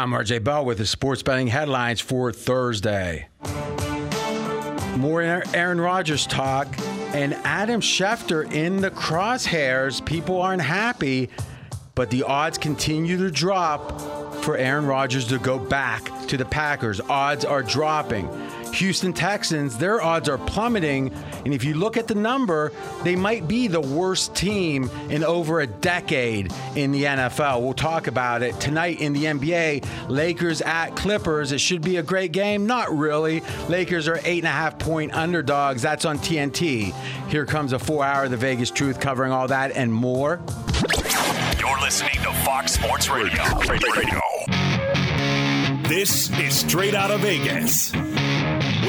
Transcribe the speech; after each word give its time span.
I'm 0.00 0.12
RJ 0.12 0.42
Bell 0.44 0.64
with 0.64 0.78
the 0.78 0.86
sports 0.86 1.22
betting 1.22 1.48
headlines 1.48 2.00
for 2.00 2.32
Thursday. 2.32 3.28
More 4.96 5.20
Aaron 5.20 5.78
Rodgers 5.78 6.26
talk 6.26 6.74
and 7.14 7.34
Adam 7.44 7.82
Schefter 7.82 8.50
in 8.50 8.80
the 8.80 8.90
crosshairs. 8.90 10.02
People 10.02 10.40
aren't 10.40 10.62
happy, 10.62 11.28
but 11.94 12.08
the 12.08 12.22
odds 12.22 12.56
continue 12.56 13.18
to 13.18 13.30
drop 13.30 14.00
for 14.42 14.56
Aaron 14.56 14.86
Rodgers 14.86 15.28
to 15.28 15.38
go 15.38 15.58
back 15.58 16.10
to 16.28 16.38
the 16.38 16.46
Packers. 16.46 17.02
Odds 17.02 17.44
are 17.44 17.62
dropping. 17.62 18.26
Houston 18.74 19.12
Texans, 19.12 19.78
their 19.78 20.02
odds 20.02 20.28
are 20.28 20.38
plummeting. 20.38 21.12
And 21.44 21.54
if 21.54 21.64
you 21.64 21.74
look 21.74 21.96
at 21.96 22.06
the 22.06 22.14
number, 22.14 22.72
they 23.02 23.16
might 23.16 23.48
be 23.48 23.68
the 23.68 23.80
worst 23.80 24.34
team 24.34 24.90
in 25.08 25.24
over 25.24 25.60
a 25.60 25.66
decade 25.66 26.52
in 26.76 26.92
the 26.92 27.04
NFL. 27.04 27.62
We'll 27.62 27.72
talk 27.74 28.06
about 28.06 28.42
it 28.42 28.58
tonight 28.60 29.00
in 29.00 29.12
the 29.12 29.24
NBA. 29.24 29.86
Lakers 30.08 30.60
at 30.62 30.96
Clippers. 30.96 31.52
It 31.52 31.60
should 31.60 31.82
be 31.82 31.96
a 31.96 32.02
great 32.02 32.32
game. 32.32 32.66
Not 32.66 32.90
really. 32.92 33.40
Lakers 33.68 34.08
are 34.08 34.20
eight 34.24 34.38
and 34.38 34.48
a 34.48 34.52
half 34.52 34.78
point 34.78 35.14
underdogs. 35.14 35.82
That's 35.82 36.04
on 36.04 36.18
TNT. 36.18 36.92
Here 37.28 37.46
comes 37.46 37.72
a 37.72 37.78
four 37.78 38.04
hour 38.04 38.24
of 38.24 38.30
The 38.30 38.36
Vegas 38.36 38.70
Truth 38.70 39.00
covering 39.00 39.32
all 39.32 39.48
that 39.48 39.72
and 39.72 39.92
more. 39.92 40.40
You're 41.58 41.80
listening 41.80 42.14
to 42.22 42.32
Fox 42.44 42.72
Sports 42.72 43.08
Radio. 43.08 43.42
Radio. 43.68 44.20
This 45.88 46.30
is 46.38 46.54
Straight 46.54 46.94
Out 46.94 47.10
of 47.10 47.20
Vegas 47.20 47.92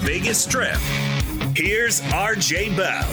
Vegas 0.00 0.42
Strip, 0.42 0.78
here's 1.54 2.00
RJ 2.00 2.74
Bell. 2.76 3.06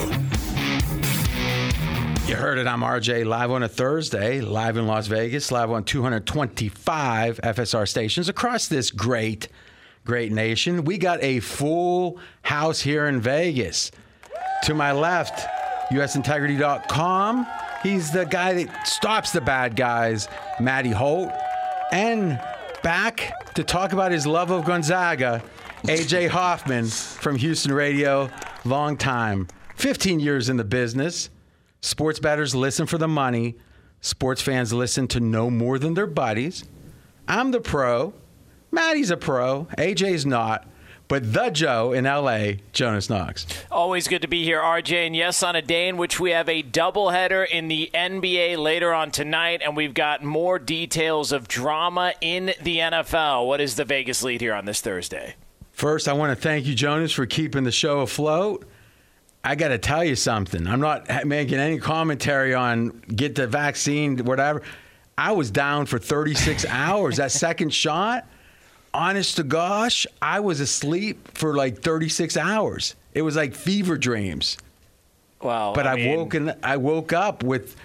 You 2.28 2.36
heard 2.36 2.58
it. 2.58 2.66
I'm 2.66 2.80
RJ, 2.82 3.26
live 3.26 3.52
on 3.52 3.64
a 3.64 3.68
Thursday, 3.68 4.40
live 4.42 4.78
in 4.78 4.88
Las 4.88 5.08
Vegas, 5.08 5.52
live 5.52 5.70
on 5.70 5.84
225 5.84 7.40
FSR 7.42 7.88
stations 7.88 8.30
across 8.30 8.68
this 8.68 8.90
great, 8.92 9.50
great 10.06 10.32
nation. 10.32 10.86
We 10.86 10.98
got 10.98 11.22
a 11.22 11.42
full 11.42 12.20
house 12.42 12.80
here 12.82 13.08
in 13.08 13.20
Vegas. 13.20 13.92
To 14.64 14.74
my 14.74 14.94
left, 14.94 15.46
usintegrity.com. 15.92 17.48
He's 17.84 18.12
the 18.12 18.26
guy 18.26 18.64
that 18.64 18.88
stops 18.88 19.32
the 19.32 19.42
bad 19.42 19.76
guys, 19.76 20.28
Matty 20.60 20.92
Holt. 20.92 21.32
And 21.92 22.40
back 22.82 23.54
to 23.56 23.64
talk 23.64 23.94
about 23.94 24.12
his 24.12 24.26
love 24.26 24.52
of 24.52 24.66
Gonzaga, 24.66 25.44
AJ 25.84 26.30
Hoffman 26.30 26.88
from 26.88 27.36
Houston 27.38 27.72
Radio, 27.72 28.30
long 28.66 28.98
time, 28.98 29.48
15 29.76 30.20
years 30.20 30.50
in 30.50 30.58
the 30.58 30.64
business. 30.64 31.30
Sports 31.82 32.20
bettors 32.20 32.56
listen 32.56 32.88
for 32.88 32.98
the 32.98 33.08
money. 33.08 33.56
Sports 34.02 34.42
fans 34.42 34.74
listen 34.74 35.08
to 35.10 35.20
no 35.20 35.50
more 35.50 35.78
than 35.78 35.94
their 35.94 36.08
buddies. 36.08 36.66
I'm 37.28 37.52
the 37.52 37.62
pro. 37.62 38.14
Maddie's 38.72 39.12
a 39.12 39.18
pro. 39.18 39.66
AJ's 39.78 40.26
not. 40.26 40.68
But 41.08 41.32
the 41.32 41.52
Joe 41.52 41.94
in 41.94 42.04
LA, 42.04 42.54
Jonas 42.74 43.10
Knox. 43.10 43.46
Always 43.72 44.10
good 44.10 44.24
to 44.24 44.28
be 44.28 44.44
here, 44.44 44.60
RJ. 44.60 45.08
And 45.08 45.16
yes, 45.16 45.42
on 45.42 45.56
a 45.56 45.62
day 45.62 45.88
in 45.88 45.96
which 45.96 46.20
we 46.20 46.32
have 46.32 46.50
a 46.50 46.62
doubleheader 46.62 47.48
in 47.48 47.70
the 47.70 47.90
NBA 47.94 48.58
later 48.58 48.94
on 48.94 49.12
tonight, 49.12 49.62
and 49.64 49.78
we've 49.78 49.94
got 49.94 50.22
more 50.22 50.60
details 50.60 51.32
of 51.32 51.48
drama 51.48 52.14
in 52.20 52.48
the 52.62 52.80
NFL. 52.80 53.48
What 53.48 53.62
is 53.62 53.76
the 53.76 53.86
Vegas 53.86 54.22
lead 54.22 54.42
here 54.42 54.54
on 54.54 54.66
this 54.66 54.82
Thursday? 54.82 55.36
First, 55.78 56.08
I 56.08 56.14
want 56.14 56.36
to 56.36 56.36
thank 56.36 56.66
you, 56.66 56.74
Jonas, 56.74 57.12
for 57.12 57.28
keeping 57.28 57.64
the 57.64 57.72
show 57.72 58.00
afloat. 58.00 58.66
I 59.44 59.54
got 59.54 59.68
to 59.68 59.78
tell 59.78 60.04
you 60.04 60.16
something. 60.16 60.66
I'm 60.66 60.80
not 60.80 61.28
making 61.28 61.60
any 61.60 61.78
commentary 61.78 62.56
on 62.56 62.90
get 63.02 63.36
the 63.36 63.46
vaccine, 63.46 64.18
whatever. 64.26 64.64
I 65.20 65.34
was 65.34 65.52
down 65.52 65.86
for 65.86 66.00
36 66.00 66.66
hours. 66.70 67.18
That 67.18 67.32
second 67.32 67.76
shot, 67.76 68.28
honest 68.92 69.36
to 69.36 69.44
gosh, 69.44 70.08
I 70.20 70.40
was 70.40 70.62
asleep 70.62 71.38
for 71.38 71.56
like 71.56 71.84
36 71.84 72.38
hours. 72.38 72.96
It 73.14 73.22
was 73.22 73.36
like 73.36 73.54
fever 73.54 74.00
dreams. 74.00 74.58
Wow. 75.44 75.74
But 75.76 75.86
I, 75.86 75.92
I 75.92 75.96
mean... 75.98 76.18
woken 76.18 76.54
I 76.64 76.78
woke 76.78 77.14
up 77.14 77.44
with 77.44 77.76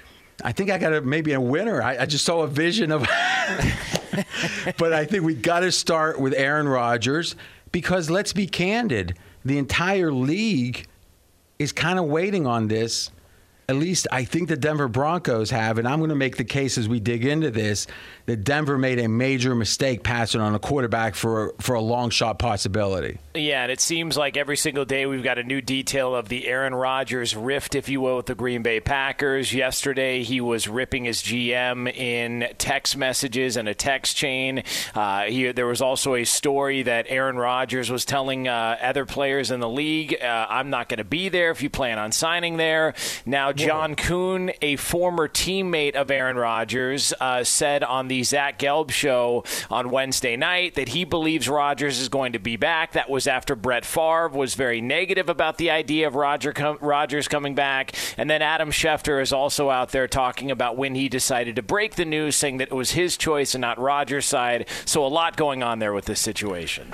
I 0.42 0.52
think 0.52 0.70
I 0.70 0.78
got 0.78 0.94
a, 0.94 1.02
maybe 1.02 1.34
a 1.34 1.40
winner. 1.40 1.82
I, 1.82 1.98
I 1.98 2.06
just 2.06 2.24
saw 2.24 2.40
a 2.40 2.48
vision 2.48 2.90
of 2.90 3.06
But 4.78 4.92
I 4.92 5.04
think 5.04 5.24
we 5.24 5.34
got 5.34 5.60
to 5.60 5.72
start 5.72 6.18
with 6.18 6.34
Aaron 6.34 6.68
Rodgers 6.68 7.36
because 7.72 8.10
let's 8.10 8.32
be 8.32 8.46
candid, 8.46 9.18
the 9.44 9.58
entire 9.58 10.12
league 10.12 10.86
is 11.58 11.72
kind 11.72 11.98
of 11.98 12.04
waiting 12.04 12.46
on 12.46 12.68
this. 12.68 13.10
At 13.68 13.76
least 13.76 14.06
I 14.10 14.24
think 14.24 14.48
the 14.48 14.56
Denver 14.56 14.88
Broncos 14.88 15.50
have, 15.50 15.78
and 15.78 15.86
I'm 15.86 15.98
going 15.98 16.10
to 16.10 16.16
make 16.16 16.36
the 16.36 16.44
case 16.44 16.76
as 16.78 16.88
we 16.88 17.00
dig 17.00 17.24
into 17.24 17.50
this 17.50 17.86
that 18.26 18.44
Denver 18.44 18.78
made 18.78 18.98
a 18.98 19.08
major 19.08 19.54
mistake 19.54 20.02
passing 20.02 20.40
on 20.40 20.54
a 20.54 20.58
quarterback 20.58 21.14
for 21.14 21.54
for 21.60 21.74
a 21.74 21.80
long 21.80 22.10
shot 22.10 22.38
possibility. 22.38 23.18
Yeah, 23.34 23.62
and 23.62 23.72
it 23.72 23.80
seems 23.80 24.16
like 24.16 24.36
every 24.36 24.56
single 24.56 24.84
day 24.84 25.06
we've 25.06 25.22
got 25.22 25.38
a 25.38 25.42
new 25.42 25.60
detail 25.60 26.14
of 26.14 26.28
the 26.28 26.46
Aaron 26.46 26.74
Rodgers 26.74 27.34
rift, 27.34 27.74
if 27.74 27.88
you 27.88 28.00
will, 28.00 28.16
with 28.16 28.26
the 28.26 28.34
Green 28.34 28.62
Bay 28.62 28.80
Packers. 28.80 29.54
Yesterday, 29.54 30.22
he 30.22 30.40
was 30.40 30.68
ripping 30.68 31.04
his 31.04 31.22
GM 31.22 31.92
in 31.92 32.48
text 32.58 32.96
messages 32.96 33.56
and 33.56 33.68
a 33.68 33.74
text 33.74 34.16
chain. 34.16 34.62
Uh, 34.94 35.22
he, 35.24 35.52
there 35.52 35.66
was 35.66 35.80
also 35.80 36.14
a 36.14 36.24
story 36.24 36.82
that 36.82 37.06
Aaron 37.08 37.36
Rodgers 37.36 37.90
was 37.90 38.04
telling 38.04 38.48
uh, 38.48 38.76
other 38.82 39.06
players 39.06 39.50
in 39.50 39.60
the 39.60 39.68
league, 39.68 40.16
uh, 40.20 40.46
"I'm 40.48 40.70
not 40.70 40.88
going 40.88 40.98
to 40.98 41.04
be 41.04 41.28
there 41.28 41.50
if 41.50 41.62
you 41.62 41.70
plan 41.70 41.98
on 41.98 42.12
signing 42.12 42.56
there." 42.56 42.94
Now, 43.24 43.51
John 43.52 43.94
Kuhn, 43.94 44.52
a 44.60 44.76
former 44.76 45.28
teammate 45.28 45.94
of 45.94 46.10
Aaron 46.10 46.36
Rodgers, 46.36 47.12
uh, 47.20 47.44
said 47.44 47.82
on 47.82 48.08
the 48.08 48.22
Zach 48.22 48.58
Gelb 48.58 48.90
show 48.90 49.44
on 49.70 49.90
Wednesday 49.90 50.36
night 50.36 50.74
that 50.74 50.90
he 50.90 51.04
believes 51.04 51.48
Rodgers 51.48 51.98
is 51.98 52.08
going 52.08 52.32
to 52.32 52.38
be 52.38 52.56
back. 52.56 52.92
That 52.92 53.10
was 53.10 53.26
after 53.26 53.54
Brett 53.54 53.84
Favre 53.84 54.28
was 54.28 54.54
very 54.54 54.80
negative 54.80 55.28
about 55.28 55.58
the 55.58 55.70
idea 55.70 56.06
of 56.06 56.14
Roger 56.14 56.52
com- 56.52 56.78
Rodgers 56.80 57.28
coming 57.28 57.54
back. 57.54 57.92
And 58.16 58.28
then 58.28 58.42
Adam 58.42 58.70
Schefter 58.70 59.20
is 59.20 59.32
also 59.32 59.70
out 59.70 59.90
there 59.90 60.08
talking 60.08 60.50
about 60.50 60.76
when 60.76 60.94
he 60.94 61.08
decided 61.08 61.56
to 61.56 61.62
break 61.62 61.94
the 61.94 62.04
news, 62.04 62.36
saying 62.36 62.58
that 62.58 62.68
it 62.68 62.74
was 62.74 62.92
his 62.92 63.16
choice 63.16 63.54
and 63.54 63.60
not 63.60 63.78
Rodgers' 63.78 64.26
side. 64.26 64.68
So 64.84 65.04
a 65.04 65.08
lot 65.08 65.36
going 65.36 65.62
on 65.62 65.78
there 65.78 65.92
with 65.92 66.04
this 66.06 66.20
situation. 66.20 66.92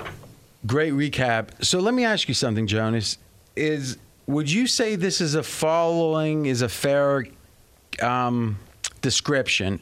Great 0.65 0.93
recap. 0.93 1.63
So 1.63 1.79
let 1.79 1.93
me 1.93 2.05
ask 2.05 2.27
you 2.27 2.33
something, 2.33 2.67
Jonas. 2.67 3.17
Is 3.55 3.97
would 4.29 4.51
you 4.51 4.67
say 4.67 4.95
this 4.95 5.21
is 5.21 5.33
a 5.33 5.41
following 5.41 6.45
is 6.45 6.61
a 6.61 6.69
fair 6.69 7.25
um, 7.99 8.59
description 9.01 9.81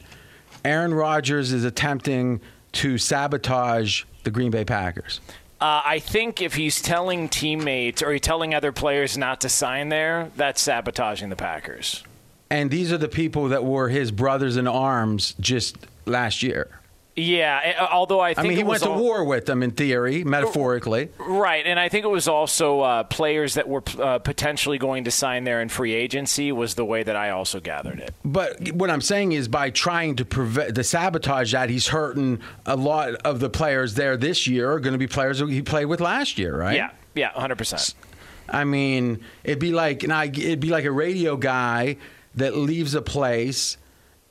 Aaron 0.64 0.92
Rodgers 0.92 1.52
is 1.52 1.64
attempting 1.64 2.40
to 2.72 2.98
sabotage 2.98 4.04
the 4.24 4.30
Green 4.30 4.50
Bay 4.50 4.64
Packers? 4.64 5.20
Uh, 5.60 5.82
I 5.84 5.98
think 5.98 6.40
if 6.40 6.54
he's 6.54 6.80
telling 6.80 7.28
teammates 7.28 8.02
or 8.02 8.12
he's 8.12 8.22
telling 8.22 8.54
other 8.54 8.72
players 8.72 9.18
not 9.18 9.40
to 9.42 9.48
sign 9.48 9.88
there, 9.88 10.30
that's 10.36 10.60
sabotaging 10.60 11.28
the 11.28 11.36
Packers. 11.36 12.02
And 12.50 12.70
these 12.70 12.92
are 12.92 12.98
the 12.98 13.08
people 13.08 13.48
that 13.48 13.64
were 13.64 13.88
his 13.88 14.10
brothers 14.10 14.56
in 14.56 14.66
arms 14.66 15.34
just 15.40 15.76
last 16.06 16.42
year. 16.42 16.77
Yeah, 17.18 17.88
although 17.90 18.20
I 18.20 18.34
think 18.34 18.46
I 18.46 18.48
mean, 18.48 18.58
he 18.58 18.62
went 18.62 18.84
to 18.84 18.90
war 18.90 19.24
with 19.24 19.46
them 19.46 19.64
in 19.64 19.72
theory, 19.72 20.22
metaphorically. 20.22 21.08
Right, 21.18 21.66
and 21.66 21.78
I 21.78 21.88
think 21.88 22.04
it 22.04 22.08
was 22.08 22.28
also 22.28 22.80
uh, 22.80 23.02
players 23.02 23.54
that 23.54 23.68
were 23.68 23.82
uh, 23.98 24.20
potentially 24.20 24.78
going 24.78 25.02
to 25.02 25.10
sign 25.10 25.42
there 25.42 25.60
in 25.60 25.68
free 25.68 25.94
agency 25.94 26.52
was 26.52 26.76
the 26.76 26.84
way 26.84 27.02
that 27.02 27.16
I 27.16 27.30
also 27.30 27.58
gathered 27.58 27.98
it. 27.98 28.14
But 28.24 28.70
what 28.70 28.88
I'm 28.88 29.00
saying 29.00 29.32
is, 29.32 29.48
by 29.48 29.70
trying 29.70 30.14
to 30.16 30.24
prevent 30.24 30.76
the 30.76 30.84
sabotage 30.84 31.50
that, 31.52 31.70
he's 31.70 31.88
hurting 31.88 32.40
a 32.64 32.76
lot 32.76 33.14
of 33.24 33.40
the 33.40 33.50
players 33.50 33.94
there 33.94 34.16
this 34.16 34.46
year 34.46 34.70
are 34.70 34.78
going 34.78 34.92
to 34.92 34.98
be 34.98 35.08
players 35.08 35.40
he 35.40 35.60
played 35.60 35.86
with 35.86 36.00
last 36.00 36.38
year, 36.38 36.56
right? 36.56 36.76
Yeah, 36.76 36.90
yeah, 37.16 37.32
100. 37.32 37.58
percent 37.58 37.94
I 38.48 38.62
mean, 38.62 39.24
it'd 39.42 39.58
be 39.58 39.72
like, 39.72 40.04
and 40.04 40.12
I, 40.12 40.26
it'd 40.26 40.60
be 40.60 40.70
like 40.70 40.84
a 40.84 40.92
radio 40.92 41.36
guy 41.36 41.96
that 42.36 42.56
leaves 42.56 42.94
a 42.94 43.02
place 43.02 43.76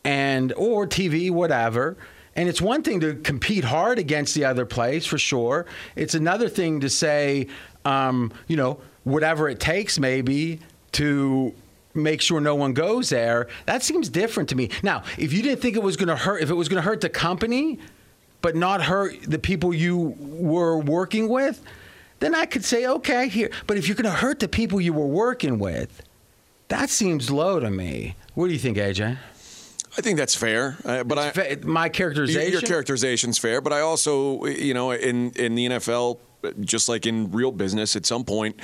and 0.06 0.54
or 0.54 0.88
TV, 0.88 1.30
whatever 1.30 1.98
and 2.38 2.48
it's 2.48 2.62
one 2.62 2.84
thing 2.84 3.00
to 3.00 3.16
compete 3.16 3.64
hard 3.64 3.98
against 3.98 4.36
the 4.36 4.46
other 4.46 4.66
place 4.66 5.06
for 5.06 5.18
sure. 5.18 5.66
It's 5.96 6.14
another 6.14 6.48
thing 6.48 6.80
to 6.82 6.90
say, 6.90 7.48
um, 7.84 8.32
you 8.48 8.56
know, 8.56 8.80
whatever 9.04 9.50
it 9.50 9.60
takes 9.60 10.00
maybe 10.00 10.60
to 10.94 11.54
make 11.96 12.22
sure 12.22 12.40
no 12.40 12.54
one 12.54 12.74
goes 12.74 13.10
there. 13.10 13.48
That 13.66 13.82
seems 13.82 14.08
different 14.08 14.50
to 14.50 14.56
me. 14.56 14.70
Now, 14.84 15.04
if 15.18 15.34
you 15.34 15.42
didn't 15.42 15.62
think 15.62 15.76
it 15.76 15.82
was 15.82 15.98
going 15.98 16.10
to 16.10 16.16
hurt, 16.16 16.44
if 16.44 16.52
it 16.52 16.54
was 16.54 16.70
going 16.70 16.82
to 16.82 16.88
hurt 16.88 17.02
the 17.02 17.10
company, 17.10 17.80
but 18.42 18.56
not 18.56 18.84
hurt 18.84 19.20
the 19.24 19.40
people 19.40 19.74
you 19.74 20.16
were 20.20 20.78
working 20.78 21.28
with, 21.28 21.64
then 22.20 22.36
I 22.36 22.46
could 22.46 22.64
say, 22.64 22.86
okay, 22.86 23.30
here. 23.30 23.50
But 23.66 23.78
if 23.78 23.88
you're 23.88 23.96
going 23.96 24.06
to 24.06 24.12
hurt 24.12 24.40
the 24.40 24.48
people 24.48 24.80
you 24.80 24.94
were 24.94 25.08
working 25.08 25.58
with, 25.58 26.04
that 26.68 26.92
seems 26.92 27.32
low 27.32 27.60
to 27.60 27.72
me. 27.72 28.16
What 28.36 28.48
do 28.48 28.54
you 28.54 28.60
think, 28.60 28.78
AJ? 28.78 29.18
I 29.98 30.02
think 30.02 30.18
that's 30.18 30.36
fair, 30.36 30.78
uh, 30.86 31.04
but 31.04 31.18
I 31.18 31.32
Fa- 31.32 31.58
My 31.64 31.90
characterization. 31.90 32.52
your 32.52 32.62
characterization's 32.62 33.38
fair. 33.40 33.62
But 33.62 33.74
I 33.74 33.82
also, 33.82 34.46
you 34.46 34.74
know, 34.74 34.92
in 34.92 35.32
in 35.32 35.56
the 35.56 35.68
NFL, 35.70 36.20
just 36.62 36.88
like 36.88 37.06
in 37.06 37.32
real 37.32 37.52
business, 37.52 37.96
at 37.96 38.06
some 38.06 38.24
point. 38.24 38.60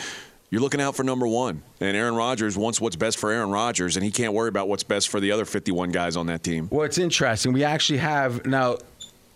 You're 0.50 0.62
looking 0.62 0.82
out 0.82 0.96
for 0.96 1.04
number 1.04 1.28
one. 1.28 1.64
And 1.82 1.98
Aaron 1.98 2.14
Rodgers 2.14 2.56
wants 2.56 2.80
what's 2.80 2.96
best 2.96 3.18
for 3.18 3.32
Aaron 3.32 3.50
Rodgers, 3.50 3.96
and 3.98 4.06
he 4.06 4.12
can't 4.12 4.34
worry 4.34 4.50
about 4.50 4.68
what's 4.70 4.84
best 4.84 5.10
for 5.10 5.20
the 5.20 5.32
other 5.32 5.46
51 5.46 5.90
guys 5.90 6.16
on 6.16 6.28
that 6.28 6.44
team. 6.44 6.68
Well, 6.72 6.86
it's 6.86 7.00
interesting. 7.00 7.54
We 7.54 7.64
actually 7.64 7.98
have 7.98 8.46
now. 8.46 8.78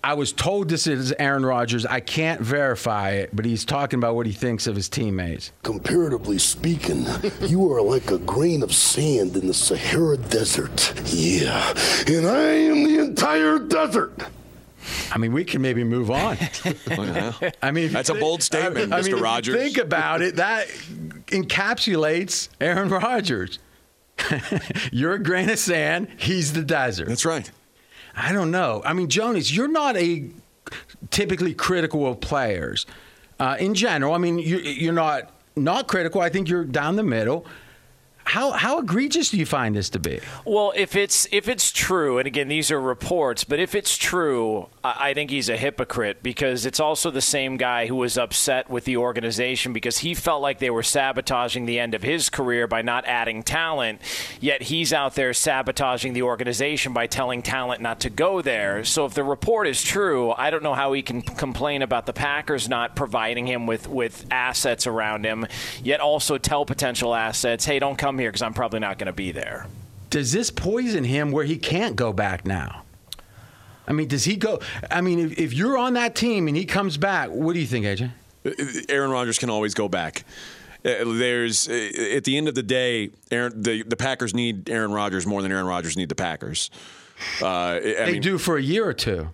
I 0.04 0.14
was 0.14 0.32
told 0.32 0.70
this 0.70 0.88
is 0.88 1.12
Aaron 1.20 1.46
Rodgers. 1.46 1.86
I 1.86 2.00
can't 2.00 2.40
verify 2.40 3.12
it, 3.12 3.36
but 3.36 3.46
he's 3.46 3.66
talking 3.66 4.00
about 4.00 4.16
what 4.16 4.26
he 4.26 4.32
thinks 4.32 4.68
of 4.68 4.76
his 4.76 4.88
teammates. 4.88 5.52
Comparatively 5.64 6.38
speaking, 6.38 7.06
you 7.42 7.72
are 7.74 7.82
like 7.82 8.12
a 8.12 8.20
grain 8.20 8.64
of 8.64 8.74
sand 8.74 9.36
in 9.36 9.48
the 9.48 9.54
Sahara 9.54 10.18
Desert. 10.18 10.94
Yeah, 11.08 11.74
and 12.08 12.28
I 12.28 12.42
am 12.42 12.84
the 12.84 13.00
entire 13.00 13.60
desert. 13.60 14.14
I 15.12 15.18
mean, 15.18 15.34
we 15.34 15.44
can 15.44 15.62
maybe 15.62 15.84
move 15.84 16.10
on. 16.12 16.38
I 17.62 17.72
mean, 17.72 17.86
if 17.86 17.90
you 17.90 17.90
That's 17.90 18.10
a 18.10 18.14
bold 18.14 18.42
statement, 18.42 18.94
I 18.94 19.02
Mr. 19.02 19.06
mean, 19.06 19.16
if 19.16 19.22
Rogers. 19.22 19.56
Think 19.56 19.78
about 19.78 20.22
it. 20.22 20.38
That 20.38 20.68
encapsulates 21.28 22.50
Aaron 22.62 22.90
Rodgers. 22.90 23.60
You're 24.92 25.14
a 25.14 25.24
grain 25.24 25.50
of 25.50 25.60
sand. 25.60 26.08
He's 26.18 26.54
the 26.54 26.64
desert. 26.64 27.08
That's 27.08 27.26
right. 27.26 27.50
I 28.18 28.34
don't 28.34 28.50
know. 28.50 28.82
I 28.84 28.94
mean, 28.94 29.10
Jonas, 29.10 29.56
you're 29.56 29.68
not 29.68 29.96
a 29.96 30.28
typically 31.12 31.54
critical 31.54 32.08
of 32.08 32.20
players 32.20 32.86
uh, 33.40 33.56
in 33.60 33.76
general. 33.76 34.14
I 34.14 34.18
mean, 34.18 34.40
you're, 34.40 34.60
you're 34.60 34.94
not 34.94 35.32
not 35.56 35.88
critical. 35.88 36.22
I 36.22 36.30
think 36.30 36.50
you're 36.50 36.66
down 36.66 36.96
the 36.96 37.04
middle. 37.04 37.46
How 38.24 38.52
how 38.52 38.80
egregious 38.80 39.30
do 39.30 39.38
you 39.38 39.46
find 39.46 39.76
this 39.76 39.90
to 39.92 40.00
be? 40.00 40.20
Well, 40.46 40.74
if 40.76 40.96
it's 40.96 41.28
if 41.32 41.48
it's 41.48 41.72
true, 41.72 42.18
and 42.18 42.28
again, 42.28 42.48
these 42.48 42.72
are 42.72 42.82
reports, 42.82 43.44
but 43.44 43.60
if 43.60 43.76
it's 43.76 43.96
true, 43.96 44.68
I 44.98 45.14
think 45.14 45.30
he's 45.30 45.50
a 45.50 45.58
hypocrite 45.58 46.24
because 46.24 46.66
it's 46.66 46.80
also 46.80 47.12
the 47.12 47.22
same 47.22 47.58
guy 47.58 47.88
who 47.88 47.96
was 47.96 48.18
upset 48.18 48.70
with 48.70 48.86
the 48.86 48.98
organization 48.98 49.74
because 49.74 50.00
he 50.00 50.14
felt 50.14 50.42
like 50.42 50.60
they 50.60 50.70
were 50.70 50.84
sabotaging 50.84 51.66
the 51.66 51.80
end 51.80 51.94
of 51.94 52.04
his 52.04 52.30
career 52.30 52.68
by 52.68 52.82
not 52.82 53.06
adding 53.06 53.44
talent. 53.44 54.02
Yet 54.40 54.64
he's 54.64 54.94
out 54.94 55.16
there 55.16 55.34
sabotaging 55.34 56.14
the 56.14 56.22
organization 56.22 56.94
by 56.94 57.08
telling 57.08 57.42
talent 57.42 57.82
not 57.82 58.00
to 58.02 58.10
go 58.10 58.42
there. 58.42 58.84
So 58.84 59.06
if 59.06 59.14
the 59.14 59.24
report 59.24 59.68
is 59.68 59.84
true, 59.84 60.32
I 60.32 60.50
don't 60.50 60.64
know 60.64 60.74
how 60.74 60.94
he 60.94 61.02
can 61.02 61.22
complain 61.22 61.82
about 61.82 62.06
the 62.06 62.14
Packers 62.14 62.70
not 62.70 62.96
providing 62.96 63.48
him 63.48 63.68
with 63.68 63.88
with 63.88 64.26
assets 64.32 64.88
around 64.88 65.26
him. 65.26 65.48
Yet 65.84 66.00
also 66.00 66.38
tell 66.38 66.66
potential 66.66 67.14
assets, 67.14 67.66
hey, 67.66 67.80
don't 67.80 67.98
come 67.98 68.20
here 68.20 68.30
because 68.30 68.42
I'm 68.42 68.54
probably 68.54 68.80
not 68.80 68.98
going 68.98 69.08
to 69.08 69.14
be 69.14 69.32
there. 69.32 69.68
Does 70.10 70.32
this 70.32 70.52
poison 70.52 71.04
him 71.04 71.32
where 71.32 71.44
he 71.44 71.58
can't 71.58 71.96
go 71.96 72.14
back 72.14 72.46
now? 72.46 72.84
I 73.88 73.94
mean, 73.94 74.08
does 74.08 74.26
he 74.26 74.36
go? 74.36 74.60
I 74.92 75.02
mean, 75.02 75.20
if, 75.20 75.40
if 75.40 75.54
you're 75.54 75.78
on 75.78 75.94
that 75.94 76.16
team 76.16 76.48
and 76.48 76.58
he 76.58 76.66
comes 76.66 76.98
back, 76.98 77.30
what 77.30 77.54
do 77.54 77.60
you 77.60 77.68
think, 77.68 77.86
AJ? 77.86 78.12
Aaron 78.90 79.12
Rodgers 79.12 79.40
can 79.40 79.50
always 79.50 79.74
go 79.74 79.88
back. 79.88 80.24
Uh, 80.86 81.04
There's 81.06 81.68
uh, 81.68 81.74
at 82.16 82.24
the 82.24 82.38
end 82.38 82.48
of 82.48 82.56
the 82.56 82.64
day, 82.64 83.10
Aaron, 83.32 83.62
the 83.62 83.84
the 83.84 83.96
Packers 83.98 84.34
need 84.34 84.70
Aaron 84.70 84.92
Rodgers 84.92 85.26
more 85.26 85.42
than 85.42 85.52
Aaron 85.52 85.66
Rodgers 85.66 85.98
need 85.98 86.10
the 86.10 86.16
Packers. 86.16 86.70
Uh, 87.42 87.46
I 87.48 87.80
They 87.80 88.12
mean, 88.14 88.22
do 88.22 88.38
for 88.38 88.58
a 88.58 88.62
year 88.62 88.88
or 88.88 88.94
two. 88.94 89.30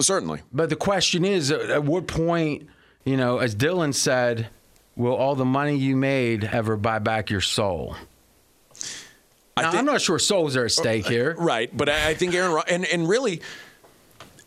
certainly. 0.00 0.40
But 0.52 0.68
the 0.70 0.76
question 0.76 1.24
is, 1.24 1.50
at 1.50 1.70
at 1.70 1.84
what 1.84 2.06
point, 2.06 2.68
you 3.04 3.16
know, 3.16 3.38
as 3.38 3.54
Dylan 3.54 3.94
said, 3.94 4.48
will 4.96 5.14
all 5.14 5.34
the 5.36 5.44
money 5.44 5.76
you 5.76 5.94
made 5.96 6.44
ever 6.44 6.76
buy 6.76 6.98
back 6.98 7.30
your 7.30 7.40
soul? 7.40 7.96
I 9.56 9.62
Now, 9.62 9.70
think- 9.70 9.78
I'm 9.80 9.86
not 9.86 10.00
sure 10.00 10.18
souls 10.18 10.56
are 10.56 10.64
at 10.64 10.72
stake 10.72 11.06
here. 11.06 11.36
Right, 11.38 11.74
but 11.74 11.88
I 11.88 12.08
I 12.10 12.14
think 12.14 12.34
Aaron 12.34 12.52
Ro- 12.52 12.62
and 12.68 12.84
and 12.84 13.08
really. 13.08 13.40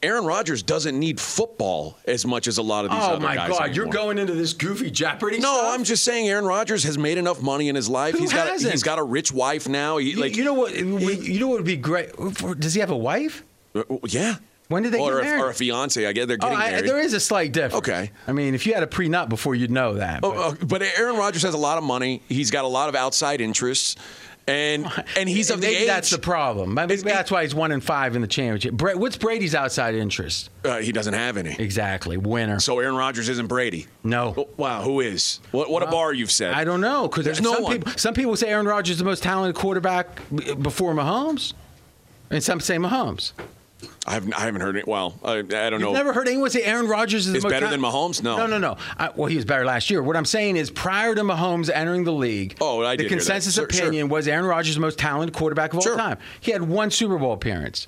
Aaron 0.04 0.26
Rodgers 0.26 0.62
doesn't 0.64 0.98
need 1.00 1.20
football 1.20 1.98
as 2.06 2.26
much 2.26 2.48
as 2.48 2.58
a 2.58 2.62
lot 2.62 2.86
of 2.86 2.92
these 2.92 3.00
Oh 3.02 3.14
other 3.14 3.20
my 3.26 3.36
guys. 3.36 3.50
God, 3.58 3.76
you're 3.76 3.86
going 3.88 4.18
into 4.18 4.34
this 4.34 4.54
goofy 4.54 4.92
Jeopardy 4.92 5.40
No, 5.40 5.54
stuff? 5.58 5.74
I'm 5.74 5.84
just 5.84 6.04
saying 6.04 6.28
Aaron 6.30 6.46
Rodgers 6.46 6.84
has 6.84 6.98
made 6.98 7.18
enough 7.18 7.42
money 7.42 7.68
in 7.70 7.76
his 7.76 7.90
life. 7.90 8.14
Who 8.14 8.20
he's 8.22 8.32
got 8.34 8.48
hasn't? 8.48 8.72
he's 8.72 8.84
got 8.84 9.00
a 9.00 9.04
rich 9.04 9.32
wife 9.32 9.68
now. 9.68 9.98
He, 9.98 10.12
You, 10.12 10.20
like 10.20 10.36
you 10.36 10.44
know 10.44 10.54
what? 10.54 10.76
You 10.76 11.40
know 11.40 11.48
what 11.48 11.58
would 11.58 11.66
be 11.66 11.76
great? 11.78 12.12
Does 12.60 12.74
he 12.74 12.80
have 12.80 12.92
a 12.92 12.98
wife? 12.98 13.44
uh, 13.76 13.84
yeah. 14.08 14.36
When 14.70 14.84
did 14.84 14.92
they 14.92 15.00
or 15.00 15.12
get 15.14 15.20
a, 15.20 15.24
married? 15.24 15.42
Or 15.44 15.50
a 15.50 15.54
fiance. 15.54 16.06
I 16.06 16.12
guess 16.12 16.28
they're 16.28 16.36
Oh, 16.42 16.48
getting 16.50 16.58
I, 16.58 16.72
married. 16.72 16.90
there 16.90 17.00
is 17.00 17.14
a 17.14 17.22
slight 17.22 17.54
difference. 17.54 17.76
Okay. 17.88 18.12
I 18.28 18.34
mean, 18.34 18.54
if 18.54 18.66
you 18.68 18.74
had 18.74 18.84
a 18.84 18.88
prenup 18.88 19.30
before, 19.30 19.56
you'd 19.56 19.72
know 19.72 19.94
that. 19.94 20.20
Oh, 20.24 20.34
but- 20.34 20.62
uh, 20.62 20.66
but 20.66 20.82
Aaron 21.00 21.16
Rodgers 21.16 21.44
has 21.44 21.54
a 21.54 21.58
lot 21.58 21.78
of 21.78 21.86
money. 21.86 22.22
He's 22.28 22.52
got 22.52 22.66
a 22.66 22.68
lot 22.68 22.90
of 22.90 22.96
outside 22.96 23.40
interests, 23.40 23.96
and 24.48 24.88
and 25.18 25.28
he's 25.28 25.50
of 25.52 25.60
the 25.62 25.68
Maybe 25.68 25.82
age. 25.82 25.88
that's 25.88 26.10
the 26.10 26.18
problem. 26.18 26.74
Maybe 26.74 26.94
It's- 26.94 27.04
that's 27.14 27.30
why 27.30 27.44
he's 27.44 27.54
one 27.54 27.72
and 27.72 27.84
five 27.84 28.16
in 28.16 28.22
the 28.22 28.28
championship. 28.28 28.74
Bra- 28.74 28.96
What's 28.96 29.18
Brady's 29.18 29.54
outside 29.54 29.94
interest? 29.96 30.50
uh, 30.64 30.78
he 30.78 30.92
doesn't 30.92 31.14
have 31.14 31.38
any. 31.38 31.56
Exactly, 31.60 32.18
winner. 32.18 32.60
So 32.60 32.80
Aaron 32.80 32.96
Rodgers 32.96 33.28
isn't 33.30 33.48
Brady. 33.48 33.88
No. 34.04 34.34
Oh, 34.38 34.48
Wow, 34.58 34.82
who 34.82 35.02
is? 35.02 35.40
What, 35.52 35.70
what 35.70 35.84
a 35.84 35.88
bar 35.88 36.14
you've 36.14 36.32
set. 36.32 36.54
I 36.56 36.64
don't 36.64 36.82
know 36.82 37.08
because 37.08 37.26
There's 37.26 37.42
no 37.42 37.54
some 37.56 37.64
one. 37.64 37.74
people 37.78 37.94
some 37.98 38.14
people 38.14 38.36
say 38.36 38.48
Aaron 38.50 38.66
Rodgers 38.68 38.94
is 38.94 39.00
the 39.00 39.06
most 39.06 39.24
talented 39.24 39.56
quarterback 39.56 40.22
before 40.62 40.94
Mahomes, 40.94 41.54
and 42.30 42.44
some 42.44 42.60
say 42.60 42.78
Mahomes. 42.78 43.34
I 44.08 44.14
haven't, 44.14 44.34
I 44.34 44.42
haven't 44.42 44.62
heard 44.62 44.76
it. 44.78 44.88
Well, 44.88 45.20
I, 45.24 45.38
I 45.38 45.42
don't 45.44 45.74
You've 45.74 45.82
know. 45.82 45.94
never 45.94 46.12
heard 46.14 46.28
anyone 46.28 46.50
say 46.50 46.64
Aaron 46.64 46.88
Rodgers 46.88 47.28
is, 47.28 47.36
Is 47.36 47.44
better 47.44 47.68
than 47.68 47.80
Mahomes? 47.82 48.24
No. 48.24 48.38
no, 48.38 48.48
no, 48.48 48.58
no. 48.58 48.78
I, 48.98 49.10
well, 49.16 49.28
he 49.28 49.36
was 49.36 49.46
better 49.46 49.66
last 49.66 49.90
year. 49.90 50.02
What 50.02 50.16
I'm 50.16 50.26
saying 50.26 50.56
is, 50.58 50.72
prior 50.72 51.14
to 51.14 51.22
Mahomes 51.22 51.70
entering 51.72 52.04
the 52.04 52.12
league, 52.14 52.58
Oh, 52.60 52.84
I 52.84 52.96
the 52.96 53.04
did 53.04 53.04
hear 53.04 53.10
that. 53.10 53.16
consensus 53.26 53.54
Sure, 53.56 53.68
sure. 53.70 53.82
opinion 53.86 54.10
was 54.10 54.28
Aaron 54.28 54.46
Rodgers 54.46 54.76
the 54.76 54.82
most 54.82 54.98
talented 54.98 55.36
quarterback 55.36 55.74
of 55.74 55.84
Sure. 55.84 55.92
all 55.94 55.98
time. 56.00 56.18
He 56.40 56.52
had 56.52 56.64
one 56.64 56.90
Super 56.90 57.18
Bowl 57.20 57.34
appearance. 57.34 57.88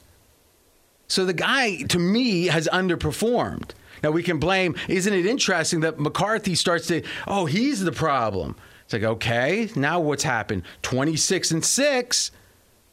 So 1.07 1.25
the 1.25 1.33
guy, 1.33 1.81
to 1.83 1.97
me, 1.97 2.45
has 2.47 2.67
underperformed. 2.71 3.71
Now 4.03 4.11
we 4.11 4.21
can 4.21 4.37
blame. 4.39 4.75
Isn't 4.87 5.13
it 5.13 5.25
interesting 5.25 5.79
that 5.81 5.99
McCarthy 5.99 6.53
starts 6.55 6.87
to? 6.87 7.01
Oh, 7.27 7.45
he's 7.47 7.81
the 7.83 7.91
problem. 7.91 8.55
It's 8.83 8.93
like 8.93 9.03
okay, 9.03 9.69
now 9.75 9.99
what's 9.99 10.23
happened? 10.23 10.63
Twenty 10.81 11.15
six 11.15 11.51
and 11.51 11.63
six, 11.65 12.31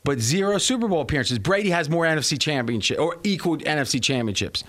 but 0.07 0.21
zero 0.21 0.57
Super 0.57 0.87
Bowl 0.87 1.01
appearances. 1.01 1.41
Brady 1.41 1.71
has 1.71 1.91
more 1.91 2.07
NFC 2.07 2.41
championship 2.41 2.99
or 2.99 3.19
equal 3.25 3.59
NFC 3.59 4.01
championships, 4.01 4.63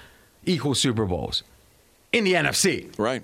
equal 0.48 0.74
Super 0.74 1.06
Bowls 1.06 1.44
in 2.12 2.24
the 2.24 2.34
NFC. 2.34 2.92
Right. 2.98 3.22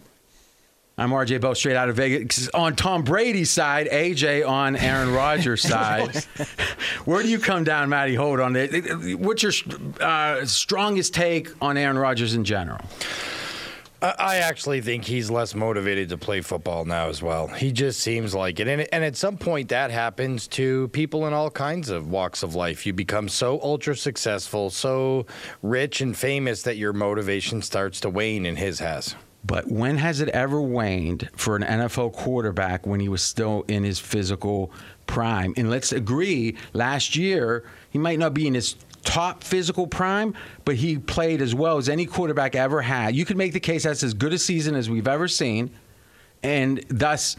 I'm 0.96 1.10
RJ 1.10 1.42
Bell, 1.42 1.56
straight 1.56 1.76
out 1.76 1.90
of 1.90 1.96
Vegas. 1.96 2.50
On 2.50 2.76
Tom 2.76 3.04
Brady's 3.04 3.50
side, 3.50 3.88
AJ 3.88 4.48
on 4.48 4.76
Aaron 4.76 5.12
Rodgers' 5.12 5.62
side. 5.68 6.24
Where 7.06 7.24
do 7.24 7.30
you 7.30 7.40
come 7.40 7.64
down, 7.64 7.90
Matty 7.90 8.14
Holt, 8.14 8.40
on 8.40 8.56
it? 8.56 9.20
What's 9.20 9.42
your 9.42 9.54
uh, 10.00 10.46
strongest 10.46 11.16
take 11.16 11.50
on 11.64 11.78
Aaron 11.78 11.98
Rodgers 11.98 12.36
in 12.36 12.44
general? 12.44 12.80
I 14.04 14.38
actually 14.38 14.82
think 14.82 15.06
he's 15.06 15.32
less 15.32 15.56
motivated 15.56 16.10
to 16.10 16.18
play 16.18 16.42
football 16.42 16.84
now 16.84 17.08
as 17.08 17.22
well. 17.22 17.48
He 17.48 17.72
just 17.72 18.02
seems 18.02 18.36
like 18.36 18.60
it. 18.60 18.68
And, 18.68 18.86
and 18.92 19.04
at 19.04 19.16
some 19.16 19.38
point, 19.38 19.70
that 19.70 19.92
happens 19.92 20.46
to 20.50 20.90
people 20.90 21.26
in 21.26 21.32
all 21.32 21.50
kinds 21.50 21.90
of 21.90 22.10
walks 22.10 22.44
of 22.44 22.54
life. 22.54 22.86
You 22.86 22.92
become 22.92 23.30
so 23.30 23.62
ultra 23.62 23.96
successful, 23.96 24.70
so 24.70 25.26
rich 25.62 26.02
and 26.02 26.18
famous 26.18 26.64
that 26.64 26.76
your 26.76 26.92
motivation 26.92 27.62
starts 27.62 28.02
to 28.02 28.10
wane, 28.10 28.46
and 28.46 28.58
his 28.58 28.80
has. 28.80 29.16
But 29.46 29.72
when 29.72 29.98
has 29.98 30.20
it 30.20 30.30
ever 30.30 30.62
waned 30.62 31.30
for 31.36 31.56
an 31.56 31.64
NFL 31.64 32.14
quarterback 32.14 32.86
when 32.86 33.00
he 33.00 33.08
was 33.08 33.22
still 33.22 33.64
in 33.70 33.84
his 33.84 34.00
physical 34.00 34.72
prime? 35.08 35.54
And 35.56 35.70
let's 35.70 35.94
agree, 35.94 36.58
last 36.74 37.16
year, 37.16 37.64
he 37.90 38.00
might 38.00 38.20
not 38.20 38.34
be 38.34 38.48
in 38.48 38.54
his 38.54 38.76
top 39.04 39.44
physical 39.44 39.88
prime, 39.88 40.34
but 40.66 40.76
he 40.76 40.98
played 40.98 41.42
as 41.42 41.54
well 41.54 41.78
as 41.78 41.90
any 41.90 42.06
quarterback 42.06 42.56
ever 42.56 42.82
had. 42.82 43.16
You 43.16 43.26
could 43.26 43.38
make 43.38 43.54
the 43.54 43.60
case 43.60 43.84
that's 43.84 44.04
as 44.04 44.14
good 44.14 44.34
a 44.34 44.38
season 44.38 44.76
as 44.76 44.90
we've 44.90 45.08
ever 45.08 45.28
seen. 45.28 45.72
And 46.42 46.84
thus, 46.90 47.36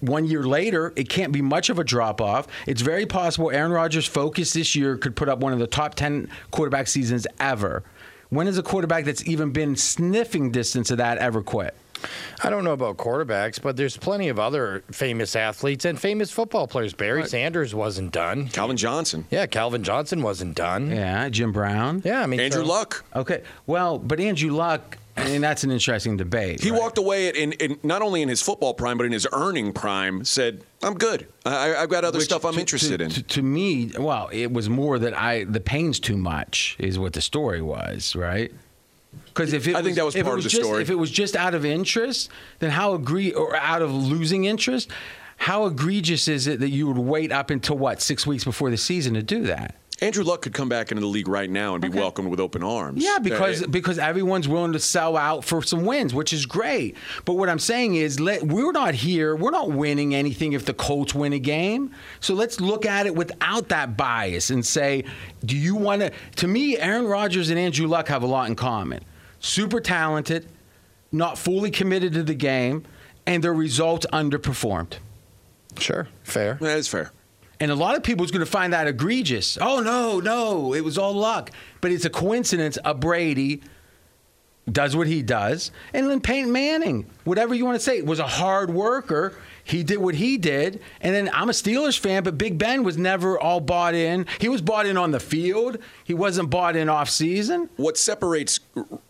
one 0.00 0.24
year 0.24 0.42
later, 0.42 0.92
it 0.96 1.08
can't 1.08 1.32
be 1.32 1.42
much 1.42 1.70
of 1.70 1.78
a 1.78 1.84
drop 1.84 2.20
off. 2.20 2.48
It's 2.66 2.82
very 2.82 3.06
possible 3.06 3.50
Aaron 3.50 3.72
Rodgers' 3.72 4.06
focus 4.06 4.52
this 4.52 4.74
year 4.74 4.96
could 4.96 5.14
put 5.14 5.28
up 5.28 5.38
one 5.40 5.52
of 5.52 5.58
the 5.58 5.66
top 5.66 5.94
10 5.94 6.28
quarterback 6.50 6.88
seasons 6.88 7.26
ever. 7.38 7.84
When 8.30 8.46
has 8.46 8.58
a 8.58 8.62
quarterback 8.62 9.04
that's 9.04 9.26
even 9.26 9.50
been 9.52 9.76
sniffing 9.76 10.50
distance 10.50 10.90
of 10.90 10.98
that 10.98 11.18
ever 11.18 11.42
quit? 11.42 11.74
I 12.42 12.50
don't 12.50 12.64
know 12.64 12.72
about 12.72 12.96
quarterbacks, 12.96 13.60
but 13.60 13.76
there's 13.76 13.96
plenty 13.96 14.28
of 14.28 14.38
other 14.38 14.82
famous 14.90 15.36
athletes 15.36 15.84
and 15.84 15.98
famous 16.00 16.30
football 16.30 16.66
players. 16.66 16.92
Barry 16.94 17.24
Sanders 17.26 17.74
wasn't 17.74 18.12
done. 18.12 18.48
Calvin 18.48 18.76
Johnson. 18.76 19.26
Yeah, 19.30 19.46
Calvin 19.46 19.82
Johnson 19.84 20.22
wasn't 20.22 20.54
done. 20.56 20.90
Yeah, 20.90 21.28
Jim 21.28 21.52
Brown. 21.52 22.02
Yeah, 22.04 22.22
I 22.22 22.26
mean 22.26 22.40
Andrew 22.40 22.62
so- 22.62 22.68
Luck. 22.68 23.04
Okay, 23.14 23.42
well, 23.66 23.98
but 23.98 24.18
Andrew 24.20 24.50
Luck, 24.52 24.98
and 25.16 25.42
that's 25.42 25.62
an 25.62 25.70
interesting 25.70 26.16
debate. 26.16 26.62
He 26.62 26.70
right? 26.70 26.80
walked 26.80 26.96
away 26.98 27.28
in, 27.28 27.52
in 27.52 27.78
not 27.82 28.00
only 28.02 28.22
in 28.22 28.28
his 28.28 28.40
football 28.42 28.72
prime, 28.74 28.96
but 28.96 29.04
in 29.06 29.12
his 29.12 29.26
earning 29.32 29.72
prime. 29.72 30.24
Said, 30.24 30.64
"I'm 30.82 30.94
good. 30.94 31.26
I, 31.44 31.74
I've 31.76 31.90
got 31.90 32.04
other 32.04 32.18
Which 32.18 32.24
stuff 32.26 32.44
I'm 32.44 32.54
to- 32.54 32.60
interested 32.60 32.98
to, 32.98 33.04
in." 33.04 33.10
To, 33.10 33.22
to 33.22 33.42
me, 33.42 33.92
well, 33.98 34.28
it 34.32 34.50
was 34.52 34.68
more 34.70 34.98
that 34.98 35.16
I 35.18 35.44
the 35.44 35.60
pain's 35.60 36.00
too 36.00 36.16
much 36.16 36.76
is 36.78 36.98
what 36.98 37.12
the 37.12 37.20
story 37.20 37.60
was, 37.62 38.16
right? 38.16 38.50
Because 39.34 39.52
if 39.52 39.66
it 39.66 39.76
I 39.76 39.82
think 39.82 39.96
that 39.96 40.04
was 40.04 40.14
part 40.14 40.26
it 40.26 40.30
of 40.30 40.42
the 40.44 40.48
just, 40.50 40.62
story. 40.62 40.82
If 40.82 40.90
it 40.90 40.94
was 40.98 41.10
just 41.10 41.36
out 41.36 41.54
of 41.54 41.64
interest, 41.64 42.30
then 42.58 42.70
how 42.70 42.94
agree 42.94 43.32
or 43.32 43.56
out 43.56 43.82
of 43.82 43.92
losing 43.92 44.44
interest, 44.44 44.90
how 45.38 45.66
egregious 45.66 46.28
is 46.28 46.46
it 46.46 46.60
that 46.60 46.68
you 46.68 46.86
would 46.86 46.98
wait 46.98 47.32
up 47.32 47.50
until 47.50 47.78
what 47.78 48.00
six 48.02 48.26
weeks 48.26 48.44
before 48.44 48.70
the 48.70 48.76
season 48.76 49.14
to 49.14 49.22
do 49.22 49.42
that? 49.44 49.76
Andrew 50.00 50.24
Luck 50.24 50.42
could 50.42 50.52
come 50.52 50.68
back 50.68 50.90
into 50.90 51.00
the 51.00 51.06
league 51.06 51.28
right 51.28 51.48
now 51.48 51.74
and 51.74 51.80
be 51.80 51.88
welcomed 51.88 52.28
with 52.28 52.40
open 52.40 52.64
arms. 52.64 53.04
Yeah, 53.04 53.20
because 53.20 53.62
Uh, 53.62 53.66
because 53.68 54.00
everyone's 54.00 54.48
willing 54.48 54.72
to 54.72 54.80
sell 54.80 55.16
out 55.16 55.44
for 55.44 55.62
some 55.62 55.84
wins, 55.84 56.12
which 56.12 56.32
is 56.32 56.44
great. 56.44 56.96
But 57.24 57.34
what 57.34 57.48
I'm 57.48 57.60
saying 57.60 57.94
is, 57.94 58.18
let, 58.18 58.42
we're 58.42 58.72
not 58.72 58.94
here. 58.94 59.36
We're 59.36 59.52
not 59.52 59.70
winning 59.70 60.12
anything 60.12 60.54
if 60.54 60.64
the 60.64 60.74
Colts 60.74 61.14
win 61.14 61.32
a 61.32 61.38
game. 61.38 61.92
So 62.18 62.34
let's 62.34 62.60
look 62.60 62.84
at 62.84 63.06
it 63.06 63.14
without 63.14 63.68
that 63.68 63.96
bias 63.96 64.50
and 64.50 64.66
say, 64.66 65.04
do 65.44 65.56
you 65.56 65.76
want 65.76 66.02
to? 66.02 66.10
To 66.36 66.48
me, 66.48 66.76
Aaron 66.78 67.06
Rodgers 67.06 67.50
and 67.50 67.58
Andrew 67.58 67.86
Luck 67.86 68.08
have 68.08 68.24
a 68.24 68.26
lot 68.26 68.48
in 68.48 68.56
common. 68.56 69.04
Super 69.42 69.80
talented, 69.80 70.48
not 71.10 71.36
fully 71.36 71.70
committed 71.70 72.12
to 72.14 72.22
the 72.22 72.34
game, 72.34 72.84
and 73.26 73.42
their 73.44 73.52
results 73.52 74.06
underperformed. 74.12 74.94
Sure, 75.78 76.08
fair. 76.22 76.58
that 76.60 76.78
is 76.78 76.88
fair. 76.88 77.10
And 77.58 77.70
a 77.70 77.74
lot 77.74 77.96
of 77.96 78.02
people 78.02 78.24
is 78.24 78.30
going 78.30 78.44
to 78.44 78.50
find 78.50 78.72
that 78.72 78.86
egregious. 78.86 79.58
Oh 79.60 79.80
no, 79.80 80.20
no, 80.20 80.74
it 80.74 80.82
was 80.82 80.96
all 80.96 81.12
luck. 81.12 81.50
But 81.80 81.90
it's 81.92 82.04
a 82.04 82.10
coincidence. 82.10 82.78
A 82.84 82.94
Brady 82.94 83.62
does 84.70 84.94
what 84.94 85.08
he 85.08 85.22
does, 85.22 85.72
and 85.92 86.08
then 86.08 86.20
Peyton 86.20 86.52
Manning, 86.52 87.06
whatever 87.24 87.52
you 87.54 87.64
want 87.64 87.76
to 87.76 87.84
say, 87.84 88.00
was 88.00 88.20
a 88.20 88.26
hard 88.26 88.70
worker. 88.72 89.34
He 89.64 89.82
did 89.84 89.98
what 89.98 90.16
he 90.16 90.38
did, 90.38 90.80
and 91.00 91.14
then 91.14 91.30
I'm 91.32 91.48
a 91.48 91.52
Steelers 91.52 91.98
fan, 91.98 92.24
but 92.24 92.36
Big 92.36 92.58
Ben 92.58 92.82
was 92.82 92.98
never 92.98 93.38
all 93.38 93.60
bought 93.60 93.94
in. 93.94 94.26
He 94.40 94.48
was 94.48 94.60
bought 94.60 94.86
in 94.86 94.96
on 94.96 95.12
the 95.12 95.20
field. 95.20 95.78
He 96.04 96.14
wasn't 96.14 96.50
bought 96.50 96.76
in 96.76 96.88
off 96.88 97.08
season. 97.08 97.70
What 97.76 97.96
separates 97.96 98.60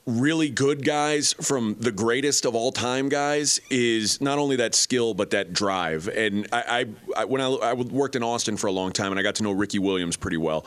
really 0.06 0.50
good 0.50 0.84
guys 0.84 1.32
from 1.34 1.76
the 1.78 1.92
greatest 1.92 2.44
of 2.44 2.54
all 2.54 2.72
time 2.72 3.08
guys 3.08 3.60
is 3.70 4.20
not 4.20 4.38
only 4.38 4.56
that 4.56 4.74
skill 4.74 5.14
but 5.14 5.30
that 5.30 5.52
drive. 5.52 6.08
And 6.08 6.46
I, 6.52 6.86
I, 7.16 7.22
I 7.22 7.24
when 7.24 7.40
I, 7.40 7.48
I 7.48 7.72
worked 7.72 8.16
in 8.16 8.22
Austin 8.22 8.56
for 8.56 8.66
a 8.66 8.72
long 8.72 8.92
time 8.92 9.12
and 9.12 9.18
I 9.18 9.22
got 9.22 9.36
to 9.36 9.42
know 9.42 9.52
Ricky 9.52 9.78
Williams 9.78 10.16
pretty 10.16 10.36
well. 10.36 10.66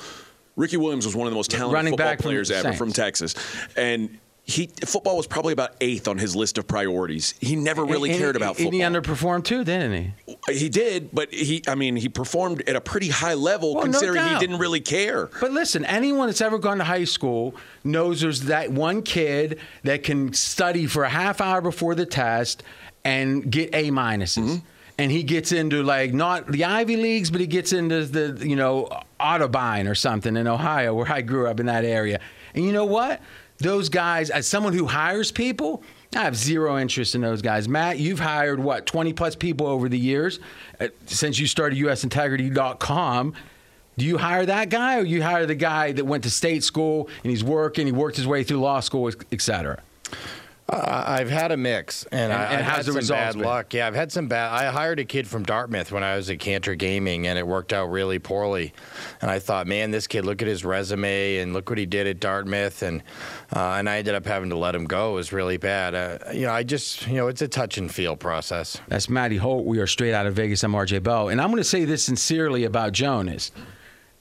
Ricky 0.55 0.77
Williams 0.77 1.05
was 1.05 1.15
one 1.15 1.27
of 1.27 1.31
the 1.31 1.35
most 1.35 1.51
talented 1.51 1.73
running 1.73 1.91
football 1.91 2.15
players 2.15 2.49
ever 2.49 2.69
Saints. 2.69 2.77
from 2.77 2.91
Texas, 2.91 3.35
and. 3.75 4.19
He 4.47 4.67
football 4.85 5.17
was 5.17 5.25
probably 5.25 5.53
about 5.53 5.71
eighth 5.81 6.07
on 6.07 6.19
his 6.19 6.35
list 6.35 6.59
of 6.59 6.67
priorities. 6.67 7.33
He 7.41 7.55
never 7.55 7.83
really 7.83 8.11
And- 8.11 8.19
cared 8.19 8.35
and- 8.35 8.43
about 8.43 8.59
and 8.59 8.65
football. 8.71 8.79
he 8.79 8.85
underperformed 8.85 9.43
too, 9.43 9.63
didn't 9.63 10.13
he? 10.47 10.53
He 10.53 10.69
did, 10.69 11.09
but 11.11 11.33
he 11.33 11.63
I 11.67 11.73
mean 11.73 11.95
he 11.95 12.09
performed 12.09 12.61
at 12.69 12.75
a 12.75 12.81
pretty 12.81 13.09
high 13.09 13.33
level 13.33 13.73
Well, 13.73 13.85
no 13.85 13.91
considering 13.91 14.23
he 14.27 14.37
didn't 14.37 14.59
really 14.59 14.81
care. 14.81 15.29
But 15.41 15.51
listen, 15.51 15.83
anyone 15.85 16.27
that's 16.27 16.41
ever 16.41 16.59
gone 16.59 16.77
to 16.77 16.83
high 16.83 17.05
school 17.05 17.55
knows 17.83 18.21
there's 18.21 18.41
that 18.41 18.71
one 18.71 19.01
kid 19.01 19.57
that 19.83 20.03
can 20.03 20.31
study 20.33 20.85
for 20.85 21.03
a 21.03 21.09
half 21.09 21.41
hour 21.41 21.59
before 21.59 21.95
the 21.95 22.05
test 22.05 22.61
and 23.03 23.49
get 23.51 23.73
A 23.73 23.89
minuses. 23.89 24.37
Mm-hmm. 24.43 24.55
And 24.99 25.11
he 25.11 25.23
gets 25.23 25.51
into 25.53 25.81
like 25.81 26.13
not 26.13 26.51
the 26.51 26.65
Ivy 26.65 26.97
Leagues, 26.97 27.31
but 27.31 27.41
he 27.41 27.47
gets 27.47 27.73
into 27.73 28.05
the 28.05 28.47
you 28.47 28.55
know 28.55 28.89
Audubon 29.19 29.87
or 29.87 29.95
something 29.95 30.37
in 30.37 30.47
Ohio, 30.47 30.93
where 30.93 31.11
I 31.11 31.21
grew 31.21 31.47
up 31.47 31.59
in 31.59 31.65
that 31.65 31.83
area. 31.83 32.19
And 32.53 32.63
you 32.63 32.71
know 32.71 32.85
what? 32.85 33.19
Those 33.59 33.89
guys, 33.89 34.29
as 34.29 34.47
someone 34.47 34.73
who 34.73 34.85
hires 34.85 35.31
people, 35.31 35.81
I 36.15 36.23
have 36.23 36.35
zero 36.35 36.77
interest 36.77 37.15
in 37.15 37.21
those 37.21 37.41
guys. 37.41 37.67
Matt, 37.69 37.99
you've 37.99 38.19
hired 38.19 38.59
what, 38.59 38.85
20 38.85 39.13
plus 39.13 39.35
people 39.35 39.67
over 39.67 39.87
the 39.87 39.97
years 39.97 40.39
uh, 40.79 40.89
since 41.05 41.39
you 41.39 41.47
started 41.47 41.79
usintegrity.com. 41.79 43.33
Do 43.97 44.05
you 44.05 44.17
hire 44.17 44.45
that 44.45 44.69
guy 44.69 44.99
or 44.99 45.03
you 45.03 45.23
hire 45.23 45.45
the 45.45 45.55
guy 45.55 45.93
that 45.93 46.05
went 46.05 46.23
to 46.23 46.29
state 46.29 46.63
school 46.63 47.09
and 47.23 47.31
he's 47.31 47.43
working, 47.43 47.85
he 47.85 47.93
worked 47.93 48.17
his 48.17 48.27
way 48.27 48.43
through 48.43 48.59
law 48.59 48.81
school, 48.81 49.09
et 49.31 49.41
cetera? 49.41 49.81
I- 50.67 51.19
I've 51.19 51.29
had 51.29 51.51
a 51.51 51.57
mix, 51.57 52.05
and, 52.11 52.33
I, 52.33 52.43
and 52.45 52.55
I've 52.57 52.61
how's 52.65 52.85
had 52.87 52.95
the 52.95 53.01
some 53.03 53.15
bad 53.15 53.33
been? 53.35 53.43
luck. 53.43 53.71
Yeah, 53.73 53.85
I've 53.85 53.93
had 53.93 54.11
some 54.11 54.27
bad. 54.27 54.51
I 54.51 54.71
hired 54.71 54.99
a 54.99 55.05
kid 55.05 55.27
from 55.27 55.43
Dartmouth 55.43 55.91
when 55.91 56.03
I 56.03 56.15
was 56.15 56.27
at 56.31 56.39
Cantor 56.39 56.73
Gaming, 56.73 57.27
and 57.27 57.37
it 57.37 57.45
worked 57.45 57.71
out 57.71 57.91
really 57.91 58.17
poorly. 58.17 58.73
And 59.21 59.29
I 59.29 59.37
thought, 59.37 59.67
man, 59.67 59.91
this 59.91 60.07
kid, 60.07 60.25
look 60.25 60.41
at 60.41 60.47
his 60.47 60.65
resume, 60.65 61.37
and 61.37 61.53
look 61.53 61.69
what 61.69 61.77
he 61.77 61.85
did 61.85 62.07
at 62.07 62.19
Dartmouth, 62.19 62.81
and 62.81 63.03
uh, 63.55 63.75
and 63.77 63.87
I 63.87 63.97
ended 63.99 64.15
up 64.15 64.25
having 64.25 64.49
to 64.49 64.57
let 64.57 64.73
him 64.73 64.85
go. 64.85 65.11
It 65.11 65.15
was 65.15 65.31
really 65.31 65.57
bad. 65.57 65.93
Uh, 65.93 66.17
you 66.33 66.47
know, 66.47 66.51
I 66.51 66.63
just, 66.63 67.05
you 67.07 67.13
know, 67.15 67.27
it's 67.27 67.43
a 67.43 67.47
touch 67.47 67.77
and 67.77 67.93
feel 67.93 68.15
process. 68.15 68.81
That's 68.87 69.07
Matty 69.07 69.37
Holt. 69.37 69.65
We 69.65 69.77
are 69.79 69.87
straight 69.87 70.13
out 70.15 70.25
of 70.25 70.33
Vegas. 70.33 70.63
I'm 70.63 70.73
RJ 70.73 71.03
Bell. 71.03 71.29
And 71.29 71.39
I'm 71.39 71.49
going 71.51 71.57
to 71.61 71.63
say 71.63 71.85
this 71.85 72.03
sincerely 72.03 72.63
about 72.63 72.91
Jonas. 72.91 73.51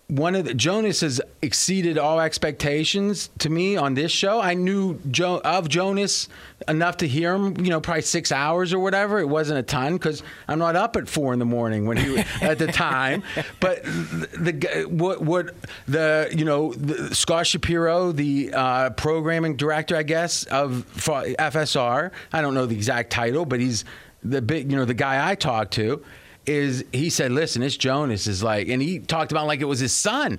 One 0.09 0.35
of 0.35 0.45
the, 0.45 0.55
Jonas 0.55 1.01
has 1.01 1.21
exceeded 1.41 1.97
all 1.97 2.21
expectations 2.21 3.31
to 3.39 3.49
me 3.49 3.77
on 3.77 3.95
this 3.95 4.13
show. 4.13 4.39
I 4.39 4.53
knew 4.53 5.01
jo, 5.11 5.41
of 5.43 5.69
Jonas 5.69 6.29
enough 6.69 6.99
to 6.99 7.09
hear 7.09 7.35
him, 7.35 7.57
you 7.65 7.71
know, 7.71 7.81
probably 7.81 8.03
six 8.03 8.31
hours 8.31 8.75
or 8.75 8.79
whatever. 8.79 9.19
It 9.19 9.29
wasn't 9.29 9.61
a 9.61 9.63
ton 9.63 9.95
because 9.95 10.23
I'm 10.47 10.59
not 10.59 10.77
up 10.77 10.97
at 10.97 11.09
four 11.09 11.33
in 11.33 11.39
the 11.39 11.47
morning 11.47 11.87
when 11.87 11.97
he 11.97 12.19
at 12.43 12.59
the 12.59 12.67
time. 12.67 13.23
But 13.61 13.83
the, 13.85 14.87
what 14.91 15.23
what 15.23 15.55
the 15.87 16.29
you 16.37 16.45
know 16.45 16.75
the, 16.75 17.15
Scott 17.15 17.47
Shapiro, 17.47 18.13
the 18.13 18.53
uh, 18.53 18.91
programming 18.91 19.57
director, 19.57 19.97
I 19.97 20.03
guess 20.03 20.45
of 20.45 20.87
FSR. 20.97 22.11
I 22.33 22.41
don't 22.43 22.53
know 22.53 22.67
the 22.67 22.77
exact 22.77 23.11
title, 23.11 23.47
but 23.47 23.59
he's 23.59 23.87
the 24.23 24.43
big 24.43 24.71
you 24.71 24.77
know 24.77 24.85
the 24.85 24.95
guy 24.95 25.31
I 25.31 25.35
talked 25.35 25.73
to 25.75 26.03
is 26.47 26.85
he 26.93 27.11
said, 27.11 27.33
listen, 27.33 27.63
this 27.63 27.77
Jonas 27.77 28.27
is 28.27 28.43
like, 28.43 28.69
and 28.69 28.81
he 28.81 28.99
talked 28.99 29.33
about 29.33 29.47
like 29.47 29.61
it 29.61 29.67
was 29.67 29.81
his 29.81 29.93
son. 29.93 30.39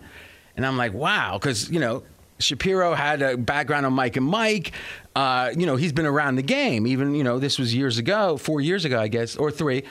And 0.56 0.66
I'm 0.66 0.78
like, 0.78 0.94
wow, 0.94 1.38
because, 1.38 1.70
you 1.70 1.80
know, 1.80 2.04
Shapiro 2.40 2.94
had 2.94 3.22
a 3.22 3.38
background 3.38 3.86
on 3.86 3.94
Mike 3.94 4.16
and 4.18 4.26
Mike. 4.26 4.72
Uh, 5.16 5.52
you 5.56 5.66
know, 5.66 5.76
he's 5.76 5.94
been 5.94 6.06
around 6.06 6.36
the 6.36 6.44
game. 6.44 6.86
Even, 6.88 7.16
you 7.16 7.24
know, 7.24 7.40
this 7.40 7.58
was 7.58 7.74
years 7.74 7.98
ago, 7.98 8.38
four 8.38 8.62
years 8.62 8.86
ago, 8.86 9.00
I 9.00 9.08
guess, 9.08 9.36
or 9.36 9.52
three. 9.52 9.84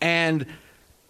And 0.00 0.46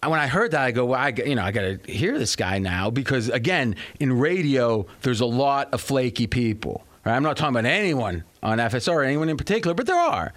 when 0.02 0.18
I 0.18 0.26
heard 0.26 0.50
that, 0.50 0.62
I 0.62 0.70
go, 0.70 0.86
well, 0.86 1.00
I, 1.00 1.08
you 1.08 1.34
know, 1.34 1.42
I 1.42 1.52
got 1.52 1.62
to 1.62 1.92
hear 1.92 2.18
this 2.18 2.36
guy 2.36 2.58
now 2.58 2.90
because, 2.90 3.28
again, 3.28 3.76
in 4.00 4.18
radio, 4.18 4.86
there's 5.02 5.20
a 5.20 5.26
lot 5.26 5.72
of 5.72 5.80
flaky 5.80 6.26
people. 6.26 6.84
Right? 7.04 7.16
I'm 7.16 7.22
not 7.22 7.36
talking 7.36 7.56
about 7.56 7.64
anyone 7.64 8.24
on 8.42 8.58
FSR 8.58 9.04
anyone 9.04 9.28
in 9.28 9.36
particular, 9.36 9.74
but 9.74 9.86
there 9.86 9.98
are. 9.98 10.32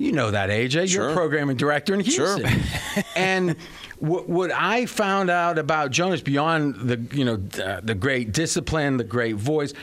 You 0.00 0.12
know 0.12 0.30
that, 0.30 0.48
AJ. 0.48 0.94
You're 0.94 1.10
a 1.10 1.12
programming 1.12 1.58
director 1.58 1.92
in 1.92 2.02
Sure. 2.02 2.38
Houston. 2.38 3.04
and 3.16 3.54
what, 3.98 4.30
what 4.30 4.50
I 4.50 4.86
found 4.86 5.28
out 5.28 5.58
about 5.58 5.90
Jonas 5.90 6.22
beyond 6.22 6.74
the 6.76 6.98
you 7.14 7.22
know 7.22 7.36
the, 7.36 7.80
the 7.84 7.94
great 7.94 8.32
discipline, 8.32 8.96
the 8.96 9.04
great 9.04 9.36
voice, 9.36 9.74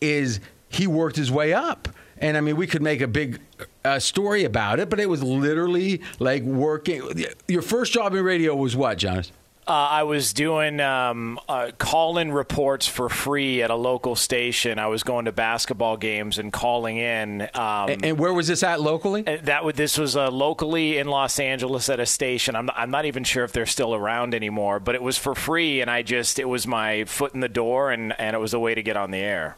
is 0.00 0.38
he 0.68 0.86
worked 0.86 1.16
his 1.16 1.32
way 1.32 1.52
up. 1.52 1.88
And 2.18 2.36
I 2.36 2.40
mean, 2.40 2.54
we 2.54 2.68
could 2.68 2.82
make 2.82 3.00
a 3.00 3.08
big 3.08 3.40
uh, 3.84 3.98
story 3.98 4.44
about 4.44 4.78
it, 4.78 4.88
but 4.88 5.00
it 5.00 5.08
was 5.08 5.24
literally 5.24 6.02
like 6.20 6.44
working. 6.44 7.24
Your 7.48 7.62
first 7.62 7.92
job 7.92 8.14
in 8.14 8.22
radio 8.22 8.54
was 8.54 8.76
what, 8.76 8.98
Jonas? 8.98 9.32
Uh, 9.66 9.72
I 9.72 10.02
was 10.02 10.34
doing 10.34 10.78
um, 10.80 11.40
uh, 11.48 11.70
call-in 11.78 12.32
reports 12.32 12.86
for 12.86 13.08
free 13.08 13.62
at 13.62 13.70
a 13.70 13.74
local 13.74 14.14
station. 14.14 14.78
I 14.78 14.88
was 14.88 15.02
going 15.02 15.24
to 15.24 15.32
basketball 15.32 15.96
games 15.96 16.38
and 16.38 16.52
calling 16.52 16.98
in. 16.98 17.42
Um, 17.54 17.88
And, 17.88 18.04
and 18.04 18.18
where 18.18 18.34
was 18.34 18.46
this 18.48 18.62
at 18.62 18.80
locally? 18.82 19.26
Uh, 19.26 19.38
That 19.42 19.64
would 19.64 19.76
this 19.76 19.96
was 19.96 20.16
uh, 20.16 20.30
locally 20.30 20.98
in 20.98 21.08
Los 21.08 21.38
Angeles 21.38 21.88
at 21.88 21.98
a 21.98 22.06
station. 22.06 22.56
I'm 22.56 22.68
I'm 22.74 22.90
not 22.90 23.06
even 23.06 23.24
sure 23.24 23.44
if 23.44 23.52
they're 23.52 23.64
still 23.64 23.94
around 23.94 24.34
anymore, 24.34 24.80
but 24.80 24.94
it 24.94 25.02
was 25.02 25.16
for 25.16 25.34
free, 25.34 25.80
and 25.80 25.90
I 25.90 26.02
just 26.02 26.38
it 26.38 26.48
was 26.48 26.66
my 26.66 27.04
foot 27.04 27.32
in 27.34 27.40
the 27.40 27.48
door, 27.48 27.90
and 27.90 28.12
and 28.18 28.36
it 28.36 28.38
was 28.40 28.52
a 28.52 28.58
way 28.58 28.74
to 28.74 28.82
get 28.82 28.96
on 28.96 29.10
the 29.12 29.18
air. 29.18 29.56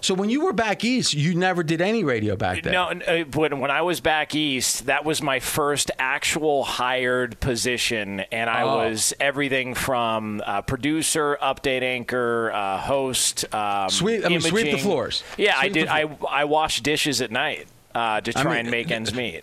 So 0.00 0.14
when 0.14 0.30
you 0.30 0.44
were 0.44 0.52
back 0.52 0.84
east, 0.84 1.14
you 1.14 1.34
never 1.34 1.62
did 1.62 1.80
any 1.80 2.04
radio 2.04 2.36
back 2.36 2.62
then. 2.62 2.72
No, 2.72 2.84
uh, 2.88 3.24
when 3.34 3.60
when 3.60 3.70
I 3.70 3.82
was 3.82 4.00
back 4.00 4.34
east, 4.34 4.86
that 4.86 5.04
was 5.04 5.22
my 5.22 5.40
first 5.40 5.90
actual 5.98 6.64
hired 6.64 7.38
position, 7.40 8.20
and 8.32 8.48
I 8.50 8.62
Oh. 8.62 8.76
was 8.78 9.14
everything 9.20 9.74
from 9.74 10.42
uh, 10.46 10.62
producer, 10.62 11.38
update 11.42 11.82
anchor, 11.82 12.50
uh, 12.52 12.78
host, 12.78 13.44
um, 13.54 13.88
Sweep- 13.90 14.24
I 14.24 14.28
mean, 14.28 14.40
sweep 14.40 14.70
the 14.72 14.78
floors. 14.78 15.22
Yeah, 15.36 15.56
I 15.56 15.62
Sweep 15.62 15.72
the 15.72 15.78
did. 15.80 15.88
I 15.88 16.08
I 16.30 16.44
washed 16.44 16.82
dishes 16.82 17.20
at 17.20 17.30
night 17.30 17.66
uh, 17.94 18.20
to 18.20 18.32
I 18.38 18.42
try 18.42 18.50
mean, 18.52 18.60
and 18.60 18.70
make 18.70 18.90
ends 18.98 19.14
meet. 19.14 19.42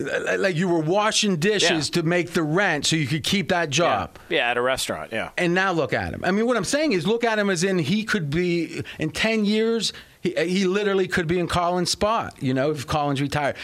Like 0.00 0.56
you 0.56 0.66
were 0.68 0.80
washing 0.80 1.36
dishes 1.36 1.88
Yeah. 1.88 2.00
to 2.00 2.02
make 2.02 2.32
the 2.32 2.42
rent 2.42 2.86
so 2.86 2.96
you 2.96 3.06
could 3.06 3.22
keep 3.22 3.48
that 3.50 3.70
job. 3.70 4.18
Yeah. 4.28 4.38
yeah, 4.38 4.50
at 4.50 4.56
a 4.56 4.62
restaurant. 4.62 5.12
Yeah. 5.12 5.30
And 5.38 5.54
now 5.54 5.70
look 5.72 5.92
at 5.92 6.12
him. 6.12 6.22
I 6.24 6.32
mean, 6.32 6.46
what 6.46 6.56
I'm 6.56 6.64
saying 6.64 6.92
is, 6.92 7.06
look 7.06 7.22
at 7.22 7.38
him 7.38 7.48
as 7.48 7.62
in 7.62 7.78
he 7.78 8.02
could 8.04 8.28
be 8.28 8.82
in 8.98 9.10
ten 9.10 9.44
years. 9.44 9.92
He, 10.20 10.30
he 10.36 10.66
literally 10.66 11.06
could 11.06 11.26
be 11.28 11.38
in 11.38 11.46
Colin's 11.46 11.90
spot. 11.90 12.34
You 12.42 12.54
know, 12.54 12.70
if 12.72 12.86
Colin's 12.86 13.20
retired. 13.20 13.56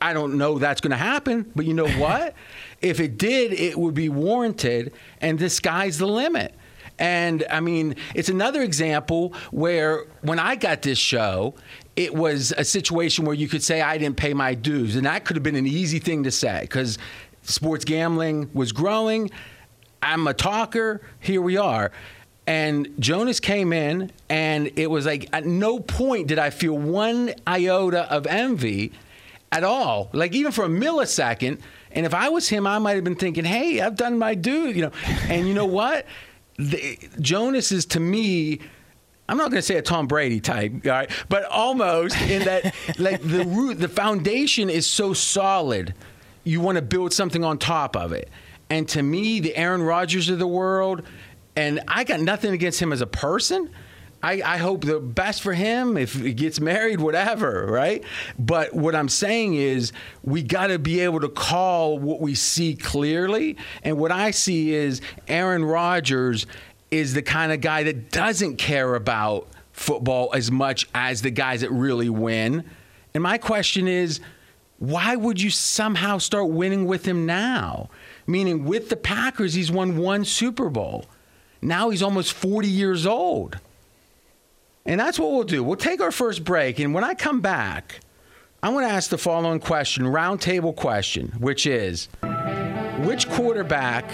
I 0.00 0.12
don't 0.12 0.36
know 0.36 0.58
that's 0.58 0.80
going 0.80 0.90
to 0.90 0.96
happen, 0.96 1.50
but 1.54 1.64
you 1.64 1.74
know 1.74 1.88
what? 1.98 2.34
if 2.80 2.98
it 2.98 3.16
did, 3.16 3.52
it 3.52 3.78
would 3.78 3.94
be 3.94 4.08
warranted, 4.08 4.92
and 5.20 5.38
the 5.38 5.48
sky's 5.48 5.98
the 5.98 6.06
limit. 6.06 6.52
And 6.98 7.44
I 7.50 7.60
mean, 7.60 7.94
it's 8.14 8.28
another 8.28 8.62
example 8.62 9.34
where 9.52 10.04
when 10.20 10.38
I 10.40 10.56
got 10.56 10.82
this 10.82 10.98
show, 10.98 11.54
it 11.96 12.14
was 12.14 12.52
a 12.56 12.64
situation 12.64 13.24
where 13.24 13.34
you 13.34 13.48
could 13.48 13.62
say 13.62 13.82
I 13.82 13.98
didn't 13.98 14.16
pay 14.16 14.34
my 14.34 14.54
dues, 14.54 14.96
and 14.96 15.06
that 15.06 15.24
could 15.24 15.36
have 15.36 15.42
been 15.42 15.56
an 15.56 15.66
easy 15.66 15.98
thing 15.98 16.24
to 16.24 16.30
say 16.30 16.60
because 16.62 16.98
sports 17.42 17.84
gambling 17.84 18.50
was 18.54 18.72
growing. 18.72 19.30
I'm 20.02 20.26
a 20.26 20.34
talker. 20.34 21.02
Here 21.20 21.42
we 21.42 21.56
are. 21.56 21.92
And 22.46 22.88
Jonas 22.98 23.38
came 23.38 23.72
in, 23.72 24.10
and 24.28 24.72
it 24.76 24.90
was 24.90 25.06
like 25.06 25.28
at 25.32 25.46
no 25.46 25.78
point 25.78 26.28
did 26.28 26.38
I 26.38 26.50
feel 26.50 26.76
one 26.76 27.34
iota 27.46 28.12
of 28.12 28.26
envy 28.26 28.92
at 29.52 29.62
all, 29.62 30.08
like 30.12 30.34
even 30.34 30.50
for 30.50 30.64
a 30.64 30.68
millisecond. 30.68 31.60
And 31.92 32.06
if 32.06 32.14
I 32.14 32.30
was 32.30 32.48
him, 32.48 32.66
I 32.66 32.78
might 32.78 32.94
have 32.94 33.04
been 33.04 33.16
thinking, 33.16 33.44
"Hey, 33.44 33.80
I've 33.80 33.96
done 33.96 34.18
my 34.18 34.34
due," 34.34 34.68
you 34.70 34.82
know. 34.82 34.92
And 35.28 35.46
you 35.46 35.54
know 35.54 35.66
what? 35.66 36.06
The, 36.56 36.98
Jonas 37.20 37.70
is 37.70 37.84
to 37.86 38.00
me. 38.00 38.60
I'm 39.28 39.36
not 39.36 39.50
going 39.50 39.60
to 39.60 39.66
say 39.66 39.76
a 39.76 39.82
Tom 39.82 40.06
Brady 40.06 40.40
type, 40.40 40.72
all 40.84 40.90
right, 40.90 41.10
but 41.28 41.44
almost 41.44 42.20
in 42.22 42.44
that, 42.44 42.74
like 42.98 43.22
the 43.22 43.44
root, 43.44 43.78
the 43.78 43.88
foundation 43.88 44.68
is 44.68 44.86
so 44.86 45.12
solid. 45.12 45.94
You 46.44 46.60
want 46.60 46.76
to 46.76 46.82
build 46.82 47.12
something 47.12 47.44
on 47.44 47.58
top 47.58 47.96
of 47.96 48.12
it. 48.12 48.28
And 48.68 48.88
to 48.90 49.02
me, 49.02 49.40
the 49.40 49.54
Aaron 49.54 49.82
Rodgers 49.82 50.28
of 50.28 50.38
the 50.38 50.46
world, 50.46 51.02
and 51.56 51.80
I 51.86 52.04
got 52.04 52.20
nothing 52.20 52.52
against 52.52 52.80
him 52.80 52.92
as 52.92 53.00
a 53.00 53.06
person. 53.06 53.70
I, 54.22 54.40
I, 54.42 54.56
hope 54.58 54.84
the 54.84 55.00
best 55.00 55.42
for 55.42 55.52
him 55.52 55.96
if 55.96 56.14
he 56.14 56.32
gets 56.32 56.60
married, 56.60 57.00
whatever, 57.00 57.66
right? 57.66 58.04
But 58.38 58.72
what 58.72 58.94
I'm 58.94 59.08
saying 59.08 59.54
is 59.54 59.92
we 60.22 60.44
got 60.44 60.68
to 60.68 60.78
be 60.78 61.00
able 61.00 61.20
to 61.20 61.28
call 61.28 61.98
what 61.98 62.20
we 62.20 62.36
see 62.36 62.76
clearly. 62.76 63.56
And 63.82 63.98
what 63.98 64.12
I 64.12 64.30
see 64.30 64.74
is 64.74 65.00
Aaron 65.26 65.64
Rodgers 65.64 66.46
is 66.92 67.14
the 67.14 67.22
kind 67.22 67.50
of 67.50 67.60
guy 67.60 67.82
that 67.84 68.12
doesn't 68.12 68.58
care 68.58 68.94
about 68.94 69.48
football 69.72 70.30
as 70.34 70.50
much 70.50 70.86
as 70.94 71.22
the 71.22 71.30
guys 71.30 71.62
that 71.62 71.70
really 71.70 72.10
win. 72.10 72.64
And 73.14 73.22
my 73.22 73.38
question 73.38 73.88
is, 73.88 74.20
why 74.78 75.16
would 75.16 75.40
you 75.40 75.48
somehow 75.48 76.18
start 76.18 76.50
winning 76.50 76.84
with 76.84 77.06
him 77.06 77.24
now? 77.24 77.88
Meaning, 78.26 78.66
with 78.66 78.90
the 78.90 78.96
Packers, 78.96 79.54
he's 79.54 79.72
won 79.72 79.96
one 79.96 80.24
Super 80.24 80.68
Bowl. 80.68 81.06
Now 81.62 81.88
he's 81.90 82.02
almost 82.02 82.34
40 82.34 82.68
years 82.68 83.06
old. 83.06 83.58
And 84.84 85.00
that's 85.00 85.18
what 85.18 85.30
we'll 85.30 85.44
do. 85.44 85.62
We'll 85.62 85.76
take 85.76 86.00
our 86.00 86.10
first 86.10 86.44
break. 86.44 86.78
And 86.78 86.92
when 86.92 87.04
I 87.04 87.14
come 87.14 87.40
back, 87.40 88.00
I'm 88.62 88.72
going 88.74 88.86
to 88.86 88.92
ask 88.92 89.08
the 89.10 89.18
following 89.18 89.60
question 89.60 90.04
roundtable 90.04 90.74
question, 90.76 91.28
which 91.38 91.66
is 91.66 92.08
which 92.98 93.28
quarterback 93.30 94.04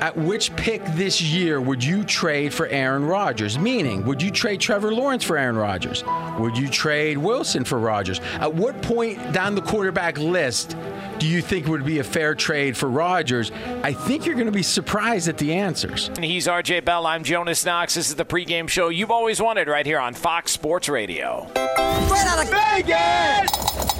at 0.00 0.16
which 0.16 0.54
pick 0.56 0.84
this 0.94 1.22
year 1.22 1.60
would 1.60 1.82
you 1.82 2.04
trade 2.04 2.52
for 2.52 2.66
Aaron 2.68 3.04
Rodgers? 3.04 3.58
Meaning, 3.58 4.04
would 4.04 4.22
you 4.22 4.30
trade 4.30 4.60
Trevor 4.60 4.92
Lawrence 4.92 5.24
for 5.24 5.36
Aaron 5.36 5.56
Rodgers? 5.56 6.04
Would 6.38 6.56
you 6.56 6.68
trade 6.68 7.18
Wilson 7.18 7.64
for 7.64 7.78
Rodgers? 7.78 8.20
At 8.40 8.54
what 8.54 8.80
point 8.82 9.32
down 9.32 9.54
the 9.54 9.62
quarterback 9.62 10.18
list 10.18 10.76
do 11.18 11.26
you 11.26 11.40
think 11.40 11.66
would 11.66 11.84
be 11.84 11.98
a 11.98 12.04
fair 12.04 12.34
trade 12.34 12.76
for 12.76 12.90
Rodgers? 12.90 13.50
I 13.82 13.92
think 13.92 14.26
you're 14.26 14.34
going 14.34 14.46
to 14.46 14.52
be 14.52 14.62
surprised 14.62 15.28
at 15.28 15.38
the 15.38 15.54
answers. 15.54 16.10
He's 16.20 16.46
RJ 16.46 16.84
Bell. 16.84 17.06
I'm 17.06 17.24
Jonas 17.24 17.64
Knox. 17.64 17.94
This 17.94 18.08
is 18.08 18.16
the 18.16 18.24
pregame 18.24 18.68
show 18.68 18.88
you've 18.88 19.10
always 19.10 19.40
wanted 19.40 19.68
right 19.68 19.86
here 19.86 19.98
on 19.98 20.14
Fox 20.14 20.52
Sports 20.52 20.88
Radio. 20.88 21.46
Straight 21.54 22.26
out 22.26 22.44
of 22.44 22.50
Vegas! 22.50 23.95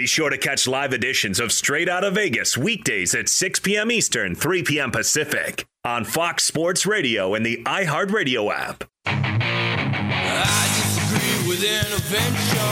Be 0.00 0.06
sure 0.06 0.30
to 0.30 0.38
catch 0.38 0.66
live 0.66 0.94
editions 0.94 1.38
of 1.38 1.52
Straight 1.52 1.86
Out 1.86 2.04
of 2.04 2.14
Vegas 2.14 2.56
weekdays 2.56 3.14
at 3.14 3.28
6 3.28 3.60
p.m. 3.60 3.90
Eastern, 3.90 4.34
3 4.34 4.62
p.m. 4.62 4.90
Pacific 4.90 5.66
on 5.84 6.06
Fox 6.06 6.42
Sports 6.42 6.86
Radio 6.86 7.34
and 7.34 7.44
the 7.44 7.62
iHeartRadio 7.64 8.50
app. 8.50 8.84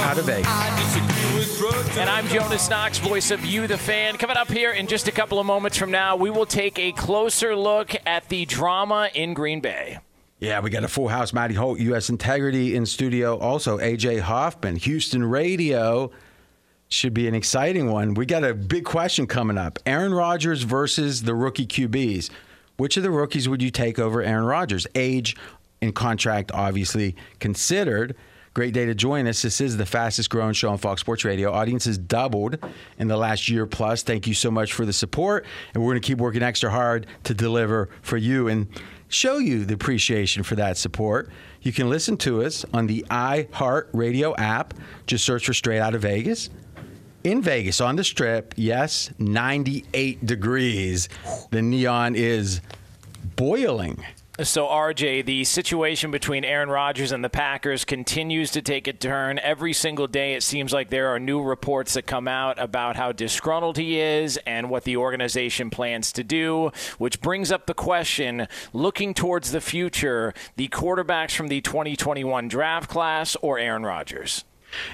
Out 0.06 0.16
of 0.16 0.25
Vegas. 0.25 1.99
And 1.99 2.08
I'm 2.08 2.26
Jonas 2.28 2.70
Knox, 2.70 2.97
voice 2.97 3.30
of 3.30 3.44
You, 3.44 3.66
the 3.66 3.76
fan. 3.76 4.16
Coming 4.16 4.38
up 4.38 4.50
here 4.50 4.73
in 4.73 4.87
just 4.87 5.06
a 5.06 5.12
couple 5.12 5.38
of 5.38 5.44
moments 5.44 5.76
from 5.76 5.90
now, 5.90 6.16
we 6.16 6.30
will 6.30 6.47
take 6.47 6.78
a 6.78 6.92
closer 6.92 7.54
look 7.54 7.94
at 8.06 8.26
the 8.30 8.47
drama 8.47 9.11
in 9.12 9.35
Green 9.35 9.61
Bay. 9.61 9.99
Yeah, 10.40 10.61
we 10.61 10.70
got 10.70 10.82
a 10.82 10.88
full 10.88 11.08
house. 11.08 11.35
Matty 11.35 11.52
Holt, 11.52 11.78
U.S. 11.78 12.08
Integrity 12.08 12.75
in 12.75 12.87
studio. 12.87 13.37
Also, 13.37 13.76
AJ 13.76 14.20
Hoffman, 14.20 14.76
Houston 14.76 15.23
Radio 15.23 16.11
should 16.88 17.14
be 17.14 17.28
an 17.28 17.35
exciting 17.35 17.91
one. 17.91 18.15
We 18.15 18.26
got 18.26 18.45
a 18.45 18.54
big 18.54 18.84
question 18.84 19.26
coming 19.26 19.58
up 19.58 19.78
Aaron 19.86 20.15
Rodgers 20.15 20.63
versus 20.63 21.23
the 21.23 21.34
rookie 21.34 21.67
QBs. 21.67 22.30
Which 22.76 22.97
of 22.97 23.02
the 23.02 23.10
rookies 23.10 23.49
would 23.49 23.60
you 23.60 23.71
take 23.71 23.99
over 23.99 24.23
Aaron 24.23 24.45
Rodgers? 24.45 24.86
Age 24.95 25.36
and 25.82 25.95
contract, 25.95 26.52
obviously, 26.52 27.17
considered. 27.41 28.15
Great 28.54 28.73
day 28.73 28.86
to 28.86 28.95
join 28.95 29.26
us. 29.26 29.43
This 29.43 29.60
is 29.60 29.76
the 29.76 29.86
fastest 29.86 30.30
growing 30.30 30.52
show 30.52 30.71
on 30.71 30.78
Fox 30.78 31.00
Sports 31.00 31.25
Radio. 31.25 31.52
Audience 31.52 31.84
has 31.84 31.99
doubled 31.99 32.58
in 32.99 33.08
the 33.08 33.17
last 33.17 33.49
year 33.49 33.67
plus. 33.67 34.02
Thank 34.02 34.26
you 34.26 34.34
so 34.34 34.50
much 34.50 34.73
for 34.73 34.86
the 34.86 34.93
support. 34.93 35.45
And 35.75 35.82
we're 35.82 35.93
going 35.93 36.02
to 36.02 36.06
keep 36.06 36.19
working 36.19 36.43
extra 36.43 36.71
hard 36.71 37.06
to 37.25 37.34
deliver 37.34 37.89
for 38.02 38.17
you 38.17 38.49
and 38.49 38.67
show 39.08 39.39
you 39.39 39.65
the 39.65 39.75
appreciation 39.75 40.43
for 40.43 40.54
that 40.56 40.76
support. 40.76 41.30
You 41.63 41.73
can 41.73 41.91
listen 41.91 42.17
to 42.19 42.43
us 42.43 42.65
on 42.73 42.86
the 42.86 43.04
iHeart 43.10 43.89
Radio 43.93 44.34
app. 44.36 44.75
Just 45.06 45.25
search 45.25 45.47
for 45.47 45.54
Straight 45.54 45.80
Out 45.80 45.95
of 45.95 46.02
Vegas 46.02 46.49
in 47.28 47.43
Vegas 47.43 47.80
on 47.80 47.97
the 47.97 48.04
strip, 48.04 48.54
yes, 48.56 49.10
98 49.19 50.25
degrees. 50.25 51.10
The 51.50 51.60
neon 51.60 52.14
is 52.14 52.62
boiling. 53.36 54.02
So, 54.41 54.67
RJ, 54.67 55.26
the 55.26 55.43
situation 55.43 56.10
between 56.12 56.45
Aaron 56.45 56.71
Rodgers 56.71 57.10
and 57.10 57.25
the 57.25 57.28
Packers 57.28 57.84
continues 57.84 58.52
to 58.52 58.62
take 58.62 58.86
a 58.86 58.93
turn. 58.93 59.41
Every 59.41 59.73
single 59.73 60.06
day, 60.06 60.34
it 60.34 60.45
seems 60.45 60.73
like 60.73 60.91
there 60.91 61.08
are 61.08 61.19
new 61.19 61.43
reports 61.43 61.95
that 61.95 62.06
come 62.06 62.28
out 62.28 62.56
about 62.58 62.95
how 62.95 63.10
disgruntled 63.10 63.76
he 63.76 63.99
is 63.99 64.38
and 64.47 64.71
what 64.71 64.84
the 64.84 64.97
organization 64.97 65.71
plans 65.71 66.12
to 66.12 66.23
do, 66.25 66.71
which 66.99 67.21
brings 67.21 67.50
up 67.50 67.67
the 67.67 67.75
question 67.75 68.47
looking 68.73 69.12
towards 69.12 69.50
the 69.50 69.60
future, 69.60 70.32
the 70.56 70.69
quarterbacks 70.69 71.32
from 71.32 71.49
the 71.49 71.60
2021 71.60 72.47
draft 72.47 72.88
class 72.88 73.36
or 73.43 73.58
Aaron 73.58 73.84
Rodgers? 73.84 74.45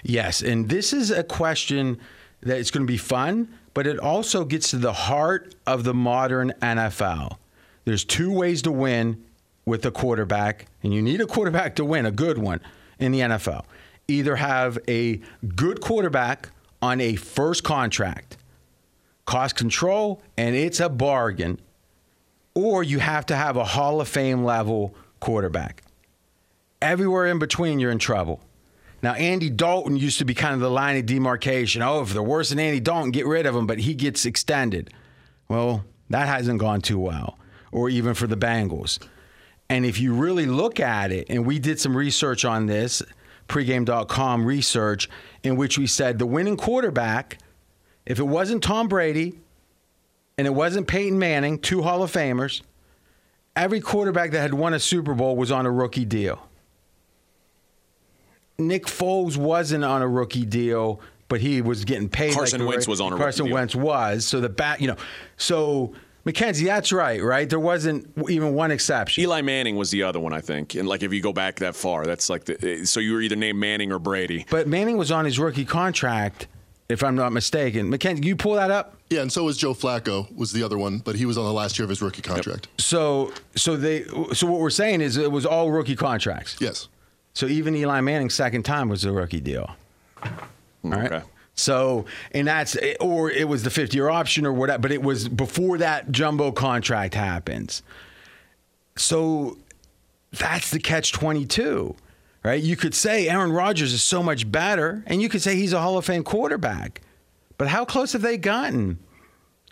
Yes, 0.02 0.42
and 0.42 0.68
this 0.68 0.92
is 0.92 1.10
a 1.10 1.22
question 1.22 2.00
that 2.44 2.58
it's 2.58 2.70
going 2.70 2.86
to 2.86 2.90
be 2.90 2.98
fun, 2.98 3.48
but 3.72 3.86
it 3.86 3.98
also 3.98 4.44
gets 4.44 4.70
to 4.70 4.76
the 4.76 4.92
heart 4.92 5.54
of 5.66 5.84
the 5.84 5.94
modern 5.94 6.52
NFL. 6.62 7.38
There's 7.84 8.04
two 8.04 8.32
ways 8.32 8.62
to 8.62 8.72
win 8.72 9.24
with 9.66 9.84
a 9.86 9.90
quarterback, 9.90 10.66
and 10.82 10.94
you 10.94 11.02
need 11.02 11.20
a 11.20 11.26
quarterback 11.26 11.76
to 11.76 11.84
win, 11.84 12.06
a 12.06 12.10
good 12.10 12.38
one 12.38 12.60
in 12.98 13.12
the 13.12 13.20
NFL. 13.20 13.64
Either 14.08 14.36
have 14.36 14.78
a 14.88 15.20
good 15.56 15.80
quarterback 15.80 16.50
on 16.82 17.00
a 17.00 17.16
first 17.16 17.64
contract, 17.64 18.36
cost 19.24 19.56
control, 19.56 20.22
and 20.36 20.54
it's 20.54 20.80
a 20.80 20.88
bargain, 20.88 21.58
or 22.54 22.82
you 22.82 22.98
have 22.98 23.24
to 23.26 23.36
have 23.36 23.56
a 23.56 23.64
Hall 23.64 24.00
of 24.00 24.08
Fame 24.08 24.44
level 24.44 24.94
quarterback. 25.20 25.82
Everywhere 26.82 27.26
in 27.26 27.38
between, 27.38 27.78
you're 27.78 27.90
in 27.90 27.98
trouble. 27.98 28.40
Now, 29.04 29.12
Andy 29.12 29.50
Dalton 29.50 29.98
used 29.98 30.16
to 30.20 30.24
be 30.24 30.32
kind 30.32 30.54
of 30.54 30.60
the 30.60 30.70
line 30.70 30.96
of 30.96 31.04
demarcation. 31.04 31.82
Oh, 31.82 32.00
if 32.00 32.14
they're 32.14 32.22
worse 32.22 32.48
than 32.48 32.58
Andy 32.58 32.80
Dalton, 32.80 33.10
get 33.10 33.26
rid 33.26 33.44
of 33.44 33.54
him, 33.54 33.66
but 33.66 33.80
he 33.80 33.92
gets 33.92 34.24
extended. 34.24 34.94
Well, 35.46 35.84
that 36.08 36.26
hasn't 36.26 36.58
gone 36.58 36.80
too 36.80 36.98
well, 36.98 37.38
or 37.70 37.90
even 37.90 38.14
for 38.14 38.26
the 38.26 38.36
Bengals. 38.38 38.98
And 39.68 39.84
if 39.84 40.00
you 40.00 40.14
really 40.14 40.46
look 40.46 40.80
at 40.80 41.12
it, 41.12 41.26
and 41.28 41.44
we 41.44 41.58
did 41.58 41.78
some 41.78 41.94
research 41.94 42.46
on 42.46 42.64
this, 42.64 43.02
pregame.com 43.46 44.46
research, 44.46 45.10
in 45.42 45.56
which 45.56 45.76
we 45.76 45.86
said 45.86 46.18
the 46.18 46.24
winning 46.24 46.56
quarterback, 46.56 47.36
if 48.06 48.18
it 48.18 48.26
wasn't 48.26 48.62
Tom 48.62 48.88
Brady 48.88 49.38
and 50.38 50.46
it 50.46 50.54
wasn't 50.54 50.88
Peyton 50.88 51.18
Manning, 51.18 51.58
two 51.58 51.82
Hall 51.82 52.02
of 52.02 52.10
Famers, 52.10 52.62
every 53.54 53.82
quarterback 53.82 54.30
that 54.30 54.40
had 54.40 54.54
won 54.54 54.72
a 54.72 54.80
Super 54.80 55.12
Bowl 55.12 55.36
was 55.36 55.52
on 55.52 55.66
a 55.66 55.70
rookie 55.70 56.06
deal. 56.06 56.48
Nick 58.58 58.86
Foles 58.86 59.36
wasn't 59.36 59.84
on 59.84 60.02
a 60.02 60.08
rookie 60.08 60.46
deal, 60.46 61.00
but 61.28 61.40
he 61.40 61.60
was 61.62 61.84
getting 61.84 62.08
paid. 62.08 62.34
Carson 62.34 62.60
like 62.60 62.70
Wentz 62.70 62.88
was 62.88 63.00
on 63.00 63.12
a 63.12 63.16
Carson 63.16 63.44
rookie 63.44 63.50
deal. 63.50 63.56
Carson 63.56 63.82
Wentz 63.82 63.88
was. 63.88 64.26
So 64.26 64.40
the 64.40 64.48
bat, 64.48 64.80
you 64.80 64.88
know, 64.88 64.96
so 65.36 65.92
McKenzie, 66.24 66.64
that's 66.64 66.92
right, 66.92 67.22
right? 67.22 67.48
There 67.48 67.60
wasn't 67.60 68.10
even 68.30 68.54
one 68.54 68.70
exception. 68.70 69.22
Eli 69.22 69.42
Manning 69.42 69.76
was 69.76 69.90
the 69.90 70.02
other 70.04 70.20
one, 70.20 70.32
I 70.32 70.40
think. 70.40 70.74
And 70.74 70.88
like 70.88 71.02
if 71.02 71.12
you 71.12 71.20
go 71.20 71.32
back 71.32 71.56
that 71.56 71.76
far, 71.76 72.06
that's 72.06 72.30
like 72.30 72.44
the 72.44 72.80
eh, 72.80 72.84
so 72.84 73.00
you 73.00 73.12
were 73.12 73.20
either 73.20 73.36
named 73.36 73.58
Manning 73.58 73.92
or 73.92 73.98
Brady. 73.98 74.46
But 74.48 74.66
Manning 74.66 74.96
was 74.96 75.10
on 75.10 75.26
his 75.26 75.38
rookie 75.38 75.66
contract, 75.66 76.46
if 76.88 77.02
I'm 77.02 77.14
not 77.14 77.32
mistaken. 77.32 77.90
Mackenzie, 77.90 78.26
you 78.26 78.36
pull 78.36 78.54
that 78.54 78.70
up. 78.70 78.96
Yeah, 79.10 79.20
and 79.20 79.30
so 79.30 79.44
was 79.44 79.58
Joe 79.58 79.74
Flacco 79.74 80.34
was 80.34 80.52
the 80.52 80.62
other 80.62 80.78
one, 80.78 80.98
but 80.98 81.14
he 81.14 81.26
was 81.26 81.36
on 81.36 81.44
the 81.44 81.52
last 81.52 81.78
year 81.78 81.84
of 81.84 81.90
his 81.90 82.00
rookie 82.00 82.22
contract. 82.22 82.68
So, 82.78 83.32
so 83.54 83.76
they, 83.76 84.04
so 84.32 84.46
what 84.46 84.60
we're 84.60 84.70
saying 84.70 85.02
is 85.02 85.18
it 85.18 85.30
was 85.30 85.44
all 85.44 85.70
rookie 85.70 85.94
contracts. 85.94 86.56
Yes. 86.58 86.88
So 87.34 87.46
even 87.46 87.74
Eli 87.74 88.00
Manning's 88.00 88.34
second 88.34 88.62
time 88.62 88.88
was 88.88 89.04
a 89.04 89.12
rookie 89.12 89.40
deal. 89.40 89.70
All 90.22 90.30
right. 90.90 91.12
Okay. 91.12 91.22
So, 91.56 92.04
and 92.32 92.48
that's, 92.48 92.76
or 93.00 93.30
it 93.30 93.48
was 93.48 93.62
the 93.62 93.70
fifth 93.70 93.94
year 93.94 94.08
option 94.08 94.44
or 94.46 94.52
whatever, 94.52 94.80
but 94.80 94.92
it 94.92 95.02
was 95.02 95.28
before 95.28 95.78
that 95.78 96.10
jumbo 96.10 96.50
contract 96.52 97.14
happens. 97.14 97.82
So 98.96 99.58
that's 100.32 100.70
the 100.70 100.80
catch 100.80 101.12
22, 101.12 101.94
right? 102.44 102.62
You 102.62 102.76
could 102.76 102.94
say 102.94 103.28
Aaron 103.28 103.52
Rodgers 103.52 103.92
is 103.92 104.02
so 104.02 104.22
much 104.22 104.50
better, 104.50 105.04
and 105.06 105.22
you 105.22 105.28
could 105.28 105.42
say 105.42 105.56
he's 105.56 105.72
a 105.72 105.80
Hall 105.80 105.96
of 105.96 106.04
Fame 106.04 106.24
quarterback. 106.24 107.02
But 107.56 107.68
how 107.68 107.84
close 107.84 108.12
have 108.12 108.22
they 108.22 108.36
gotten 108.36 108.98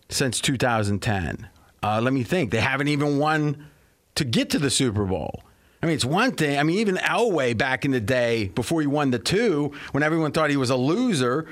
since 0.09 0.41
2010? 0.41 1.49
Uh, 1.83 2.01
let 2.01 2.13
me 2.13 2.23
think. 2.23 2.53
They 2.53 2.61
haven't 2.61 2.89
even 2.89 3.19
won 3.19 3.67
to 4.15 4.25
get 4.25 4.51
to 4.51 4.59
the 4.59 4.71
Super 4.71 5.05
Bowl. 5.05 5.43
I 5.83 5.87
mean, 5.87 5.95
it's 5.97 6.05
one 6.05 6.33
thing. 6.33 6.59
I 6.59 6.63
mean, 6.63 6.79
even 6.79 6.97
Elway 6.97 7.59
back 7.59 7.85
in 7.85 7.91
the 7.91 8.01
day, 8.01 8.49
before 8.49 8.81
he 8.81 8.87
won 8.87 9.11
the 9.11 9.19
two, 9.19 9.73
when 9.91 10.03
everyone 10.03 10.31
thought 10.31 10.51
he 10.51 10.57
was 10.57 10.71
a 10.71 10.77
loser, 10.77 11.49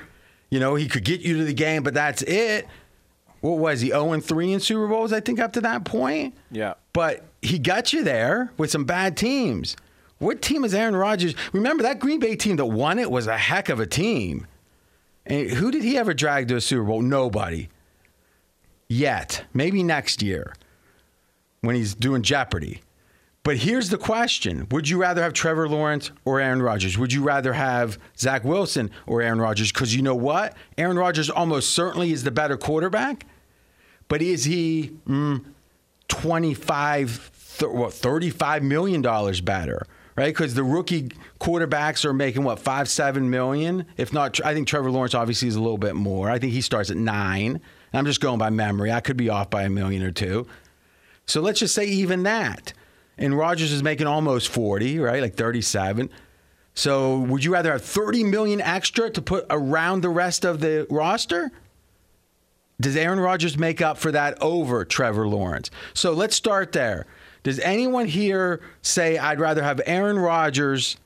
you 0.50 0.60
know, 0.60 0.76
he 0.76 0.86
could 0.86 1.04
get 1.04 1.20
you 1.20 1.38
to 1.38 1.44
the 1.44 1.54
game, 1.54 1.82
but 1.82 1.94
that's 1.94 2.22
it. 2.22 2.66
What 3.40 3.58
was 3.58 3.80
he? 3.80 3.88
0 3.88 4.20
3 4.20 4.52
in 4.52 4.60
Super 4.60 4.86
Bowls, 4.86 5.12
I 5.12 5.20
think, 5.20 5.40
up 5.40 5.54
to 5.54 5.60
that 5.62 5.84
point? 5.84 6.34
Yeah. 6.50 6.74
But 6.92 7.24
he 7.42 7.58
got 7.58 7.92
you 7.92 8.04
there 8.04 8.52
with 8.56 8.70
some 8.70 8.84
bad 8.84 9.16
teams. 9.16 9.76
What 10.18 10.42
team 10.42 10.64
is 10.64 10.74
Aaron 10.74 10.94
Rodgers? 10.94 11.34
Remember, 11.52 11.82
that 11.82 11.98
Green 11.98 12.20
Bay 12.20 12.36
team 12.36 12.56
that 12.56 12.66
won 12.66 12.98
it 12.98 13.10
was 13.10 13.26
a 13.26 13.38
heck 13.38 13.68
of 13.68 13.80
a 13.80 13.86
team. 13.86 14.46
And 15.24 15.50
who 15.50 15.70
did 15.70 15.82
he 15.82 15.96
ever 15.96 16.12
drag 16.12 16.48
to 16.48 16.56
a 16.56 16.60
Super 16.60 16.84
Bowl? 16.84 17.00
Nobody. 17.00 17.68
Yet. 18.88 19.44
Maybe 19.54 19.82
next 19.82 20.22
year 20.22 20.54
when 21.62 21.74
he's 21.74 21.94
doing 21.94 22.22
Jeopardy. 22.22 22.82
But 23.42 23.56
here's 23.58 23.88
the 23.88 23.98
question 23.98 24.66
Would 24.70 24.88
you 24.88 25.00
rather 25.00 25.22
have 25.22 25.32
Trevor 25.32 25.68
Lawrence 25.68 26.10
or 26.24 26.40
Aaron 26.40 26.62
Rodgers? 26.62 26.98
Would 26.98 27.12
you 27.12 27.22
rather 27.22 27.52
have 27.54 27.98
Zach 28.18 28.44
Wilson 28.44 28.90
or 29.06 29.22
Aaron 29.22 29.40
Rodgers? 29.40 29.72
Because 29.72 29.94
you 29.94 30.02
know 30.02 30.14
what? 30.14 30.56
Aaron 30.76 30.98
Rodgers 30.98 31.30
almost 31.30 31.70
certainly 31.70 32.12
is 32.12 32.24
the 32.24 32.30
better 32.30 32.56
quarterback. 32.56 33.26
But 34.08 34.20
is 34.22 34.44
he 34.44 34.92
mm, 35.08 35.44
25, 36.08 37.58
th- 37.58 37.72
what, 37.72 37.92
$35 37.92 38.62
million 38.62 39.00
better? 39.44 39.86
Right? 40.16 40.34
Because 40.34 40.52
the 40.52 40.64
rookie 40.64 41.08
quarterbacks 41.40 42.04
are 42.04 42.12
making 42.12 42.42
what, 42.42 42.58
five, 42.58 42.90
seven 42.90 43.30
million? 43.30 43.86
If 43.96 44.12
not, 44.12 44.44
I 44.44 44.52
think 44.52 44.68
Trevor 44.68 44.90
Lawrence 44.90 45.14
obviously 45.14 45.48
is 45.48 45.56
a 45.56 45.60
little 45.62 45.78
bit 45.78 45.94
more. 45.94 46.28
I 46.28 46.38
think 46.38 46.52
he 46.52 46.60
starts 46.60 46.90
at 46.90 46.98
nine. 46.98 47.62
I'm 47.94 48.04
just 48.04 48.20
going 48.20 48.38
by 48.38 48.50
memory. 48.50 48.92
I 48.92 49.00
could 49.00 49.16
be 49.16 49.30
off 49.30 49.48
by 49.48 49.62
a 49.62 49.70
million 49.70 50.02
or 50.02 50.10
two. 50.10 50.46
So 51.24 51.40
let's 51.40 51.60
just 51.60 51.74
say 51.74 51.86
even 51.86 52.24
that. 52.24 52.74
And 53.20 53.36
Rodgers 53.36 53.70
is 53.70 53.82
making 53.82 54.06
almost 54.06 54.48
40, 54.48 54.98
right? 54.98 55.22
Like 55.22 55.34
37. 55.34 56.10
So 56.74 57.18
would 57.18 57.44
you 57.44 57.52
rather 57.52 57.70
have 57.72 57.84
30 57.84 58.24
million 58.24 58.60
extra 58.60 59.10
to 59.10 59.22
put 59.22 59.44
around 59.50 60.00
the 60.00 60.08
rest 60.08 60.44
of 60.44 60.60
the 60.60 60.86
roster? 60.90 61.52
Does 62.80 62.96
Aaron 62.96 63.20
Rodgers 63.20 63.58
make 63.58 63.82
up 63.82 63.98
for 63.98 64.10
that 64.12 64.40
over 64.42 64.86
Trevor 64.86 65.28
Lawrence? 65.28 65.70
So 65.92 66.12
let's 66.12 66.34
start 66.34 66.72
there. 66.72 67.06
Does 67.42 67.58
anyone 67.60 68.06
here 68.06 68.60
say 68.80 69.18
I'd 69.18 69.38
rather 69.38 69.62
have 69.62 69.80
Aaron 69.84 70.18
Rodgers 70.18 70.96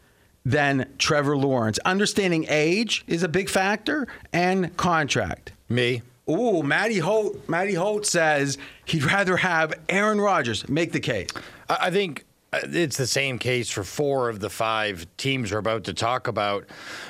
than 0.44 0.88
Trevor 0.98 1.36
Lawrence? 1.36 1.78
Understanding 1.84 2.46
age 2.48 3.04
is 3.08 3.24
a 3.24 3.28
big 3.28 3.48
factor 3.48 4.06
and 4.32 4.76
contract. 4.76 5.52
Me. 5.68 6.02
Ooh, 6.30 6.62
Matty 6.62 6.98
Holt. 6.98 7.48
Matty 7.48 7.74
Holt 7.74 8.06
says 8.06 8.56
he'd 8.84 9.02
rather 9.02 9.36
have 9.36 9.74
Aaron 9.88 10.20
Rodgers. 10.20 10.68
Make 10.68 10.92
the 10.92 11.00
case. 11.00 11.28
I 11.68 11.90
think 11.90 12.24
uh, 12.54 12.60
it's 12.70 12.96
the 12.96 13.06
same 13.06 13.38
case 13.38 13.68
for 13.68 13.82
four 13.82 14.28
of 14.28 14.38
the 14.38 14.50
five 14.50 15.06
teams 15.16 15.50
we're 15.50 15.58
about 15.58 15.84
to 15.84 15.94
talk 15.94 16.28
about. 16.28 16.64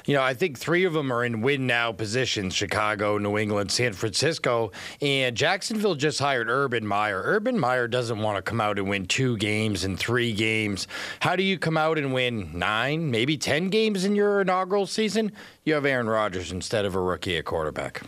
You 0.06 0.14
know, 0.14 0.22
I 0.22 0.32
think 0.32 0.58
three 0.58 0.84
of 0.84 0.94
them 0.94 1.12
are 1.12 1.22
in 1.22 1.42
win 1.42 1.66
now 1.66 1.92
positions 1.92 2.54
Chicago, 2.54 3.18
New 3.18 3.36
England, 3.36 3.70
San 3.70 3.92
Francisco. 3.92 4.72
And 5.02 5.36
Jacksonville 5.36 5.96
just 5.96 6.18
hired 6.18 6.48
Urban 6.48 6.86
Meyer. 6.86 7.20
Urban 7.22 7.58
Meyer 7.58 7.88
doesn't 7.88 8.20
want 8.20 8.36
to 8.36 8.42
come 8.42 8.60
out 8.60 8.78
and 8.78 8.88
win 8.88 9.04
two 9.06 9.36
games 9.36 9.84
and 9.84 9.98
three 9.98 10.32
games. 10.32 10.88
How 11.20 11.36
do 11.36 11.42
you 11.42 11.58
come 11.58 11.76
out 11.76 11.98
and 11.98 12.14
win 12.14 12.50
nine, 12.58 13.10
maybe 13.10 13.36
10 13.36 13.68
games 13.68 14.04
in 14.04 14.14
your 14.14 14.40
inaugural 14.40 14.86
season? 14.86 15.32
You 15.64 15.74
have 15.74 15.84
Aaron 15.84 16.08
Rodgers 16.08 16.52
instead 16.52 16.86
of 16.86 16.94
a 16.94 17.00
rookie 17.00 17.36
at 17.36 17.44
quarterback. 17.44 18.02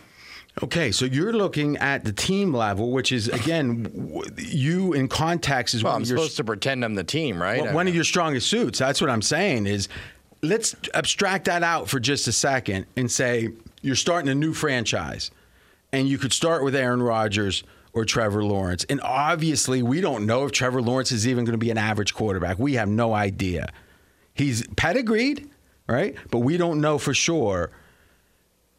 Okay, 0.63 0.91
so 0.91 1.05
you're 1.05 1.33
looking 1.33 1.77
at 1.77 2.03
the 2.03 2.11
team 2.11 2.53
level, 2.53 2.91
which 2.91 3.11
is 3.11 3.27
again, 3.27 4.11
you 4.37 4.93
in 4.93 5.07
context 5.07 5.75
is 5.75 5.83
Well, 5.83 5.95
I'm 5.95 6.05
supposed 6.05 6.37
to 6.37 6.43
pretend 6.43 6.83
I'm 6.83 6.95
the 6.95 7.03
team, 7.03 7.41
right? 7.41 7.61
Well, 7.61 7.73
one 7.75 7.87
of 7.87 7.93
your 7.93 8.03
strongest 8.03 8.49
suits. 8.49 8.79
That's 8.79 8.99
what 8.99 9.09
I'm 9.09 9.21
saying 9.21 9.67
is 9.67 9.87
let's 10.41 10.75
abstract 10.93 11.45
that 11.45 11.63
out 11.63 11.89
for 11.89 11.99
just 11.99 12.27
a 12.27 12.31
second 12.31 12.85
and 12.95 13.11
say 13.11 13.49
you're 13.81 13.95
starting 13.95 14.29
a 14.29 14.35
new 14.35 14.53
franchise. 14.53 15.31
And 15.93 16.09
you 16.09 16.17
could 16.17 16.33
start 16.33 16.63
with 16.65 16.75
Aaron 16.75 17.01
Rodgers 17.01 17.63
or 17.93 18.03
Trevor 18.03 18.43
Lawrence. 18.43 18.83
And 18.89 18.99
obviously, 19.01 19.81
we 19.81 20.01
don't 20.01 20.25
know 20.25 20.45
if 20.45 20.51
Trevor 20.51 20.81
Lawrence 20.81 21.11
is 21.11 21.25
even 21.25 21.45
going 21.45 21.53
to 21.53 21.57
be 21.57 21.71
an 21.71 21.77
average 21.77 22.13
quarterback. 22.13 22.59
We 22.59 22.73
have 22.73 22.89
no 22.89 23.13
idea. 23.13 23.71
He's 24.33 24.67
pedigreed, 24.75 25.49
right? 25.87 26.15
But 26.29 26.39
we 26.39 26.57
don't 26.57 26.81
know 26.81 26.97
for 26.97 27.13
sure. 27.13 27.71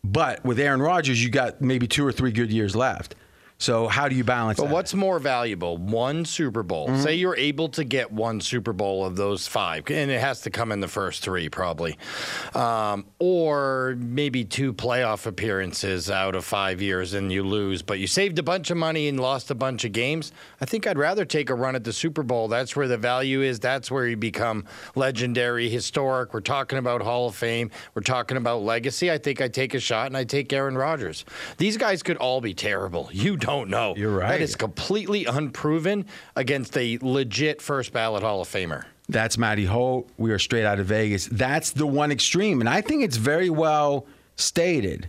But 0.04 0.44
with 0.44 0.58
Aaron 0.58 0.80
Rodgers, 0.80 1.22
you 1.22 1.30
got 1.30 1.60
maybe 1.60 1.86
two 1.86 2.06
or 2.06 2.12
three 2.12 2.32
good 2.32 2.52
years 2.52 2.74
left. 2.76 3.14
So 3.60 3.88
how 3.88 4.08
do 4.08 4.14
you 4.14 4.22
balance 4.22 4.58
But 4.60 4.66
that? 4.66 4.72
what's 4.72 4.94
more 4.94 5.18
valuable? 5.18 5.76
One 5.78 6.24
Super 6.24 6.62
Bowl. 6.62 6.86
Mm-hmm. 6.86 7.02
Say 7.02 7.14
you're 7.16 7.36
able 7.36 7.68
to 7.70 7.82
get 7.82 8.12
one 8.12 8.40
Super 8.40 8.72
Bowl 8.72 9.04
of 9.04 9.16
those 9.16 9.48
five, 9.48 9.90
and 9.90 10.12
it 10.12 10.20
has 10.20 10.42
to 10.42 10.50
come 10.50 10.70
in 10.70 10.78
the 10.78 10.86
first 10.86 11.24
three, 11.24 11.48
probably. 11.48 11.98
Um, 12.54 13.06
or 13.18 13.96
maybe 13.98 14.44
two 14.44 14.72
playoff 14.72 15.26
appearances 15.26 16.08
out 16.08 16.36
of 16.36 16.44
five 16.44 16.80
years 16.80 17.14
and 17.14 17.32
you 17.32 17.42
lose, 17.42 17.82
but 17.82 17.98
you 17.98 18.06
saved 18.06 18.38
a 18.38 18.44
bunch 18.44 18.70
of 18.70 18.76
money 18.76 19.08
and 19.08 19.18
lost 19.18 19.50
a 19.50 19.56
bunch 19.56 19.84
of 19.84 19.90
games. 19.90 20.30
I 20.60 20.64
think 20.64 20.86
I'd 20.86 20.96
rather 20.98 21.24
take 21.24 21.50
a 21.50 21.54
run 21.54 21.74
at 21.74 21.82
the 21.82 21.92
Super 21.92 22.22
Bowl. 22.22 22.46
That's 22.46 22.76
where 22.76 22.86
the 22.86 22.96
value 22.96 23.42
is. 23.42 23.58
That's 23.58 23.90
where 23.90 24.06
you 24.06 24.16
become 24.16 24.66
legendary, 24.94 25.68
historic. 25.68 26.32
We're 26.32 26.40
talking 26.42 26.78
about 26.78 27.02
Hall 27.02 27.26
of 27.26 27.34
Fame. 27.34 27.72
We're 27.94 28.02
talking 28.02 28.36
about 28.36 28.62
legacy. 28.62 29.10
I 29.10 29.18
think 29.18 29.40
I'd 29.40 29.52
take 29.54 29.74
a 29.74 29.80
shot 29.80 30.06
and 30.06 30.16
I'd 30.16 30.28
take 30.28 30.52
Aaron 30.52 30.78
Rodgers. 30.78 31.24
These 31.56 31.76
guys 31.76 32.04
could 32.04 32.18
all 32.18 32.40
be 32.40 32.54
terrible. 32.54 33.08
You 33.12 33.36
don't 33.50 33.70
know. 33.70 33.94
You're 33.96 34.16
right. 34.16 34.30
That 34.30 34.40
is 34.40 34.56
completely 34.56 35.24
unproven 35.24 36.06
against 36.36 36.76
a 36.76 36.98
legit 37.00 37.60
first 37.62 37.92
ballot 37.92 38.22
Hall 38.22 38.40
of 38.40 38.48
Famer. 38.48 38.84
That's 39.08 39.38
Matty 39.38 39.64
Holt. 39.64 40.08
We 40.18 40.32
are 40.32 40.38
straight 40.38 40.64
out 40.64 40.78
of 40.78 40.86
Vegas. 40.86 41.26
That's 41.26 41.70
the 41.70 41.86
one 41.86 42.12
extreme. 42.12 42.60
And 42.60 42.68
I 42.68 42.82
think 42.82 43.02
it's 43.02 43.16
very 43.16 43.48
well 43.48 44.06
stated. 44.36 45.08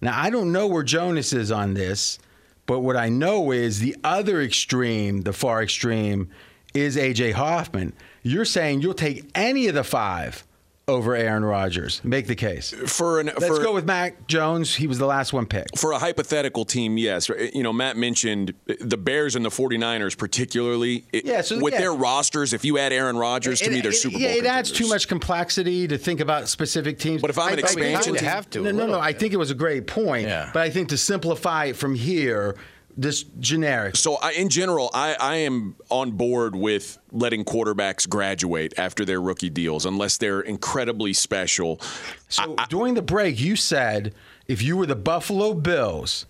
Now, 0.00 0.20
I 0.20 0.30
don't 0.30 0.52
know 0.52 0.66
where 0.66 0.82
Jonas 0.82 1.32
is 1.32 1.50
on 1.50 1.74
this, 1.74 2.18
but 2.66 2.80
what 2.80 2.96
I 2.96 3.08
know 3.08 3.52
is 3.52 3.78
the 3.80 3.96
other 4.04 4.42
extreme, 4.42 5.22
the 5.22 5.32
far 5.32 5.62
extreme, 5.62 6.28
is 6.74 6.96
AJ 6.96 7.32
Hoffman. 7.32 7.92
You're 8.22 8.44
saying 8.44 8.82
you'll 8.82 8.94
take 8.94 9.30
any 9.34 9.66
of 9.68 9.74
the 9.74 9.84
five 9.84 10.44
over 10.88 11.14
Aaron 11.14 11.44
Rodgers. 11.44 12.02
Make 12.04 12.26
the 12.26 12.34
case. 12.34 12.72
For 12.86 13.20
an 13.20 13.26
Let's 13.26 13.46
for, 13.46 13.62
go 13.62 13.72
with 13.72 13.84
Mac 13.86 14.26
Jones. 14.26 14.74
He 14.74 14.86
was 14.88 14.98
the 14.98 15.06
last 15.06 15.32
one 15.32 15.46
picked. 15.46 15.78
for 15.78 15.92
a 15.92 15.98
hypothetical 15.98 16.64
team, 16.64 16.98
yes. 16.98 17.28
You 17.54 17.62
know, 17.62 17.72
Matt 17.72 17.96
mentioned 17.96 18.54
the 18.80 18.96
Bears 18.96 19.36
and 19.36 19.44
the 19.44 19.48
49ers, 19.48 20.18
particularly. 20.18 21.04
Yeah, 21.12 21.40
so- 21.42 21.60
with 21.60 21.74
yeah. 21.74 21.80
their 21.80 21.92
rosters, 21.94 22.52
if 22.52 22.64
you 22.64 22.78
add 22.78 22.92
Aaron 22.92 23.16
Rodgers, 23.16 23.60
to 23.60 23.66
It- 23.66 23.72
me, 23.72 23.80
they're 23.80 23.92
it- 23.92 23.94
Super 23.94 24.14
Bowl 24.14 24.22
Yeah, 24.22 24.34
it 24.34 24.44
adds 24.44 24.72
too 24.72 24.88
much 24.88 25.06
complexity 25.06 25.86
to 25.86 25.96
think 25.98 26.18
about 26.20 26.48
specific 26.48 26.98
teams. 26.98 27.22
But 27.22 27.30
if 27.30 27.38
I'm 27.38 27.52
an 27.52 27.60
I- 27.60 27.62
I- 27.62 27.64
expansion 27.64 28.14
I- 28.16 28.18
team- 28.18 28.28
have 28.28 28.50
to, 28.50 28.58
No, 28.60 28.70
no, 28.70 28.78
no. 28.78 28.84
little 28.86 29.00
I 29.00 29.12
think 29.12 29.32
it 29.32 29.38
was 29.38 29.50
a 29.52 29.54
great 29.54 29.86
point. 29.86 30.26
Yeah. 30.26 30.50
But 30.52 30.62
I 30.62 30.70
think 30.70 30.88
to 30.88 30.96
simplify 30.98 31.66
it 31.66 31.76
from 31.76 31.94
here, 31.94 32.56
this 32.96 33.22
generic. 33.40 33.96
So, 33.96 34.16
I, 34.16 34.32
in 34.32 34.48
general, 34.48 34.90
I, 34.92 35.16
I 35.18 35.36
am 35.36 35.76
on 35.90 36.12
board 36.12 36.54
with 36.54 36.98
letting 37.10 37.44
quarterbacks 37.44 38.08
graduate 38.08 38.74
after 38.78 39.04
their 39.04 39.20
rookie 39.20 39.50
deals, 39.50 39.86
unless 39.86 40.16
they're 40.16 40.40
incredibly 40.40 41.12
special. 41.12 41.80
So 42.28 42.56
during 42.68 42.94
the 42.94 43.02
break, 43.02 43.40
you 43.40 43.56
said 43.56 44.14
if 44.46 44.62
you 44.62 44.76
were 44.76 44.86
the 44.86 44.96
Buffalo 44.96 45.54
Bills, 45.54 46.26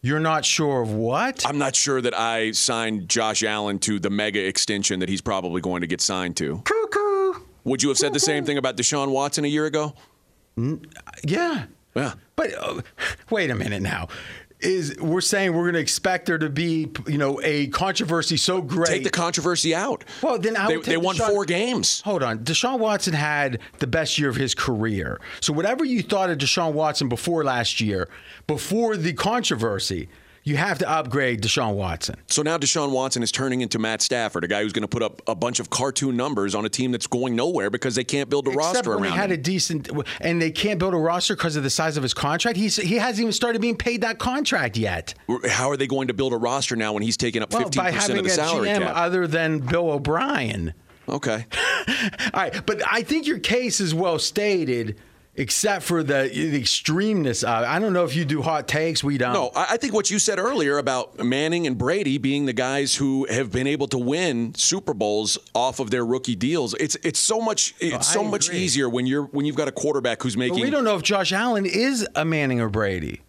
you're 0.00 0.20
not 0.20 0.44
sure 0.44 0.82
of 0.82 0.92
what. 0.92 1.44
I'm 1.46 1.58
not 1.58 1.74
sure 1.74 2.00
that 2.00 2.16
I 2.16 2.52
signed 2.52 3.08
Josh 3.08 3.42
Allen 3.42 3.78
to 3.80 3.98
the 3.98 4.10
mega 4.10 4.44
extension 4.46 5.00
that 5.00 5.08
he's 5.08 5.20
probably 5.20 5.60
going 5.60 5.80
to 5.80 5.86
get 5.86 6.00
signed 6.00 6.36
to. 6.36 6.62
Cuckoo. 6.64 7.40
Would 7.64 7.82
you 7.82 7.88
have 7.88 7.98
said 7.98 8.12
the 8.12 8.20
same 8.20 8.44
thing 8.44 8.58
about 8.58 8.76
Deshaun 8.76 9.10
Watson 9.10 9.44
a 9.44 9.48
year 9.48 9.66
ago? 9.66 9.94
Yeah. 11.24 11.64
Yeah. 11.94 12.14
But 12.36 12.54
uh, 12.54 12.80
wait 13.30 13.50
a 13.50 13.54
minute 13.54 13.82
now. 13.82 14.08
Is 14.60 14.96
we're 14.98 15.20
saying 15.20 15.52
we're 15.52 15.62
going 15.62 15.74
to 15.74 15.80
expect 15.80 16.26
there 16.26 16.38
to 16.38 16.50
be, 16.50 16.90
you 17.06 17.16
know, 17.16 17.40
a 17.44 17.68
controversy 17.68 18.36
so 18.36 18.60
great. 18.60 18.88
Take 18.88 19.04
the 19.04 19.10
controversy 19.10 19.72
out. 19.72 20.04
Well, 20.20 20.36
then 20.38 20.56
I 20.56 20.66
they, 20.66 20.76
would 20.78 20.86
they 20.86 20.96
won 20.96 21.14
Deshaun- 21.14 21.28
four 21.28 21.44
games. 21.44 22.00
Hold 22.00 22.24
on. 22.24 22.40
Deshaun 22.40 22.80
Watson 22.80 23.14
had 23.14 23.60
the 23.78 23.86
best 23.86 24.18
year 24.18 24.28
of 24.28 24.34
his 24.34 24.56
career. 24.56 25.20
So 25.40 25.52
whatever 25.52 25.84
you 25.84 26.02
thought 26.02 26.28
of 26.30 26.38
Deshaun 26.38 26.72
Watson 26.72 27.08
before 27.08 27.44
last 27.44 27.80
year, 27.80 28.08
before 28.48 28.96
the 28.96 29.12
controversy, 29.12 30.08
you 30.48 30.56
have 30.56 30.78
to 30.78 30.88
upgrade 30.88 31.42
Deshaun 31.42 31.74
Watson. 31.74 32.16
So 32.28 32.42
now 32.42 32.56
Deshaun 32.58 32.90
Watson 32.90 33.22
is 33.22 33.30
turning 33.30 33.60
into 33.60 33.78
Matt 33.78 34.02
Stafford, 34.02 34.44
a 34.44 34.48
guy 34.48 34.62
who's 34.62 34.72
going 34.72 34.82
to 34.82 34.88
put 34.88 35.02
up 35.02 35.20
a 35.26 35.34
bunch 35.34 35.60
of 35.60 35.70
cartoon 35.70 36.16
numbers 36.16 36.54
on 36.54 36.64
a 36.64 36.68
team 36.68 36.90
that's 36.92 37.06
going 37.06 37.36
nowhere 37.36 37.70
because 37.70 37.94
they 37.94 38.04
can't 38.04 38.28
build 38.30 38.46
a 38.48 38.50
Except 38.50 38.74
roster 38.76 38.90
when 38.96 39.04
around 39.04 39.12
he 39.12 39.18
had 39.18 39.30
him. 39.30 39.38
a 39.38 39.42
decent, 39.42 39.90
and 40.20 40.40
they 40.40 40.50
can't 40.50 40.78
build 40.78 40.94
a 40.94 40.98
roster 40.98 41.36
because 41.36 41.56
of 41.56 41.62
the 41.62 41.70
size 41.70 41.96
of 41.96 42.02
his 42.02 42.14
contract. 42.14 42.56
He's 42.56 42.76
he 42.76 42.96
hasn't 42.96 43.20
even 43.20 43.32
started 43.32 43.60
being 43.60 43.76
paid 43.76 44.00
that 44.00 44.18
contract 44.18 44.76
yet. 44.76 45.14
How 45.48 45.70
are 45.70 45.76
they 45.76 45.86
going 45.86 46.08
to 46.08 46.14
build 46.14 46.32
a 46.32 46.38
roster 46.38 46.74
now 46.76 46.92
when 46.94 47.02
he's 47.02 47.16
taking 47.16 47.42
up 47.42 47.52
fifteen 47.52 47.82
by 47.82 47.92
percent 47.92 48.18
of 48.18 48.24
the 48.24 48.30
salary 48.30 48.68
GM 48.68 48.78
cap? 48.80 48.96
other 48.96 49.26
than 49.26 49.58
Bill 49.58 49.90
O'Brien. 49.90 50.72
okay. 51.08 51.46
All 52.34 52.40
right, 52.42 52.66
but 52.66 52.82
I 52.90 53.02
think 53.02 53.26
your 53.26 53.38
case 53.38 53.80
is 53.80 53.94
well 53.94 54.18
stated, 54.18 54.98
except 55.38 55.84
for 55.84 56.02
the, 56.02 56.28
the 56.32 56.60
extremeness 56.60 57.42
of. 57.44 57.62
it. 57.62 57.66
I 57.66 57.78
don't 57.78 57.92
know 57.92 58.04
if 58.04 58.14
you 58.14 58.24
do 58.24 58.42
hot 58.42 58.68
takes. 58.68 59.02
We 59.02 59.16
don't. 59.16 59.32
No, 59.32 59.50
I 59.54 59.76
think 59.78 59.94
what 59.94 60.10
you 60.10 60.18
said 60.18 60.38
earlier 60.38 60.78
about 60.78 61.18
Manning 61.24 61.66
and 61.66 61.78
Brady 61.78 62.18
being 62.18 62.44
the 62.46 62.52
guys 62.52 62.96
who 62.96 63.26
have 63.30 63.50
been 63.50 63.66
able 63.66 63.86
to 63.88 63.98
win 63.98 64.54
Super 64.54 64.92
Bowls 64.92 65.38
off 65.54 65.80
of 65.80 65.90
their 65.90 66.04
rookie 66.04 66.36
deals. 66.36 66.74
It's 66.74 66.96
it's 67.02 67.18
so 67.20 67.40
much 67.40 67.74
oh, 67.74 67.86
it's 67.86 68.10
I 68.10 68.14
so 68.14 68.24
much 68.24 68.50
easier 68.50 68.88
when 68.88 69.06
you're 69.06 69.24
when 69.24 69.46
you've 69.46 69.56
got 69.56 69.68
a 69.68 69.72
quarterback 69.72 70.22
who's 70.22 70.34
But 70.34 70.40
making. 70.40 70.60
we 70.60 70.70
don't 70.70 70.84
know 70.84 70.96
if 70.96 71.02
Josh 71.02 71.32
Allen 71.32 71.64
is 71.64 72.06
a 72.14 72.24
Manning 72.24 72.60
or 72.60 72.68
Brady. 72.68 73.22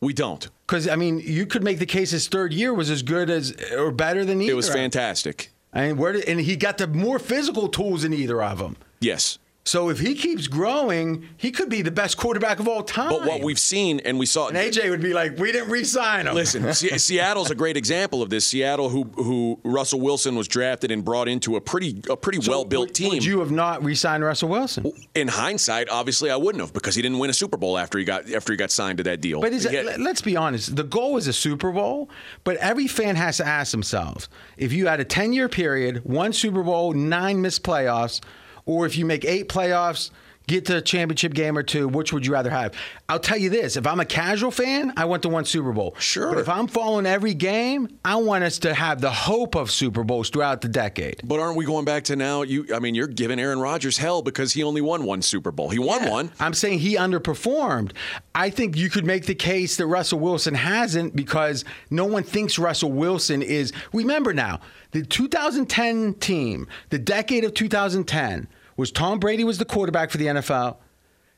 We 0.00 0.14
don't. 0.14 0.48
Because 0.66 0.88
I 0.88 0.96
mean, 0.96 1.20
you 1.22 1.44
could 1.46 1.62
make 1.62 1.78
the 1.78 1.86
case 1.86 2.12
his 2.12 2.28
third 2.28 2.54
year 2.54 2.72
was 2.72 2.88
as 2.90 3.02
good 3.02 3.28
as 3.28 3.54
or 3.76 3.90
better 3.90 4.24
than 4.24 4.40
either. 4.40 4.52
It 4.52 4.56
was 4.56 4.70
fantastic. 4.70 5.50
I 5.72 5.88
mean, 5.88 5.96
where 5.98 6.12
did, 6.12 6.24
and 6.24 6.40
he 6.40 6.56
got 6.56 6.78
the 6.78 6.86
more 6.86 7.18
physical 7.18 7.68
tools 7.68 8.02
than 8.02 8.12
either 8.12 8.42
of 8.42 8.58
them. 8.58 8.76
Yes. 9.00 9.38
So 9.70 9.88
if 9.88 10.00
he 10.00 10.16
keeps 10.16 10.48
growing, 10.48 11.28
he 11.36 11.52
could 11.52 11.68
be 11.68 11.80
the 11.80 11.92
best 11.92 12.16
quarterback 12.16 12.58
of 12.58 12.66
all 12.66 12.82
time. 12.82 13.10
But 13.10 13.24
what 13.24 13.40
we've 13.40 13.56
seen 13.56 14.00
and 14.00 14.18
we 14.18 14.26
saw 14.26 14.48
and 14.48 14.56
AJ 14.56 14.90
would 14.90 15.00
be 15.00 15.12
like, 15.14 15.38
"We 15.38 15.52
didn't 15.52 15.70
re-sign 15.70 16.26
him." 16.26 16.34
Listen, 16.34 16.74
Se- 16.74 16.98
Seattle's 16.98 17.52
a 17.52 17.54
great 17.54 17.76
example 17.76 18.20
of 18.20 18.30
this. 18.30 18.44
Seattle, 18.44 18.88
who 18.88 19.04
who 19.14 19.60
Russell 19.62 20.00
Wilson 20.00 20.34
was 20.34 20.48
drafted 20.48 20.90
and 20.90 21.04
brought 21.04 21.28
into 21.28 21.54
a 21.54 21.60
pretty 21.60 22.02
a 22.10 22.16
pretty 22.16 22.40
So 22.40 22.50
well 22.50 22.64
built 22.64 22.94
team. 22.94 23.10
Would 23.10 23.24
you 23.24 23.38
have 23.38 23.52
not 23.52 23.84
re-signed 23.84 24.24
Russell 24.24 24.48
Wilson? 24.48 24.90
in 25.14 25.28
hindsight, 25.28 25.88
obviously, 25.88 26.30
I 26.32 26.36
wouldn't 26.36 26.62
have 26.64 26.72
because 26.72 26.96
he 26.96 27.02
didn't 27.02 27.20
win 27.20 27.30
a 27.30 27.32
Super 27.32 27.56
Bowl 27.56 27.78
after 27.78 27.96
he 27.96 28.04
got 28.04 28.28
after 28.28 28.52
he 28.52 28.56
got 28.56 28.72
signed 28.72 28.98
to 28.98 29.04
that 29.04 29.20
deal. 29.20 29.40
But 29.40 29.52
is 29.52 29.62
had- 29.62 29.84
let- 29.86 30.00
let's 30.00 30.20
be 30.20 30.36
honest. 30.36 30.74
The 30.74 30.82
goal 30.82 31.16
is 31.16 31.28
a 31.28 31.32
Super 31.32 31.70
Bowl, 31.70 32.10
but 32.42 32.56
every 32.56 32.88
fan 32.88 33.14
has 33.14 33.36
to 33.36 33.46
ask 33.46 33.70
themselves: 33.70 34.28
if 34.56 34.72
you 34.72 34.88
had 34.88 34.98
a 34.98 35.04
ten-year 35.04 35.48
period, 35.48 36.04
one 36.04 36.32
Super 36.32 36.64
Bowl, 36.64 36.92
nine 36.92 37.40
missed 37.40 37.62
playoffs, 37.62 38.20
or 38.64 38.86
if 38.86 38.96
you 38.96 39.04
make 39.04 39.24
eight 39.24 39.48
playoffs, 39.48 40.10
get 40.50 40.66
to 40.66 40.76
a 40.76 40.82
championship 40.82 41.32
game 41.34 41.56
or 41.56 41.62
two, 41.62 41.88
which 41.88 42.12
would 42.12 42.26
you 42.26 42.32
rather 42.32 42.50
have? 42.50 42.74
I'll 43.08 43.18
tell 43.18 43.38
you 43.38 43.48
this: 43.50 43.76
if 43.76 43.86
I'm 43.86 44.00
a 44.00 44.04
casual 44.04 44.50
fan, 44.50 44.92
I 44.96 45.04
want 45.06 45.22
the 45.22 45.28
one 45.28 45.44
Super 45.44 45.72
Bowl. 45.72 45.94
Sure. 45.98 46.30
But 46.32 46.40
if 46.40 46.48
I'm 46.48 46.66
following 46.66 47.06
every 47.06 47.34
game, 47.34 47.98
I 48.04 48.16
want 48.16 48.44
us 48.44 48.58
to 48.60 48.74
have 48.74 49.00
the 49.00 49.10
hope 49.10 49.54
of 49.54 49.70
Super 49.70 50.04
Bowls 50.04 50.28
throughout 50.30 50.60
the 50.60 50.68
decade. 50.68 51.20
But 51.24 51.40
aren't 51.40 51.56
we 51.56 51.64
going 51.64 51.84
back 51.84 52.04
to 52.04 52.16
now? 52.16 52.42
You, 52.42 52.66
I 52.74 52.78
mean, 52.80 52.94
you're 52.94 53.06
giving 53.06 53.38
Aaron 53.40 53.60
Rodgers 53.60 53.96
hell 53.98 54.22
because 54.22 54.52
he 54.52 54.62
only 54.62 54.80
won 54.80 55.04
one 55.04 55.22
Super 55.22 55.50
Bowl. 55.50 55.70
He 55.70 55.78
won 55.78 56.02
Yeah. 56.04 56.10
one. 56.10 56.32
I'm 56.40 56.54
saying 56.54 56.80
he 56.80 56.96
underperformed. 56.96 57.92
I 58.34 58.50
think 58.50 58.76
you 58.76 58.90
could 58.90 59.04
make 59.06 59.26
the 59.26 59.34
case 59.34 59.76
that 59.76 59.86
Russell 59.86 60.18
Wilson 60.18 60.54
hasn't 60.54 61.14
because 61.16 61.64
no 61.90 62.04
one 62.04 62.22
thinks 62.22 62.58
Russell 62.58 62.92
Wilson 62.92 63.42
is. 63.42 63.72
Remember 63.92 64.32
now, 64.34 64.60
the 64.92 65.02
2010 65.04 66.14
team, 66.14 66.66
the 66.90 66.98
decade 66.98 67.44
of 67.44 67.54
2010, 67.54 68.48
was 68.80 68.90
Tom 68.90 69.18
Brady 69.18 69.44
was 69.44 69.58
the 69.58 69.64
quarterback 69.64 70.10
for 70.10 70.18
the 70.18 70.26
NFL. 70.26 70.76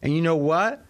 And 0.00 0.14
you 0.14 0.22
know 0.22 0.37
what? 0.37 0.85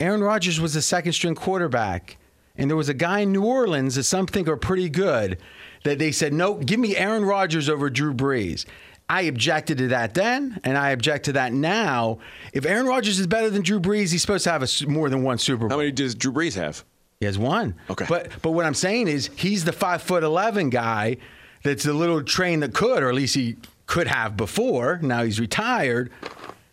Aaron 0.00 0.22
Rodgers 0.22 0.60
was 0.60 0.74
the 0.74 0.82
second 0.82 1.12
string 1.12 1.34
quarterback. 1.34 2.16
And 2.56 2.70
there 2.70 2.76
was 2.76 2.88
a 2.88 2.94
guy 2.94 3.20
in 3.20 3.32
New 3.32 3.44
Orleans 3.44 3.96
that 3.96 4.04
some 4.04 4.26
think 4.26 4.48
are 4.48 4.56
pretty 4.56 4.88
good 4.88 5.38
that 5.84 5.98
they 5.98 6.12
said, 6.12 6.32
no, 6.32 6.54
give 6.54 6.80
me 6.80 6.96
Aaron 6.96 7.24
Rodgers 7.24 7.68
over 7.68 7.90
Drew 7.90 8.14
Brees. 8.14 8.64
I 9.08 9.22
objected 9.22 9.78
to 9.78 9.88
that 9.88 10.14
then, 10.14 10.60
and 10.64 10.76
I 10.76 10.90
object 10.90 11.24
to 11.26 11.32
that 11.32 11.52
now. 11.52 12.18
If 12.52 12.66
Aaron 12.66 12.86
Rodgers 12.86 13.18
is 13.18 13.26
better 13.26 13.48
than 13.48 13.62
Drew 13.62 13.80
Brees, 13.80 14.12
he's 14.12 14.20
supposed 14.20 14.44
to 14.44 14.50
have 14.50 14.62
a, 14.62 14.86
more 14.86 15.08
than 15.08 15.22
one 15.22 15.38
Super 15.38 15.60
Bowl. 15.60 15.70
How 15.70 15.78
many 15.78 15.92
does 15.92 16.14
Drew 16.14 16.32
Brees 16.32 16.54
have? 16.56 16.84
He 17.18 17.26
has 17.26 17.38
one. 17.38 17.74
Okay. 17.88 18.04
But 18.08 18.30
but 18.42 18.50
what 18.50 18.66
I'm 18.66 18.74
saying 18.74 19.08
is 19.08 19.30
he's 19.34 19.64
the 19.64 19.72
five 19.72 20.02
foot 20.02 20.22
eleven 20.22 20.70
guy 20.70 21.16
that's 21.64 21.84
the 21.84 21.94
little 21.94 22.22
train 22.22 22.60
that 22.60 22.74
could, 22.74 23.02
or 23.02 23.08
at 23.08 23.14
least 23.14 23.34
he 23.34 23.56
could 23.88 24.06
have 24.06 24.36
before. 24.36 25.00
Now 25.02 25.24
he's 25.24 25.40
retired. 25.40 26.12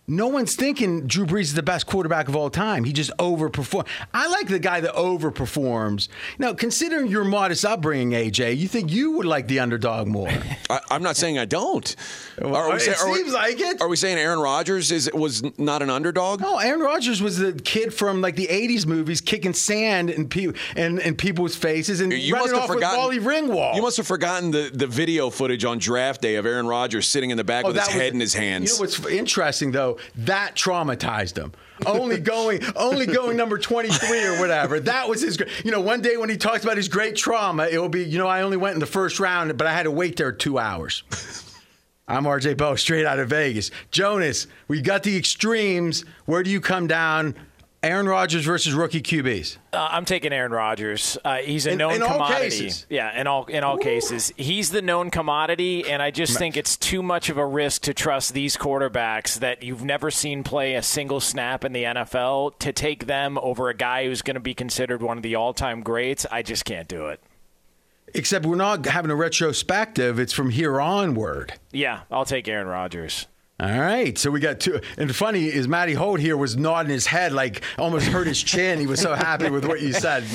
No 0.07 0.27
one's 0.27 0.55
thinking 0.55 1.07
Drew 1.07 1.25
Brees 1.25 1.41
is 1.41 1.53
the 1.55 1.63
best 1.63 1.87
quarterback 1.87 2.27
of 2.27 2.35
all 2.35 2.51
time. 2.51 2.83
He 2.83 2.93
just 2.93 3.11
overperformed. 3.17 3.87
I 4.13 4.27
like 4.27 4.47
the 4.47 4.59
guy 4.59 4.79
that 4.81 4.93
overperforms. 4.93 6.09
Now, 6.37 6.53
considering 6.53 7.07
your 7.07 7.23
modest 7.23 7.65
upbringing, 7.65 8.11
AJ, 8.11 8.57
you 8.57 8.67
think 8.67 8.91
you 8.91 9.11
would 9.13 9.25
like 9.25 9.47
the 9.47 9.59
underdog 9.59 10.07
more? 10.07 10.29
I, 10.69 10.79
I'm 10.91 11.01
not 11.01 11.17
saying 11.17 11.39
I 11.39 11.45
don't. 11.45 11.95
Well, 12.39 12.71
it 12.73 12.81
seems 12.81 13.33
like 13.33 13.59
it. 13.59 13.81
Are 13.81 13.87
we 13.87 13.95
saying 13.95 14.17
Aaron 14.17 14.39
Rodgers 14.39 14.91
is 14.91 15.09
was 15.13 15.43
not 15.57 15.81
an 15.81 15.89
underdog? 15.89 16.41
No, 16.41 16.57
Aaron 16.59 16.81
Rodgers 16.81 17.21
was 17.21 17.37
the 17.37 17.53
kid 17.53 17.93
from 17.93 18.21
like 18.21 18.35
the 18.35 18.47
'80s 18.47 18.85
movies, 18.85 19.21
kicking 19.21 19.53
sand 19.53 20.09
in, 20.11 20.27
pe- 20.29 20.53
in, 20.75 20.99
in 20.99 21.15
people's 21.15 21.55
faces 21.55 21.99
and 22.01 22.13
You 22.13 22.33
running 22.35 22.51
must 22.51 22.53
have 22.53 22.63
off 22.69 22.75
forgotten. 22.75 23.15
with 23.15 23.23
Molly 23.23 23.41
Ringwald. 23.41 23.75
You 23.75 23.81
must 23.81 23.97
have 23.97 24.05
forgotten 24.07 24.51
the, 24.51 24.69
the 24.71 24.85
video 24.87 25.29
footage 25.31 25.65
on 25.65 25.79
draft 25.79 26.21
day 26.21 26.35
of 26.35 26.45
Aaron 26.45 26.67
Rodgers 26.67 27.07
sitting 27.07 27.31
in 27.31 27.37
the 27.37 27.43
back 27.43 27.65
oh, 27.65 27.69
with 27.69 27.77
his 27.77 27.85
Oh, 27.85 27.87
that 27.87 27.95
was- 27.95 28.01
head 28.03 28.13
in 28.13 28.19
his 28.19 28.33
hands. 28.35 28.69
You 28.69 28.75
know 28.75 28.81
what's 28.81 29.03
interesting 29.07 29.71
though? 29.71 29.94
That 30.15 30.55
traumatized 30.55 31.37
him. 31.37 31.53
Only 31.85 32.19
going, 32.19 32.61
only 32.75 33.05
going 33.05 33.35
number 33.35 33.57
twenty 33.57 33.89
three 33.89 34.23
or 34.25 34.39
whatever. 34.39 34.79
That 34.79 35.09
was 35.09 35.21
his. 35.21 35.37
You 35.63 35.71
know, 35.71 35.81
one 35.81 36.01
day 36.01 36.17
when 36.17 36.29
he 36.29 36.37
talks 36.37 36.63
about 36.63 36.77
his 36.77 36.87
great 36.87 37.15
trauma, 37.15 37.67
it 37.67 37.79
will 37.79 37.89
be. 37.89 38.03
You 38.03 38.17
know, 38.17 38.27
I 38.27 38.41
only 38.41 38.57
went 38.57 38.75
in 38.75 38.79
the 38.79 38.85
first 38.85 39.19
round, 39.19 39.57
but 39.57 39.67
I 39.67 39.73
had 39.73 39.83
to 39.83 39.91
wait 39.91 40.15
there 40.15 40.31
two 40.31 40.57
hours. 40.57 41.03
I'm 42.07 42.25
RJ 42.25 42.57
Bell, 42.57 42.77
straight 42.77 43.05
out 43.05 43.19
of 43.19 43.29
Vegas. 43.29 43.71
Jonas, 43.89 44.45
we 44.67 44.79
got 44.79 45.03
the 45.03 45.17
extremes. 45.17 46.05
Where 46.25 46.43
do 46.43 46.51
you 46.51 46.61
come 46.61 46.85
down? 46.87 47.35
Aaron 47.85 48.07
Rodgers 48.07 48.43
versus 48.45 48.73
rookie 48.73 49.01
QBs. 49.01 49.57
Uh, 49.71 49.87
I'm 49.91 50.05
taking 50.05 50.33
Aaron 50.33 50.51
Rodgers. 50.51 51.17
Uh, 51.23 51.37
he's 51.37 51.67
a 51.67 51.71
In- 51.71 51.77
known 51.77 51.93
in 51.93 52.01
all 52.01 52.13
commodity. 52.13 52.43
cases. 52.49 52.85
Yeah, 52.89 53.19
in 53.19 53.27
all 53.27 53.45
in 53.45 53.63
all 53.63 53.77
cases, 53.77 54.33
he's 54.37 54.71
the 54.71 54.81
known 54.81 55.11
commodity, 55.11 55.87
and 55.89 56.01
I 56.01 56.09
just 56.11 56.37
think 56.37 56.57
it's 56.57 56.75
too 56.77 57.03
much 57.03 57.29
of 57.29 57.37
a 57.37 57.45
risk 57.45 57.83
to 57.83 57.93
trust 57.93 58.33
these 58.33 58.57
quarterbacks 58.57 59.39
that 59.39 59.61
you've 59.61 59.83
never 59.83 60.09
seen 60.09 60.43
play 60.43 60.73
a 60.75 60.81
single 60.81 61.19
snap 61.19 61.63
in 61.63 61.73
the 61.73 61.83
NFL 61.83 62.57
to 62.59 62.73
take 62.73 63.05
them 63.05 63.37
over 63.37 63.69
a 63.69 63.73
guy 63.75 64.05
who's 64.05 64.21
going 64.23 64.33
to 64.35 64.39
be 64.41 64.53
considered 64.55 65.03
one 65.03 65.17
of 65.17 65.23
the 65.23 65.35
all-time 65.35 65.81
greats. 65.81 66.25
I 66.31 66.41
just 66.41 66.65
can't 66.65 66.87
do 66.87 67.05
it. 67.07 67.19
Except 68.13 68.45
we're 68.45 68.55
not 68.55 68.85
having 68.85 69.11
a 69.11 69.15
retrospective. 69.15 70.19
It's 70.19 70.31
from 70.33 70.49
here 70.49 70.79
onward. 70.81 71.53
Yeah, 71.71 72.01
I'll 72.09 72.25
take 72.25 72.47
Aaron 72.47 72.67
Rodgers. 72.67 73.27
All 73.57 73.79
right, 73.79 74.17
so 74.17 74.31
we 74.31 74.41
got 74.41 74.59
two. 74.59 74.81
And 74.97 75.15
funny 75.15 75.45
is 75.45 75.67
Matty 75.67 75.93
Holt 75.93 76.19
here 76.19 76.35
was 76.35 76.57
nodding 76.57 76.91
his 76.91 77.05
head 77.05 77.31
like 77.31 77.63
almost 77.77 78.07
hurt 78.07 78.27
his 78.27 78.41
chin. 78.43 78.79
He 78.79 78.87
was 78.87 78.99
so 78.99 79.15
happy 79.15 79.49
with 79.49 79.65
what 79.65 79.81
you 79.81 79.93
said. 79.93 80.23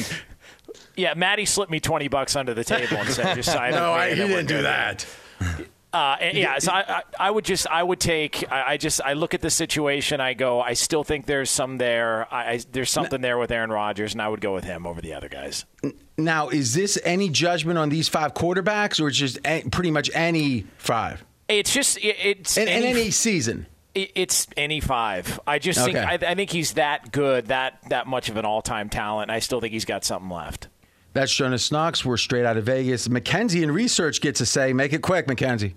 Yeah, 0.97 1.15
Matty 1.15 1.47
slipped 1.47 1.71
me 1.71 1.81
twenty 1.81 2.09
bucks 2.09 2.37
under 2.37 2.53
the 2.53 2.65
table 2.65 2.99
and 2.99 3.09
said, 3.09 3.35
"Just 3.35 3.51
sign 3.51 3.71
No. 3.75 3.93
I, 3.93 4.11
he 4.11 4.17
didn't 4.17 4.47
do 4.47 4.63
that. 4.63 5.07
Uh, 5.93 6.17
yeah, 6.35 6.59
so 6.59 6.71
I, 6.73 7.03
I, 7.19 7.31
would 7.31 7.45
just, 7.45 7.67
I 7.67 7.83
would 7.83 7.99
take, 7.99 8.45
I, 8.53 8.73
I 8.73 8.77
just, 8.77 9.01
I 9.05 9.15
look 9.15 9.35
at 9.35 9.41
the 9.41 9.51
situation, 9.51 10.21
I 10.21 10.35
go, 10.35 10.61
I 10.61 10.75
still 10.75 11.03
think 11.03 11.27
there's 11.27 11.51
some 11.51 11.79
there. 11.79 12.33
I, 12.33 12.53
I, 12.53 12.61
there's 12.71 12.91
something 12.91 13.21
there 13.21 13.39
with 13.39 13.51
Aaron 13.51 13.71
Rodgers, 13.71 14.13
and 14.13 14.23
I 14.23 14.29
would 14.29 14.41
go 14.41 14.55
with 14.55 14.63
him 14.63 14.87
over 14.87 15.01
the 15.01 15.15
other 15.15 15.29
guys. 15.29 15.65
Now, 16.17 16.49
is 16.49 16.75
this 16.75 16.97
any 17.03 17.29
judgment 17.29 17.77
on 17.77 17.89
these 17.89 18.09
five 18.09 18.35
quarterbacks, 18.35 19.01
or 19.01 19.11
just 19.11 19.39
a- 19.45 19.65
pretty 19.69 19.91
much 19.91 20.11
any 20.15 20.67
five 20.79 21.25
It's 21.59 21.73
just, 21.73 21.99
it, 21.99 22.17
it's 22.23 22.57
in, 22.57 22.69
in 22.69 22.69
any, 22.69 22.87
any 22.89 23.11
season? 23.11 23.67
it- 23.95 24.13
it's 24.15 24.47
any 24.57 24.81
five. 24.81 25.39
I 25.47 25.59
just 25.59 25.85
think, 25.85 25.97
I, 25.97 26.15
I 26.15 26.35
think 26.35 26.51
he's 26.51 26.75
that 26.75 27.13
good, 27.13 27.47
that 27.47 27.81
that 27.91 28.07
much 28.07 28.29
of 28.29 28.37
an 28.37 28.45
all-time 28.45 28.89
talent. 28.89 29.31
I 29.31 29.41
still 29.41 29.61
think 29.61 29.73
he's 29.73 29.85
got 29.85 30.05
something 30.05 30.31
left. 30.31 30.69
That's 31.13 31.35
Jonas 31.35 31.73
Knox. 31.73 32.05
We're 32.05 32.17
straight 32.17 32.45
out 32.45 32.57
of 32.57 32.65
Vegas. 32.65 33.09
Mackenzie 33.09 33.65
in 33.65 33.73
research 33.73 34.21
gets 34.21 34.41
a 34.41 34.47
say. 34.47 34.73
Make 34.73 34.93
it 34.93 35.03
quick, 35.03 35.27
Mackenzie. 35.27 35.75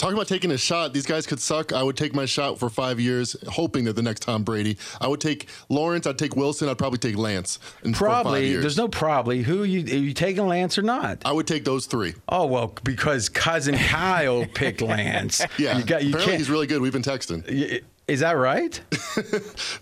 Talking 0.00 0.14
about 0.16 0.28
taking 0.28 0.50
a 0.50 0.56
shot, 0.56 0.94
these 0.94 1.04
guys 1.04 1.26
could 1.26 1.40
suck. 1.40 1.74
I 1.74 1.82
would 1.82 1.94
take 1.94 2.14
my 2.14 2.24
shot 2.24 2.58
for 2.58 2.70
five 2.70 2.98
years, 2.98 3.36
hoping 3.50 3.84
they're 3.84 3.92
the 3.92 4.00
next 4.00 4.22
Tom 4.22 4.42
Brady. 4.44 4.78
I 4.98 5.06
would 5.06 5.20
take 5.20 5.46
Lawrence. 5.68 6.06
I'd 6.06 6.16
take 6.16 6.36
Wilson. 6.36 6.70
I'd 6.70 6.78
probably 6.78 6.98
take 6.98 7.18
Lance. 7.18 7.58
in- 7.84 7.92
for 7.92 8.06
five 8.06 8.22
Probably. 8.22 8.56
There's 8.56 8.78
no 8.78 8.88
probably. 8.88 9.42
Who 9.42 9.60
are 9.62 9.66
you, 9.66 9.80
are 9.80 9.98
you 10.02 10.14
taking 10.14 10.46
Lance 10.46 10.78
or 10.78 10.82
not? 10.82 11.18
I 11.26 11.32
would 11.32 11.46
take 11.46 11.66
those 11.66 11.84
three. 11.84 12.14
Oh 12.30 12.46
well, 12.46 12.74
because 12.82 13.28
cousin 13.28 13.76
Kyle 13.76 14.46
picked 14.54 14.80
Lance. 14.80 15.42
Yeah, 15.58 15.76
you 15.76 15.84
got 15.84 16.02
you 16.02 16.10
apparently 16.14 16.38
he's 16.38 16.48
really 16.48 16.66
good. 16.66 16.80
We've 16.80 16.94
been 16.94 17.02
texting. 17.02 17.82
Is 18.10 18.20
that 18.20 18.32
right? 18.32 18.80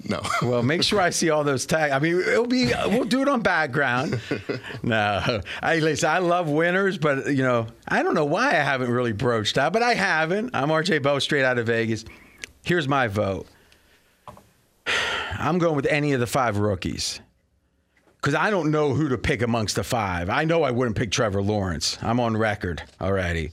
No. 0.08 0.20
Well, 0.42 0.62
make 0.62 0.82
sure 0.82 1.00
I 1.00 1.10
see 1.10 1.30
all 1.30 1.44
those 1.44 1.66
tags. 1.66 1.92
I 1.92 1.98
mean, 1.98 2.20
it'll 2.20 2.46
be 2.46 2.72
we'll 2.86 3.04
do 3.04 3.22
it 3.22 3.28
on 3.28 3.40
background. 3.40 4.20
No, 4.82 5.40
I 5.62 5.78
listen. 5.80 6.08
I 6.08 6.18
love 6.18 6.48
winners, 6.48 6.98
but 6.98 7.26
you 7.28 7.42
know, 7.42 7.66
I 7.86 8.02
don't 8.02 8.14
know 8.14 8.24
why 8.24 8.50
I 8.50 8.62
haven't 8.62 8.90
really 8.90 9.12
broached 9.12 9.56
that, 9.56 9.72
but 9.72 9.82
I 9.82 9.94
haven't. 9.94 10.54
I'm 10.54 10.68
RJ 10.68 11.02
Bell, 11.02 11.20
straight 11.20 11.44
out 11.44 11.58
of 11.58 11.66
Vegas. 11.66 12.04
Here's 12.64 12.86
my 12.86 13.08
vote. 13.08 13.46
I'm 15.38 15.58
going 15.58 15.76
with 15.76 15.86
any 15.86 16.12
of 16.12 16.20
the 16.20 16.26
five 16.26 16.58
rookies 16.58 17.20
because 18.20 18.34
I 18.34 18.50
don't 18.50 18.70
know 18.70 18.94
who 18.94 19.08
to 19.08 19.18
pick 19.18 19.42
amongst 19.42 19.76
the 19.76 19.84
five. 19.84 20.28
I 20.30 20.44
know 20.44 20.62
I 20.62 20.70
wouldn't 20.70 20.96
pick 20.96 21.10
Trevor 21.10 21.42
Lawrence. 21.42 21.98
I'm 22.02 22.20
on 22.20 22.36
record 22.36 22.82
already. 23.00 23.52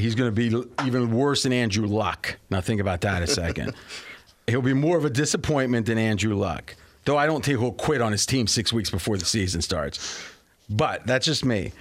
He's 0.00 0.14
going 0.14 0.34
to 0.34 0.50
be 0.50 0.66
even 0.86 1.12
worse 1.12 1.44
than 1.44 1.52
Andrew 1.52 1.86
Luck. 1.86 2.38
Now, 2.50 2.60
think 2.60 2.80
about 2.80 3.02
that 3.02 3.22
a 3.22 3.26
second. 3.26 3.74
he'll 4.46 4.62
be 4.62 4.74
more 4.74 4.96
of 4.96 5.04
a 5.04 5.10
disappointment 5.10 5.86
than 5.86 5.98
Andrew 5.98 6.34
Luck, 6.34 6.74
though 7.04 7.16
I 7.16 7.26
don't 7.26 7.44
think 7.44 7.58
he'll 7.58 7.72
quit 7.72 8.00
on 8.00 8.12
his 8.12 8.26
team 8.26 8.46
six 8.46 8.72
weeks 8.72 8.90
before 8.90 9.16
the 9.16 9.24
season 9.24 9.62
starts. 9.62 10.22
But 10.68 11.06
that's 11.06 11.26
just 11.26 11.44
me. 11.44 11.72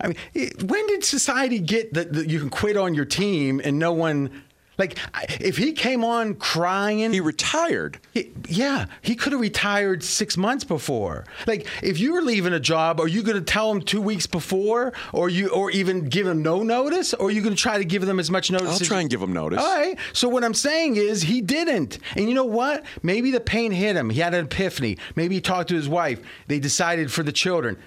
I 0.00 0.08
mean, 0.08 0.16
eh, 0.34 0.50
when 0.64 0.86
did 0.88 1.04
society 1.04 1.58
get 1.58 1.94
that, 1.94 2.12
that 2.12 2.28
you 2.28 2.38
can 2.38 2.50
quit 2.50 2.76
on 2.76 2.94
your 2.94 3.06
team 3.06 3.60
and 3.64 3.78
no 3.78 3.92
one 3.92 4.42
like, 4.78 4.98
if 5.40 5.56
he 5.56 5.72
came 5.72 6.04
on 6.04 6.34
crying, 6.34 7.12
he 7.12 7.20
retired. 7.20 7.98
He, 8.12 8.32
yeah, 8.48 8.86
he 9.02 9.14
could 9.14 9.32
have 9.32 9.40
retired 9.40 10.02
six 10.02 10.36
months 10.36 10.64
before. 10.64 11.24
Like, 11.46 11.66
if 11.82 11.98
you 11.98 12.12
were 12.12 12.22
leaving 12.22 12.52
a 12.52 12.60
job, 12.60 13.00
are 13.00 13.08
you 13.08 13.22
going 13.22 13.36
to 13.36 13.42
tell 13.42 13.70
him 13.70 13.80
two 13.80 14.02
weeks 14.02 14.26
before, 14.26 14.92
or 15.12 15.28
you, 15.28 15.48
or 15.48 15.70
even 15.70 16.08
give 16.08 16.26
him 16.26 16.42
no 16.42 16.62
notice, 16.62 17.14
or 17.14 17.28
are 17.28 17.30
you 17.30 17.42
going 17.42 17.54
to 17.54 17.60
try 17.60 17.78
to 17.78 17.84
give 17.84 18.04
them 18.04 18.20
as 18.20 18.30
much 18.30 18.50
notice? 18.50 18.68
I'll 18.68 18.78
try 18.78 19.00
and 19.00 19.10
give 19.10 19.22
him 19.22 19.32
notice. 19.32 19.60
All 19.60 19.78
right. 19.78 19.98
So 20.12 20.28
what 20.28 20.44
I'm 20.44 20.54
saying 20.54 20.96
is 20.96 21.22
he 21.22 21.40
didn't, 21.40 21.98
and 22.14 22.28
you 22.28 22.34
know 22.34 22.44
what? 22.44 22.84
Maybe 23.02 23.30
the 23.30 23.40
pain 23.40 23.72
hit 23.72 23.96
him. 23.96 24.10
He 24.10 24.20
had 24.20 24.34
an 24.34 24.44
epiphany. 24.44 24.98
Maybe 25.14 25.36
he 25.36 25.40
talked 25.40 25.70
to 25.70 25.74
his 25.74 25.88
wife. 25.88 26.20
They 26.48 26.58
decided 26.58 27.10
for 27.10 27.22
the 27.22 27.32
children 27.32 27.78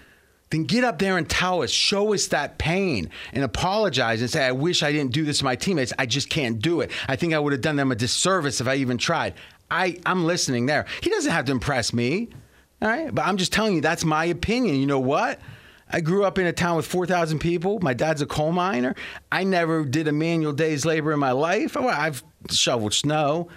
then 0.49 0.63
get 0.63 0.83
up 0.83 0.99
there 0.99 1.17
and 1.17 1.29
tell 1.29 1.61
us, 1.61 1.69
show 1.69 2.13
us 2.13 2.27
that 2.27 2.57
pain 2.57 3.09
and 3.33 3.43
apologize 3.43 4.21
and 4.21 4.29
say, 4.29 4.45
I 4.45 4.51
wish 4.51 4.81
I 4.81 4.91
didn't 4.91 5.11
do 5.11 5.23
this 5.23 5.39
to 5.39 5.45
my 5.45 5.55
teammates. 5.55 5.93
I 5.99 6.05
just 6.05 6.29
can't 6.29 6.59
do 6.59 6.81
it. 6.81 6.91
I 7.07 7.15
think 7.15 7.33
I 7.33 7.39
would 7.39 7.53
have 7.53 7.61
done 7.61 7.75
them 7.75 7.91
a 7.91 7.95
disservice 7.95 8.59
if 8.59 8.67
I 8.67 8.75
even 8.75 8.97
tried. 8.97 9.35
I, 9.69 9.99
I'm 10.05 10.25
listening 10.25 10.65
there. 10.65 10.85
He 11.01 11.09
doesn't 11.09 11.31
have 11.31 11.45
to 11.45 11.51
impress 11.51 11.93
me. 11.93 12.29
All 12.81 12.89
right. 12.89 13.13
But 13.13 13.25
I'm 13.25 13.37
just 13.37 13.53
telling 13.53 13.75
you, 13.75 13.81
that's 13.81 14.03
my 14.03 14.25
opinion. 14.25 14.75
You 14.75 14.87
know 14.87 14.99
what? 14.99 15.39
I 15.91 16.01
grew 16.01 16.23
up 16.23 16.37
in 16.37 16.45
a 16.45 16.53
town 16.53 16.77
with 16.77 16.85
4,000 16.85 17.39
people. 17.39 17.79
My 17.81 17.93
dad's 17.93 18.21
a 18.21 18.25
coal 18.25 18.51
miner. 18.51 18.95
I 19.31 19.43
never 19.43 19.83
did 19.83 20.07
a 20.07 20.11
manual 20.11 20.53
day's 20.53 20.85
labor 20.85 21.11
in 21.11 21.19
my 21.19 21.31
life. 21.31 21.75
I've 21.75 22.23
shoveled 22.49 22.93
snow. 22.93 23.49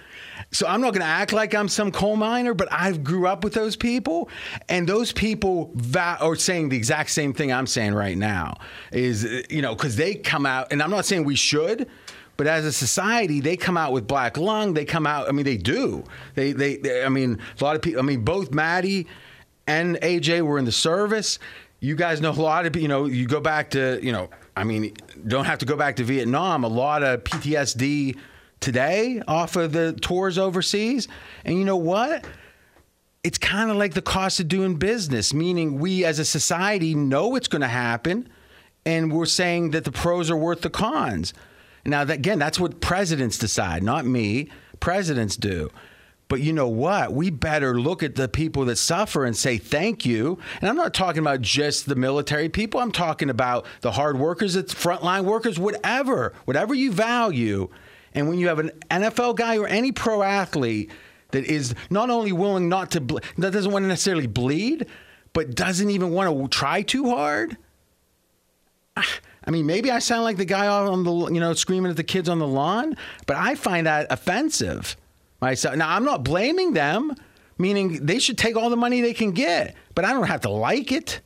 So 0.51 0.67
I'm 0.67 0.81
not 0.81 0.93
going 0.93 1.01
to 1.01 1.07
act 1.07 1.33
like 1.33 1.53
I'm 1.55 1.67
some 1.67 1.91
coal 1.91 2.15
miner, 2.15 2.53
but 2.53 2.71
I 2.71 2.91
grew 2.93 3.27
up 3.27 3.43
with 3.43 3.53
those 3.53 3.75
people, 3.75 4.29
and 4.69 4.87
those 4.87 5.11
people 5.11 5.71
va- 5.75 6.17
are 6.19 6.35
saying 6.35 6.69
the 6.69 6.77
exact 6.77 7.11
same 7.11 7.33
thing 7.33 7.51
I'm 7.51 7.67
saying 7.67 7.93
right 7.93 8.17
now. 8.17 8.57
Is 8.91 9.23
you 9.49 9.61
know 9.61 9.75
because 9.75 9.95
they 9.95 10.15
come 10.15 10.45
out, 10.45 10.71
and 10.71 10.81
I'm 10.81 10.89
not 10.89 11.05
saying 11.05 11.23
we 11.23 11.35
should. 11.35 11.89
But 12.35 12.47
as 12.47 12.65
a 12.65 12.73
society, 12.73 13.41
they 13.41 13.55
come 13.55 13.77
out 13.77 13.93
with 13.93 14.07
black 14.07 14.37
lung. 14.37 14.73
They 14.73 14.85
come 14.85 15.05
out. 15.05 15.29
I 15.29 15.31
mean, 15.31 15.45
they 15.45 15.57
do. 15.57 16.03
They, 16.33 16.51
they, 16.51 16.77
they 16.77 17.03
I 17.03 17.09
mean, 17.09 17.39
a 17.59 17.63
lot 17.63 17.75
of 17.75 17.83
people. 17.83 17.99
I 17.99 18.03
mean, 18.03 18.21
both 18.21 18.51
Matty 18.51 19.07
and 19.67 19.97
AJ 19.97 20.41
were 20.41 20.57
in 20.57 20.65
the 20.65 20.71
service. 20.71 21.37
You 21.79 21.95
guys 21.95 22.21
know 22.21 22.31
a 22.31 22.33
lot 22.33 22.65
of. 22.65 22.75
You 22.75 22.87
know, 22.87 23.05
you 23.05 23.27
go 23.27 23.39
back 23.39 23.69
to. 23.71 23.99
You 24.01 24.11
know, 24.11 24.29
I 24.57 24.63
mean, 24.63 24.95
don't 25.27 25.45
have 25.45 25.59
to 25.59 25.65
go 25.65 25.75
back 25.75 25.97
to 25.97 26.03
Vietnam. 26.03 26.63
A 26.63 26.67
lot 26.67 27.03
of 27.03 27.23
PTSD 27.23 28.17
today 28.63 29.21
off 29.27 29.55
of 29.55 29.73
the 29.73 29.93
tours 29.93 30.37
overseas. 30.37 31.07
And 31.43 31.59
you 31.59 31.65
know 31.65 31.77
what? 31.77 32.25
It's 33.23 33.37
kind 33.37 33.69
of 33.69 33.77
like 33.77 33.93
the 33.93 34.01
cost 34.01 34.39
of 34.39 34.47
doing 34.47 34.75
business, 34.75 35.33
meaning 35.33 35.79
we 35.79 36.03
as 36.05 36.17
a 36.17 36.25
society 36.25 36.95
know 36.95 37.35
it's 37.35 37.47
going 37.47 37.61
to 37.61 37.67
happen, 37.67 38.29
and 38.85 39.11
we're 39.11 39.25
saying 39.25 39.71
that 39.71 39.83
the 39.83 39.91
pros 39.91 40.31
are 40.31 40.37
worth 40.37 40.61
the 40.61 40.69
cons. 40.69 41.33
Now, 41.85 42.05
that, 42.05 42.13
again, 42.15 42.39
that's 42.39 42.59
what 42.59 42.81
presidents 42.81 43.37
decide, 43.37 43.83
not 43.83 44.05
me. 44.05 44.49
Presidents 44.79 45.35
do. 45.35 45.69
But 46.29 46.41
you 46.41 46.53
know 46.53 46.67
what? 46.67 47.13
We 47.13 47.29
better 47.29 47.79
look 47.79 48.01
at 48.01 48.15
the 48.15 48.27
people 48.27 48.65
that 48.65 48.77
suffer 48.77 49.25
and 49.25 49.35
say 49.35 49.57
thank 49.57 50.05
you. 50.05 50.39
And 50.61 50.69
I'm 50.69 50.75
not 50.75 50.93
talking 50.93 51.19
about 51.19 51.41
just 51.41 51.85
the 51.85 51.95
military 51.95 52.49
people. 52.49 52.79
I'm 52.79 52.91
talking 52.91 53.29
about 53.29 53.65
the 53.81 53.91
hard 53.91 54.17
workers, 54.17 54.53
the 54.55 54.63
frontline 54.63 55.25
workers, 55.25 55.59
whatever, 55.59 56.33
whatever 56.45 56.73
you 56.73 56.91
value. 56.91 57.69
And 58.13 58.29
when 58.29 58.37
you 58.37 58.47
have 58.47 58.59
an 58.59 58.71
NFL 58.89 59.35
guy 59.35 59.57
or 59.57 59.67
any 59.67 59.91
pro 59.91 60.21
athlete 60.23 60.91
that 61.31 61.45
is 61.45 61.73
not 61.89 62.09
only 62.09 62.31
willing 62.31 62.69
not 62.69 62.91
to, 62.91 63.01
ble- 63.01 63.21
that 63.37 63.51
doesn't 63.51 63.71
want 63.71 63.83
to 63.83 63.87
necessarily 63.87 64.27
bleed, 64.27 64.85
but 65.33 65.55
doesn't 65.55 65.89
even 65.89 66.11
want 66.11 66.29
to 66.29 66.47
try 66.57 66.81
too 66.81 67.09
hard. 67.09 67.57
Ah, 68.95 69.19
I 69.45 69.51
mean, 69.51 69.65
maybe 69.65 69.91
I 69.91 69.99
sound 69.99 70.23
like 70.23 70.37
the 70.37 70.45
guy 70.45 70.67
on 70.67 71.03
the, 71.03 71.33
you 71.33 71.39
know, 71.39 71.53
screaming 71.53 71.89
at 71.89 71.97
the 71.97 72.03
kids 72.03 72.29
on 72.29 72.39
the 72.39 72.47
lawn, 72.47 72.95
but 73.25 73.35
I 73.35 73.55
find 73.55 73.87
that 73.87 74.07
offensive 74.11 74.95
myself. 75.41 75.75
Now, 75.75 75.89
I'm 75.89 76.05
not 76.05 76.23
blaming 76.23 76.73
them, 76.73 77.15
meaning 77.57 78.05
they 78.05 78.19
should 78.19 78.37
take 78.37 78.55
all 78.55 78.69
the 78.69 78.77
money 78.77 79.01
they 79.01 79.13
can 79.13 79.31
get, 79.31 79.75
but 79.95 80.05
I 80.05 80.13
don't 80.13 80.27
have 80.27 80.41
to 80.41 80.49
like 80.49 80.91
it. 80.91 81.19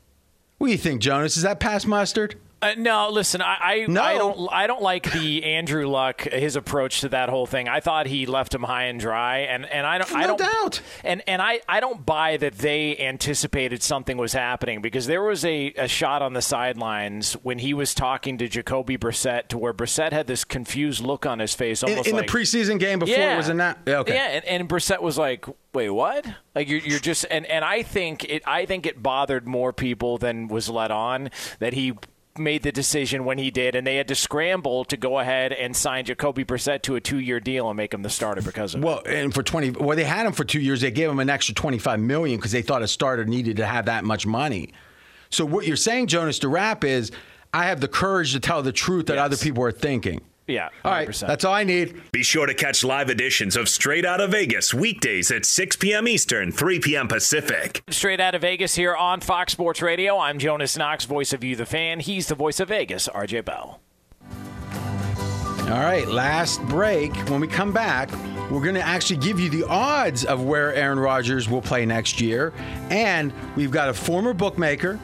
What 0.57 0.67
do 0.67 0.71
you 0.71 0.77
think, 0.77 1.01
Jonas? 1.01 1.37
Is 1.37 1.43
that 1.43 1.59
past 1.59 1.85
mustard? 1.85 2.35
Uh, 2.59 2.73
no, 2.75 3.09
listen, 3.11 3.41
I 3.41 3.57
I, 3.61 3.85
no. 3.87 4.01
I, 4.01 4.17
don't 4.17 4.49
I 4.51 4.67
don't 4.67 4.81
like 4.81 5.11
the 5.11 5.43
Andrew 5.55 5.87
Luck 5.87 6.21
his 6.21 6.55
approach 6.55 7.01
to 7.01 7.09
that 7.09 7.29
whole 7.29 7.45
thing. 7.45 7.69
I 7.69 7.81
thought 7.81 8.07
he 8.07 8.25
left 8.25 8.53
him 8.53 8.63
high 8.63 8.85
and 8.85 8.99
dry, 8.99 9.39
and, 9.39 9.65
and 9.65 9.85
I 9.85 9.99
don't 9.99 10.11
no 10.11 10.17
I 10.17 10.27
don't 10.27 10.39
doubt. 10.39 10.81
and 11.03 11.21
and 11.27 11.39
I, 11.39 11.61
I 11.69 11.79
don't 11.79 12.03
buy 12.03 12.37
that 12.37 12.57
they 12.57 12.97
anticipated 12.97 13.83
something 13.83 14.17
was 14.17 14.33
happening 14.33 14.81
because 14.81 15.05
there 15.05 15.21
was 15.21 15.45
a, 15.45 15.71
a 15.77 15.87
shot 15.87 16.23
on 16.23 16.33
the 16.33 16.41
sidelines 16.41 17.33
when 17.33 17.59
he 17.59 17.75
was 17.75 17.93
talking 17.93 18.39
to 18.39 18.47
Jacoby 18.47 18.97
Brissett 18.97 19.49
to 19.49 19.59
where 19.59 19.73
Brissett 19.73 20.11
had 20.11 20.25
this 20.25 20.43
confused 20.43 21.03
look 21.03 21.27
on 21.27 21.37
his 21.37 21.53
face, 21.53 21.83
almost 21.83 22.07
in, 22.07 22.15
in 22.15 22.17
like, 22.17 22.27
the 22.27 22.33
preseason 22.33 22.79
game 22.79 22.97
before 22.97 23.15
yeah, 23.15 23.35
it 23.35 23.37
was 23.37 23.49
in 23.49 23.57
that. 23.57 23.77
Yeah, 23.85 23.99
okay. 23.99 24.15
Yeah, 24.15 24.27
and, 24.29 24.45
and 24.45 24.69
Brissett 24.69 25.01
was 25.01 25.17
like, 25.17 25.45
wait, 25.73 25.91
what? 25.91 26.25
Like 26.55 26.69
you're, 26.69 26.79
you're 26.79 26.99
just 26.99 27.23
and, 27.29 27.45
and 27.45 27.63
I 27.63 27.83
think 27.83 28.23
it 28.23 28.41
I 28.47 28.65
think 28.65 28.87
it 28.87 29.03
bothered 29.03 29.47
more 29.47 29.71
people 29.73 30.17
than 30.17 30.47
was 30.47 30.69
let 30.69 30.89
on 30.89 31.29
that 31.59 31.73
he 31.73 31.93
made 32.39 32.63
the 32.63 32.71
decision 32.71 33.25
when 33.25 33.37
he 33.37 33.51
did, 33.51 33.75
and 33.75 33.85
they 33.85 33.95
had 33.95 34.07
to 34.07 34.15
scramble 34.15 34.85
to 34.85 34.97
go 34.97 35.19
ahead 35.19 35.53
and 35.53 35.75
sign 35.75 36.05
Jacoby 36.05 36.43
Brissett 36.43 36.81
to 36.83 36.95
a 36.95 37.01
two-year 37.01 37.39
deal 37.39 37.69
and 37.69 37.77
make 37.77 37.93
him 37.93 38.01
the 38.01 38.09
starter 38.09 38.41
because 38.41 38.75
of 38.75 38.83
well, 38.83 38.99
it. 38.99 39.13
and 39.13 39.33
for 39.33 39.43
twenty, 39.43 39.71
well, 39.71 39.95
they 39.95 40.03
had 40.03 40.25
him 40.25 40.33
for 40.33 40.43
two 40.43 40.59
years. 40.59 40.81
They 40.81 40.91
gave 40.91 41.09
him 41.09 41.19
an 41.19 41.29
extra 41.29 41.55
twenty-five 41.55 41.99
million 41.99 42.37
because 42.37 42.51
they 42.51 42.61
thought 42.61 42.81
a 42.81 42.87
starter 42.87 43.25
needed 43.25 43.57
to 43.57 43.65
have 43.65 43.85
that 43.85 44.03
much 44.03 44.25
money. 44.25 44.73
So 45.29 45.45
what 45.45 45.67
you're 45.67 45.75
saying, 45.75 46.07
Jonas, 46.07 46.39
to 46.39 46.47
wrap 46.47 46.83
is, 46.83 47.11
I 47.53 47.65
have 47.65 47.81
the 47.81 47.87
courage 47.87 48.33
to 48.33 48.39
tell 48.39 48.61
the 48.61 48.71
truth 48.71 49.07
that 49.07 49.15
yes. 49.15 49.25
other 49.25 49.37
people 49.37 49.63
are 49.63 49.71
thinking. 49.71 50.21
Yeah. 50.47 50.69
100%. 50.69 50.85
All 50.85 50.91
right. 50.91 51.13
That's 51.27 51.43
all 51.43 51.53
I 51.53 51.63
need. 51.63 52.01
Be 52.11 52.23
sure 52.23 52.45
to 52.45 52.53
catch 52.53 52.83
live 52.83 53.09
editions 53.09 53.55
of 53.57 53.67
Straight 53.67 54.05
Out 54.05 54.21
of 54.21 54.31
Vegas 54.31 54.73
weekdays 54.73 55.29
at 55.29 55.45
6 55.45 55.75
p.m. 55.75 56.07
Eastern, 56.07 56.51
3 56.51 56.79
p.m. 56.79 57.07
Pacific. 57.07 57.83
Straight 57.89 58.19
Out 58.21 58.33
of 58.33 58.41
Vegas 58.41 58.75
here 58.75 58.95
on 58.95 59.19
Fox 59.19 59.51
Sports 59.51 59.81
Radio. 59.81 60.17
I'm 60.17 60.39
Jonas 60.39 60.77
Knox, 60.77 61.05
voice 61.05 61.33
of 61.33 61.43
You, 61.43 61.55
the 61.55 61.65
fan. 61.65 61.99
He's 61.99 62.27
the 62.27 62.35
voice 62.35 62.59
of 62.59 62.69
Vegas, 62.69 63.07
RJ 63.09 63.43
Bell. 63.45 63.81
All 65.69 65.83
right. 65.83 66.07
Last 66.07 66.63
break. 66.67 67.13
When 67.29 67.41
we 67.41 67.47
come 67.47 67.73
back, 67.73 68.09
we're 68.49 68.61
going 68.61 68.75
to 68.75 68.81
actually 68.81 69.17
give 69.17 69.37
you 69.41 69.49
the 69.49 69.65
odds 69.67 70.23
of 70.23 70.41
where 70.45 70.73
Aaron 70.73 70.97
Rodgers 70.97 71.49
will 71.49 71.61
play 71.61 71.85
next 71.85 72.21
year. 72.21 72.53
And 72.89 73.33
we've 73.57 73.71
got 73.71 73.89
a 73.89 73.93
former 73.93 74.33
bookmaker 74.33 74.97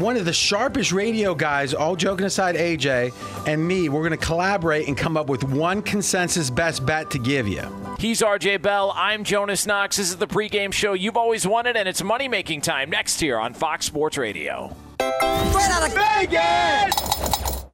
one 0.00 0.16
of 0.16 0.24
the 0.24 0.32
sharpest 0.32 0.92
radio 0.92 1.34
guys, 1.34 1.74
all 1.74 1.96
joking 1.96 2.26
aside, 2.26 2.54
AJ 2.54 3.12
and 3.46 3.66
me, 3.66 3.88
we're 3.88 4.06
going 4.06 4.18
to 4.18 4.26
collaborate 4.26 4.88
and 4.88 4.96
come 4.96 5.16
up 5.16 5.28
with 5.28 5.44
one 5.44 5.82
consensus 5.82 6.50
best 6.50 6.84
bet 6.84 7.10
to 7.10 7.18
give 7.18 7.48
you. 7.48 7.62
He's 7.98 8.20
RJ 8.20 8.62
Bell. 8.62 8.92
I'm 8.94 9.24
Jonas 9.24 9.66
Knox. 9.66 9.96
This 9.96 10.10
is 10.10 10.16
the 10.16 10.26
pregame 10.26 10.72
show 10.72 10.92
you've 10.92 11.16
always 11.16 11.46
wanted, 11.46 11.76
and 11.76 11.88
it's 11.88 12.02
money 12.02 12.28
making 12.28 12.60
time 12.60 12.90
next 12.90 13.20
here 13.20 13.38
on 13.38 13.54
Fox 13.54 13.86
Sports 13.86 14.18
Radio. 14.18 14.74
Straight 14.98 15.70
out 15.70 15.88
of 15.88 15.94
Vegas! 15.94 16.94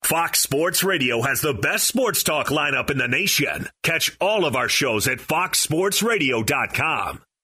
Fox 0.05 0.41
Sports 0.41 0.85
Radio 0.85 1.23
has 1.23 1.41
the 1.41 1.55
best 1.55 1.87
sports 1.87 2.23
talk 2.23 2.49
lineup 2.49 2.91
in 2.91 2.99
the 2.99 3.09
nation. 3.09 3.69
Catch 3.83 4.15
all 4.21 4.45
of 4.45 4.55
our 4.55 4.69
shows 4.69 5.09
at 5.09 5.19
foxsportsradio.com. 5.19 7.24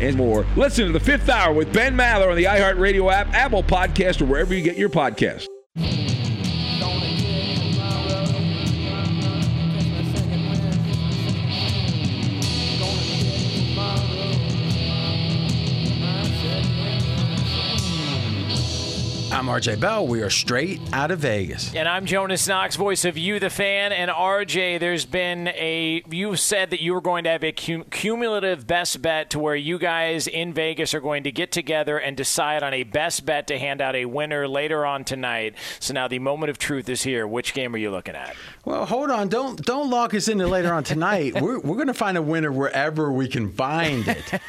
and 0.00 0.16
more. 0.16 0.46
Listen 0.56 0.86
to 0.86 0.92
the 0.92 1.00
fifth 1.00 1.28
hour 1.28 1.52
with 1.52 1.72
Ben 1.72 1.96
Maller 1.96 2.30
on 2.30 2.36
the 2.36 2.44
iHeartRadio 2.44 3.12
app, 3.12 3.32
Apple 3.34 3.62
podcast 3.62 4.20
or 4.20 4.26
wherever 4.26 4.54
you 4.54 4.62
get 4.62 4.76
your 4.76 4.88
podcast. 4.88 5.46
I'm 19.46 19.60
RJ 19.60 19.78
Bell. 19.78 20.08
We 20.08 20.22
are 20.22 20.30
straight 20.30 20.80
out 20.92 21.12
of 21.12 21.20
Vegas. 21.20 21.72
And 21.72 21.88
I'm 21.88 22.04
Jonas 22.04 22.48
Knox, 22.48 22.74
voice 22.74 23.04
of 23.04 23.16
You, 23.16 23.38
the 23.38 23.48
fan. 23.48 23.92
And 23.92 24.10
RJ, 24.10 24.80
there's 24.80 25.06
been 25.06 25.46
a. 25.46 26.02
You 26.10 26.34
said 26.34 26.70
that 26.70 26.80
you 26.80 26.92
were 26.92 27.00
going 27.00 27.22
to 27.22 27.30
have 27.30 27.44
a 27.44 27.52
cum- 27.52 27.84
cumulative 27.84 28.66
best 28.66 29.00
bet 29.02 29.30
to 29.30 29.38
where 29.38 29.54
you 29.54 29.78
guys 29.78 30.26
in 30.26 30.52
Vegas 30.52 30.94
are 30.94 31.00
going 31.00 31.22
to 31.22 31.30
get 31.30 31.52
together 31.52 31.96
and 31.96 32.16
decide 32.16 32.64
on 32.64 32.74
a 32.74 32.82
best 32.82 33.24
bet 33.24 33.46
to 33.46 33.56
hand 33.56 33.80
out 33.80 33.94
a 33.94 34.06
winner 34.06 34.48
later 34.48 34.84
on 34.84 35.04
tonight. 35.04 35.54
So 35.78 35.94
now 35.94 36.08
the 36.08 36.18
moment 36.18 36.50
of 36.50 36.58
truth 36.58 36.88
is 36.88 37.04
here. 37.04 37.24
Which 37.24 37.54
game 37.54 37.72
are 37.72 37.78
you 37.78 37.92
looking 37.92 38.16
at? 38.16 38.34
Well, 38.64 38.84
hold 38.84 39.12
on. 39.12 39.28
Don't 39.28 39.64
don't 39.64 39.90
lock 39.90 40.12
us 40.12 40.26
into 40.26 40.48
later 40.48 40.74
on 40.74 40.82
tonight. 40.82 41.34
we're 41.40 41.60
we're 41.60 41.76
going 41.76 41.86
to 41.86 41.94
find 41.94 42.16
a 42.16 42.22
winner 42.22 42.50
wherever 42.50 43.12
we 43.12 43.28
can 43.28 43.52
find 43.52 44.08
it. 44.08 44.40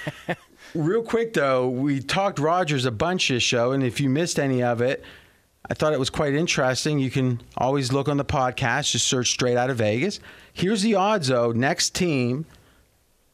Real 0.77 1.01
quick 1.01 1.33
though, 1.33 1.67
we 1.67 1.99
talked 1.99 2.37
Rodgers 2.37 2.85
a 2.85 2.91
bunch 2.91 3.29
this 3.29 3.41
show, 3.41 3.71
and 3.71 3.81
if 3.81 3.99
you 3.99 4.09
missed 4.09 4.37
any 4.37 4.61
of 4.61 4.79
it, 4.79 5.03
I 5.67 5.73
thought 5.73 5.91
it 5.91 5.99
was 5.99 6.11
quite 6.11 6.35
interesting. 6.35 6.99
You 6.99 7.09
can 7.09 7.41
always 7.57 7.91
look 7.91 8.07
on 8.07 8.17
the 8.17 8.23
podcast, 8.23 8.91
just 8.91 9.07
search 9.07 9.31
straight 9.31 9.57
out 9.57 9.71
of 9.71 9.77
Vegas. 9.77 10.19
Here's 10.53 10.83
the 10.83 10.93
odds 10.93 11.29
though. 11.29 11.51
Next 11.51 11.95
team, 11.95 12.45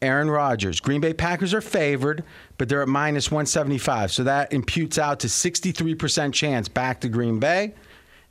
Aaron 0.02 0.32
Rodgers. 0.32 0.80
Green 0.80 1.02
Bay 1.02 1.14
Packers 1.14 1.54
are 1.54 1.60
favored, 1.60 2.24
but 2.58 2.70
they're 2.70 2.82
at 2.82 2.88
minus 2.88 3.30
175. 3.30 4.14
So 4.14 4.24
that 4.24 4.54
imputes 4.54 4.98
out 4.98 5.20
to 5.20 5.28
63% 5.28 6.34
chance 6.34 6.70
back 6.70 7.02
to 7.02 7.10
Green 7.10 7.40
Bay. 7.40 7.74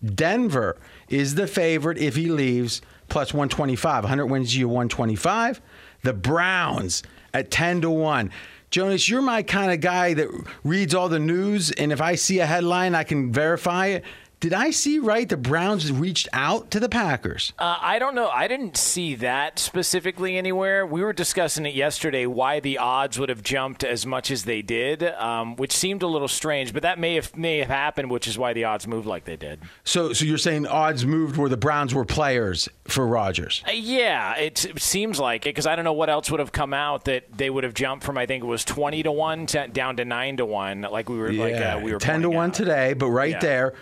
Denver 0.03 0.79
is 1.11 1.35
the 1.35 1.47
favorite 1.47 1.99
if 1.99 2.17
he 2.17 2.31
leaves, 2.31 2.81
plus 3.11 3.35
125. 3.35 4.05
100 4.05 4.27
wins 4.27 4.57
you 4.57 4.69
125. 4.69 5.61
The 6.03 6.15
Browns 6.15 7.03
at 7.35 7.51
10 7.51 7.83
to 7.83 7.91
1. 7.91 8.31
Jonas, 8.73 9.07
you're 9.07 9.21
my 9.21 9.43
kind 9.43 9.71
of 9.71 9.81
guy 9.83 10.15
that 10.15 10.29
reads 10.65 10.95
all 10.95 11.11
the 11.11 11.19
news, 11.19 11.73
and 11.73 11.93
if 11.93 12.01
I 12.01 12.15
see 12.15 12.39
a 12.39 12.47
headline, 12.47 12.95
I 12.95 13.05
can 13.05 13.31
verify 13.31 13.89
it. 13.89 14.05
Did 14.43 14.55
I 14.55 14.71
see 14.71 14.99
right? 14.99 15.29
The 15.29 15.37
Browns 15.37 15.93
reached 15.93 16.29
out 16.33 16.73
to 16.73 16.81
the 16.81 16.89
Packers. 16.89 17.53
Uh, 17.61 17.77
I 17.81 18.01
don't 18.01 18.17
know. 18.17 18.29
I 18.29 18.49
didn't 18.49 18.77
see 18.77 19.15
that 19.15 19.61
specifically 19.61 20.37
anywhere. 20.37 20.85
We 20.85 21.01
were 21.01 21.13
discussing 21.13 21.65
it 21.65 21.77
yesterday 21.77 22.27
why 22.27 22.59
the 22.59 22.79
odds 22.79 23.21
would 23.21 23.29
have 23.29 23.45
jumped 23.45 23.85
as 23.85 24.05
much 24.05 24.33
as 24.33 24.43
they 24.43 24.61
did, 24.61 25.05
um, 25.05 25.55
which 25.55 25.71
seemed 25.71 26.03
a 26.03 26.09
little 26.09 26.27
strange. 26.27 26.73
But 26.73 26.83
that 26.83 26.99
may 26.99 27.15
have 27.15 27.37
may 27.37 27.59
have 27.59 27.69
happened, 27.69 28.11
which 28.11 28.27
is 28.27 28.37
why 28.37 28.53
the 28.53 28.65
odds 28.65 28.89
moved 28.89 29.07
like 29.07 29.27
they 29.27 29.37
did. 29.37 29.61
So, 29.85 30.13
so 30.13 30.25
you're 30.25 30.39
saying 30.39 30.67
odds 30.67 31.07
moved 31.07 31.37
where 31.37 31.49
the 31.49 31.57
Browns 31.57 31.95
were 31.95 32.05
players 32.05 32.69
for 32.87 33.07
Rodgers? 33.07 33.63
Uh, 33.69 33.71
yeah, 33.71 34.35
it, 34.39 34.65
it, 34.65 34.83
seems 34.83 35.21
like 35.21 35.47
it 35.47 35.51
because 35.51 35.69
I 35.69 35.77
don't 35.77 35.85
know 35.85 35.93
what 35.93 36.11
else 36.11 36.33
would 36.33 36.41
have 36.41 36.51
come 36.51 36.75
out 36.75 37.05
that 37.05 37.27
they 37.33 37.49
would 37.49 37.63
have 37.63 37.75
jumped 37.75 38.05
from. 38.05 38.19
I 38.19 38.27
think 38.27 38.43
it 38.43 38.49
was 38.49 38.65
twenty 38.65 39.05
to 39.05 39.13
one 39.13 39.47
to, 39.47 39.69
down 39.69 39.99
to 39.99 40.05
nine 40.05 40.39
to 40.39 40.45
one, 40.45 40.81
like 40.81 41.09
we 41.09 41.17
were 41.17 41.31
yeah, 41.31 41.45
like 41.45 41.55
uh, 41.55 41.81
we 41.85 41.93
were 41.93 42.01
ten 42.01 42.23
to 42.23 42.31
one 42.31 42.51
out. 42.51 42.55
today, 42.55 42.93
but 42.95 43.07
right 43.07 43.31
Yeah. 43.31 43.39
there. 43.39 43.75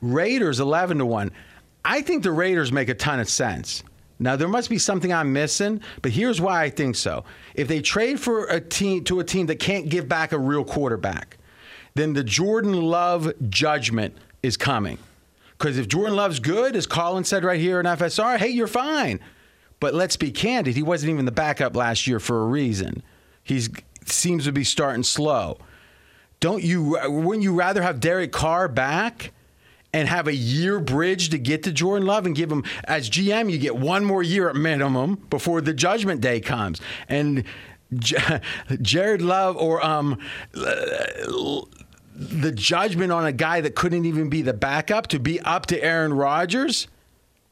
Raiders 0.00 0.60
11 0.60 0.98
to 0.98 1.06
1. 1.06 1.30
I 1.84 2.02
think 2.02 2.22
the 2.22 2.32
Raiders 2.32 2.72
make 2.72 2.88
a 2.88 2.94
ton 2.94 3.20
of 3.20 3.28
sense. 3.28 3.82
Now 4.18 4.36
there 4.36 4.48
must 4.48 4.68
be 4.68 4.78
something 4.78 5.12
I'm 5.12 5.32
missing, 5.32 5.80
but 6.02 6.10
here's 6.10 6.40
why 6.40 6.62
I 6.62 6.70
think 6.70 6.96
so. 6.96 7.24
If 7.54 7.68
they 7.68 7.80
trade 7.80 8.18
for 8.18 8.46
a 8.46 8.60
team 8.60 9.04
to 9.04 9.20
a 9.20 9.24
team 9.24 9.46
that 9.46 9.60
can't 9.60 9.88
give 9.88 10.08
back 10.08 10.32
a 10.32 10.38
real 10.38 10.64
quarterback, 10.64 11.38
then 11.94 12.14
the 12.14 12.24
Jordan 12.24 12.74
Love 12.82 13.32
judgment 13.48 14.16
is 14.42 14.56
coming. 14.56 14.98
Because 15.56 15.78
if 15.78 15.88
Jordan 15.88 16.16
Love's 16.16 16.40
good, 16.40 16.76
as 16.76 16.86
Colin 16.86 17.24
said 17.24 17.44
right 17.44 17.60
here 17.60 17.80
in 17.80 17.86
FSR, 17.86 18.38
hey, 18.38 18.48
you're 18.48 18.66
fine. 18.66 19.20
But 19.80 19.94
let's 19.94 20.16
be 20.16 20.30
candid, 20.30 20.74
he 20.76 20.82
wasn't 20.82 21.10
even 21.12 21.24
the 21.24 21.32
backup 21.32 21.76
last 21.76 22.06
year 22.06 22.18
for 22.20 22.42
a 22.42 22.46
reason. 22.46 23.02
He 23.44 23.62
seems 24.04 24.44
to 24.44 24.52
be 24.52 24.64
starting 24.64 25.04
slow. 25.04 25.58
Don't 26.40 26.62
you? 26.62 26.98
Wouldn't 27.04 27.42
you 27.42 27.54
rather 27.54 27.82
have 27.82 28.00
Derek 28.00 28.30
Carr 28.32 28.68
back 28.68 29.32
and 29.92 30.08
have 30.08 30.26
a 30.28 30.34
year 30.34 30.80
bridge 30.80 31.30
to 31.30 31.38
get 31.38 31.62
to 31.64 31.72
Jordan 31.72 32.06
Love 32.06 32.26
and 32.26 32.34
give 32.34 32.50
him 32.50 32.64
as 32.84 33.08
GM? 33.08 33.50
You 33.50 33.58
get 33.58 33.76
one 33.76 34.04
more 34.04 34.22
year 34.22 34.48
at 34.48 34.56
minimum 34.56 35.16
before 35.30 35.60
the 35.60 35.72
Judgment 35.72 36.20
Day 36.20 36.40
comes, 36.40 36.80
and 37.08 37.44
Jared 38.82 39.22
Love 39.22 39.56
or 39.56 39.84
um. 39.84 40.18
The 42.20 42.50
judgment 42.50 43.12
on 43.12 43.24
a 43.24 43.30
guy 43.30 43.60
that 43.60 43.76
couldn't 43.76 44.04
even 44.04 44.28
be 44.28 44.42
the 44.42 44.52
backup 44.52 45.06
to 45.08 45.20
be 45.20 45.38
up 45.42 45.66
to 45.66 45.80
Aaron 45.80 46.12
Rodgers, 46.12 46.88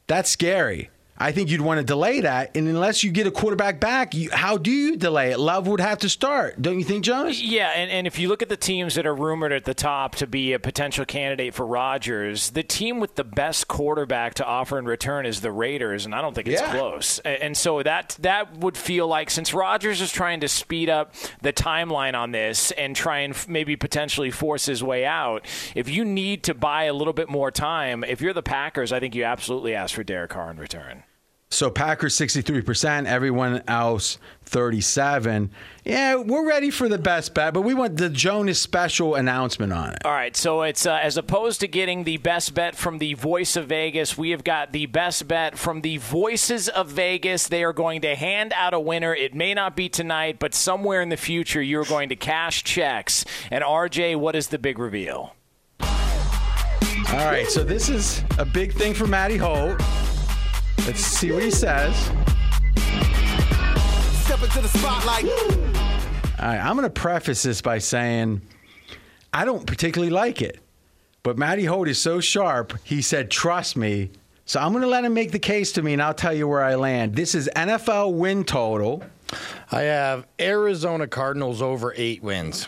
that's 0.07 0.29
scary. 0.29 0.89
I 1.19 1.31
think 1.31 1.49
you'd 1.49 1.61
want 1.61 1.79
to 1.79 1.83
delay 1.83 2.21
that. 2.21 2.55
And 2.55 2.67
unless 2.67 3.03
you 3.03 3.09
get 3.11 3.25
a 3.25 3.31
quarterback 3.31 3.79
back, 3.79 4.13
you, 4.13 4.29
how 4.31 4.57
do 4.57 4.69
you 4.69 4.97
delay 4.97 5.31
it? 5.31 5.39
Love 5.39 5.65
would 5.67 5.79
have 5.79 5.97
to 5.99 6.09
start, 6.09 6.61
don't 6.61 6.77
you 6.77 6.85
think, 6.85 7.03
Jonas? 7.03 7.41
Yeah, 7.41 7.69
and, 7.69 7.89
and 7.89 8.05
if 8.05 8.19
you 8.19 8.27
look 8.29 8.43
at 8.43 8.49
the 8.49 8.57
teams 8.57 8.93
that 8.95 9.07
are 9.07 9.15
rumored 9.15 9.51
at 9.51 9.65
the 9.65 9.73
top 9.73 10.15
to 10.17 10.27
be 10.27 10.53
a 10.53 10.59
potential 10.59 11.05
candidate 11.05 11.55
for 11.55 11.65
Rodgers, 11.65 12.51
the 12.51 12.61
team 12.61 12.99
with 12.99 13.15
the 13.15 13.23
best 13.23 13.67
quarterback 13.67 14.35
to 14.35 14.45
offer 14.45 14.77
in 14.77 14.85
return 14.85 15.25
is 15.25 15.41
the 15.41 15.51
Raiders, 15.51 16.05
and 16.05 16.13
I 16.13 16.21
don't 16.21 16.35
think 16.35 16.47
it's 16.47 16.61
Yeah. 16.61 16.71
close. 16.71 17.19
A- 17.25 17.43
And 17.43 17.57
so 17.57 17.81
that 17.81 18.15
that 18.19 18.57
would 18.57 18.77
feel 18.77 19.07
like 19.07 19.31
since 19.31 19.53
Rodgers 19.53 20.01
is 20.01 20.11
trying 20.11 20.39
to 20.41 20.47
speed 20.47 20.87
up 20.89 21.13
the 21.41 21.51
timeline 21.53 22.13
on 22.13 22.31
this 22.31 22.69
and 22.71 22.95
try 22.95 23.19
and 23.19 23.35
maybe 23.47 23.75
potentially 23.75 24.29
force 24.29 24.67
his 24.67 24.83
way 24.83 25.03
out, 25.05 25.45
if 25.73 25.89
you 25.89 26.05
need 26.05 26.43
to 26.43 26.53
buy 26.53 26.83
a 26.83 26.93
little 26.93 27.13
bit 27.13 27.27
more 27.29 27.49
time, 27.49 28.03
if 28.03 28.21
you're 28.21 28.33
the 28.33 28.43
Packers, 28.43 28.91
I 28.91 28.99
think 28.99 29.15
you 29.15 29.23
absolutely 29.23 29.73
ask 29.73 29.95
for 29.95 30.03
Derek 30.03 30.29
Carr 30.29 30.51
in 30.51 30.57
return. 30.57 31.03
So 31.49 31.71
Packers 31.71 32.15
63%, 32.17 33.05
everyone 33.05 33.63
else 33.69 34.17
37. 34.43 35.49
Yeah, 35.85 36.15
we're 36.15 36.45
ready 36.45 36.69
for 36.69 36.89
the 36.89 36.97
best 36.97 37.33
bet, 37.33 37.53
but 37.53 37.61
we 37.61 37.73
want 37.73 37.95
the 37.95 38.09
Jonas 38.09 38.59
special 38.59 39.15
announcement 39.15 39.71
on 39.71 39.93
it. 39.93 39.99
All 40.03 40.11
right, 40.11 40.35
so 40.35 40.63
it's 40.63 40.85
uh, 40.85 40.99
as 41.01 41.15
opposed 41.15 41.61
to 41.61 41.67
getting 41.67 42.03
the 42.03 42.17
best 42.17 42.53
bet 42.53 42.75
from 42.75 42.97
the 42.97 43.13
voice 43.13 43.55
of 43.55 43.67
Vegas, 43.67 44.17
we 44.17 44.31
have 44.31 44.43
got 44.43 44.73
the 44.73 44.87
best 44.87 45.27
bet 45.29 45.57
from 45.57 45.81
the 45.81 45.97
voices 45.97 46.67
of 46.67 46.89
Vegas. 46.89 47.47
They 47.47 47.63
are 47.63 47.73
going 47.73 48.01
to 48.01 48.15
hand 48.15 48.51
out 48.53 48.73
a 48.73 48.79
winner. 48.79 49.15
It 49.15 49.33
may 49.33 49.53
not 49.53 49.75
be 49.75 49.87
tonight, 49.87 50.39
but 50.39 50.53
somewhere 50.53 51.01
in 51.01 51.07
the 51.07 51.17
future, 51.17 51.61
you're 51.61 51.85
going 51.85 52.09
to 52.09 52.17
cash 52.17 52.65
checks. 52.65 53.23
And 53.51 53.63
RJ, 53.63 54.17
what 54.17 54.35
is 54.35 54.49
the 54.49 54.59
big 54.59 54.79
reveal? 54.79 55.33
All 55.79 57.25
right, 57.25 57.47
so 57.47 57.63
this 57.63 57.87
is 57.87 58.21
a 58.37 58.43
big 58.43 58.73
thing 58.73 58.93
for 58.93 59.07
Matty 59.07 59.37
Holt. 59.37 59.81
Let's 60.85 61.01
see 61.01 61.31
what 61.31 61.43
he 61.43 61.51
says. 61.51 61.95
Step 64.23 64.43
into 64.43 64.61
the 64.61 64.69
spotlight. 64.69 65.25
All 66.39 66.45
right, 66.45 66.59
I'm 66.59 66.75
going 66.75 66.83
to 66.83 66.89
preface 66.89 67.43
this 67.43 67.61
by 67.61 67.79
saying 67.79 68.41
I 69.33 69.45
don't 69.45 69.65
particularly 69.65 70.11
like 70.11 70.41
it, 70.41 70.59
but 71.23 71.37
Matty 71.37 71.65
Holt 71.65 71.87
is 71.87 71.99
so 71.99 72.19
sharp. 72.19 72.77
He 72.83 73.01
said, 73.01 73.31
"Trust 73.31 73.75
me." 73.75 74.11
So 74.45 74.61
I'm 74.61 74.71
going 74.71 74.83
to 74.83 74.87
let 74.87 75.03
him 75.03 75.13
make 75.13 75.31
the 75.31 75.39
case 75.39 75.73
to 75.73 75.81
me, 75.81 75.91
and 75.91 76.01
I'll 76.01 76.13
tell 76.13 76.33
you 76.33 76.47
where 76.47 76.63
I 76.63 76.75
land. 76.75 77.15
This 77.15 77.35
is 77.35 77.49
NFL 77.53 78.13
win 78.13 78.45
total. 78.45 79.03
I 79.71 79.81
have 79.81 80.25
Arizona 80.39 81.05
Cardinals 81.05 81.61
over 81.61 81.93
eight 81.97 82.23
wins. 82.23 82.65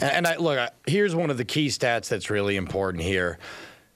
And, 0.00 0.10
and 0.10 0.26
I 0.26 0.36
look, 0.36 0.70
here's 0.86 1.14
one 1.14 1.28
of 1.28 1.36
the 1.36 1.44
key 1.44 1.68
stats 1.68 2.08
that's 2.08 2.30
really 2.30 2.56
important 2.56 3.02
here. 3.02 3.38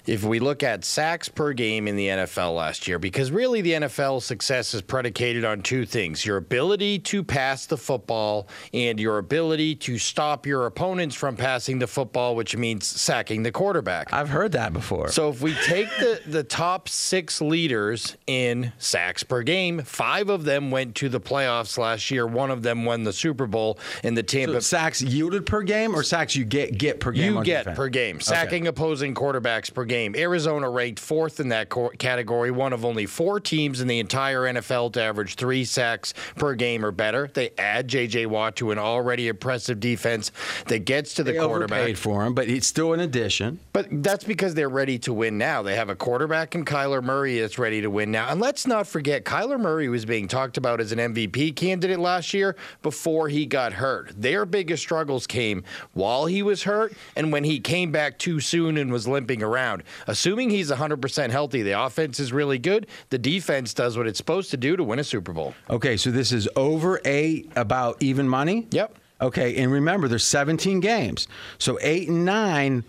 If 0.07 0.25
we 0.25 0.39
look 0.41 0.63
at 0.63 0.85
sacks 0.85 1.29
per 1.29 1.53
game 1.53 1.87
in 1.89 1.97
the 1.97 2.09
NFL 2.09 2.55
last 2.57 2.89
year, 2.89 2.99
because 2.99 3.31
really 3.31 3.61
the 3.61 3.73
NFL 3.73 4.23
success 4.23 4.75
is 4.75 4.83
predicated 4.83 5.45
on 5.45 5.63
two 5.63 5.85
things 5.87 6.25
your 6.25 6.37
ability 6.37 6.99
to 7.01 7.23
pass 7.23 7.67
the 7.67 7.77
football 7.77 8.49
and 8.73 8.99
your 8.99 9.19
ability 9.19 9.75
to 9.77 9.99
stop 9.99 10.47
your 10.47 10.67
opponents 10.67 11.15
from 11.15 11.37
passing 11.37 11.79
the 11.79 11.87
football, 11.87 12.35
which 12.37 12.57
means 12.57 12.87
sacking 12.87 13.43
the 13.43 13.53
quarterback. 13.53 14.13
I've 14.13 14.29
heard 14.29 14.53
that 14.53 14.73
before. 14.73 15.09
So 15.09 15.31
if 15.31 15.41
we 15.43 15.55
take 15.67 15.89
the, 15.99 16.21
the 16.27 16.43
top 16.45 16.89
six 16.89 17.41
leaders 17.41 18.17
in 18.27 18.73
sacks 18.79 19.23
per 19.23 19.43
game, 19.43 19.83
five 19.83 20.29
of 20.29 20.45
them 20.45 20.71
went 20.71 20.95
to 20.97 21.09
the 21.09 21.21
playoffs 21.21 21.79
last 21.79 22.11
year. 22.11 22.27
One 22.27 22.51
of 22.51 22.63
them 22.63 22.85
won 22.85 23.05
the 23.05 23.13
Super 23.13 23.47
Bowl 23.47 23.79
in 24.03 24.15
the 24.15 24.23
Tampa. 24.23 24.55
So 24.55 24.61
sacks 24.61 25.03
yielded 25.03 25.47
per 25.47 25.63
game 25.63 25.95
or 25.95 26.03
sacks 26.03 26.35
you 26.37 26.45
get 26.45 26.79
get 26.79 27.01
per 27.01 27.13
game? 27.13 27.35
you 27.37 27.45
get 27.45 27.61
defense? 27.65 27.77
per 27.77 27.89
game, 27.89 28.17
Okay. 28.17 28.25
sacking 28.25 28.67
opposing 28.67 29.15
quarterbacks 29.15 29.73
per 29.73 29.85
game. 29.85 29.90
Arizona 29.91 30.69
ranked 30.71 31.01
fourth 31.01 31.41
in 31.41 31.49
that 31.51 31.69
co- 31.69 31.91
category, 31.99 32.51
one 32.51 32.73
of 32.73 32.85
only 32.85 33.07
four 33.07 33.41
teams 33.41 33.81
in 33.81 33.89
the 33.89 33.99
entire 33.99 34.43
NFL 34.43 34.93
to 34.95 35.03
average 35.03 35.35
three 35.35 35.65
sacks 35.65 36.15
per 36.37 36.55
game 36.55 36.85
or 36.85 36.91
better. 36.93 37.31
They 37.33 37.51
add 37.59 37.89
J.J. 37.89 38.27
Watt 38.27 38.57
to 38.57 38.71
an 38.71 38.79
already 38.79 39.29
impressive 39.29 39.81
defense 39.81 40.31
that 40.69 40.85
gets 40.85 41.15
to 41.15 41.25
the 41.25 41.33
They 41.33 41.39
quarterback. 41.39 41.79
overpaid 41.79 41.99
for 41.99 42.25
him, 42.25 42.35
but 42.35 42.49
it's 42.49 42.67
still 42.67 42.93
an 42.93 43.01
addition. 43.01 43.59
But 43.73 43.89
that's 44.03 44.25
because 44.25 44.55
they're 44.55 44.69
ready 44.69 44.99
to 45.01 45.13
win 45.13 45.39
now. 45.39 45.63
They 45.63 45.77
have 45.77 45.89
a 45.89 45.97
quarterback 45.97 46.55
in 46.55 46.65
Kyler 46.65 47.03
Murray 47.03 47.41
that's 47.41 47.59
ready 47.59 47.81
to 47.81 47.89
win 47.91 48.11
now. 48.11 48.29
And 48.31 48.41
let's 48.41 48.67
not 48.67 48.87
forget, 48.87 49.25
Kyler 49.25 49.59
Murray 49.61 49.89
was 49.89 50.05
being 50.05 50.29
talked 50.29 50.57
about 50.57 50.81
as 50.81 50.93
an 50.93 50.99
MVP 50.99 51.55
candidate 51.57 51.99
last 51.99 52.33
year 52.35 52.57
before 52.83 53.29
he 53.29 53.47
got 53.47 53.73
hurt. 53.75 54.13
Their 54.17 54.47
biggest 54.47 54.83
struggles 54.83 55.27
came 55.27 55.65
while 55.95 56.27
he 56.27 56.43
was 56.43 56.63
hurt 56.63 56.93
and 57.17 57.33
when 57.33 57.45
he 57.45 57.59
came 57.61 57.91
back 57.93 58.19
too 58.19 58.41
soon 58.41 58.77
and 58.77 58.93
was 58.93 59.09
limping 59.09 59.43
around. 59.43 59.80
Assuming 60.07 60.51
he's 60.51 60.71
100% 60.71 61.31
healthy, 61.31 61.63
the 61.63 61.81
offense 61.81 62.21
is 62.21 62.33
really 62.33 62.59
good. 62.59 62.87
The 63.11 63.19
defense 63.19 63.75
does 63.75 63.97
what 63.97 64.07
it's 64.07 64.19
supposed 64.19 64.51
to 64.51 64.57
do 64.57 64.77
to 64.77 64.85
win 64.85 64.99
a 64.99 65.05
Super 65.05 65.33
Bowl. 65.33 65.55
Okay, 65.69 65.97
so 65.97 66.11
this 66.11 66.33
is 66.33 66.49
over 66.57 67.01
eight 67.05 67.51
about 67.57 68.03
even 68.03 68.29
money? 68.29 68.67
Yep. 68.71 68.97
Okay, 69.21 69.57
and 69.63 69.71
remember, 69.71 70.09
there's 70.09 70.25
17 70.25 70.81
games. 70.81 71.29
So 71.59 71.79
eight 71.83 72.09
and 72.09 72.25
nine 72.25 72.85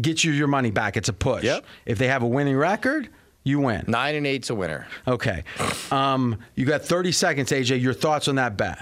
gets 0.00 0.24
you 0.24 0.32
your 0.32 0.48
money 0.48 0.70
back. 0.70 0.96
It's 0.96 1.08
a 1.08 1.12
push. 1.12 1.44
Yep. 1.44 1.64
If 1.86 1.98
they 1.98 2.08
have 2.08 2.22
a 2.22 2.26
winning 2.26 2.56
record, 2.56 3.08
you 3.44 3.60
win. 3.60 3.84
Nine 3.86 4.14
and 4.14 4.26
eight's 4.26 4.50
a 4.50 4.54
winner. 4.54 4.86
Okay. 5.06 5.44
Um, 5.90 6.38
you 6.54 6.66
got 6.66 6.82
30 6.82 7.12
seconds, 7.12 7.50
AJ. 7.50 7.80
Your 7.80 7.94
thoughts 7.94 8.28
on 8.28 8.34
that 8.34 8.56
bet? 8.58 8.78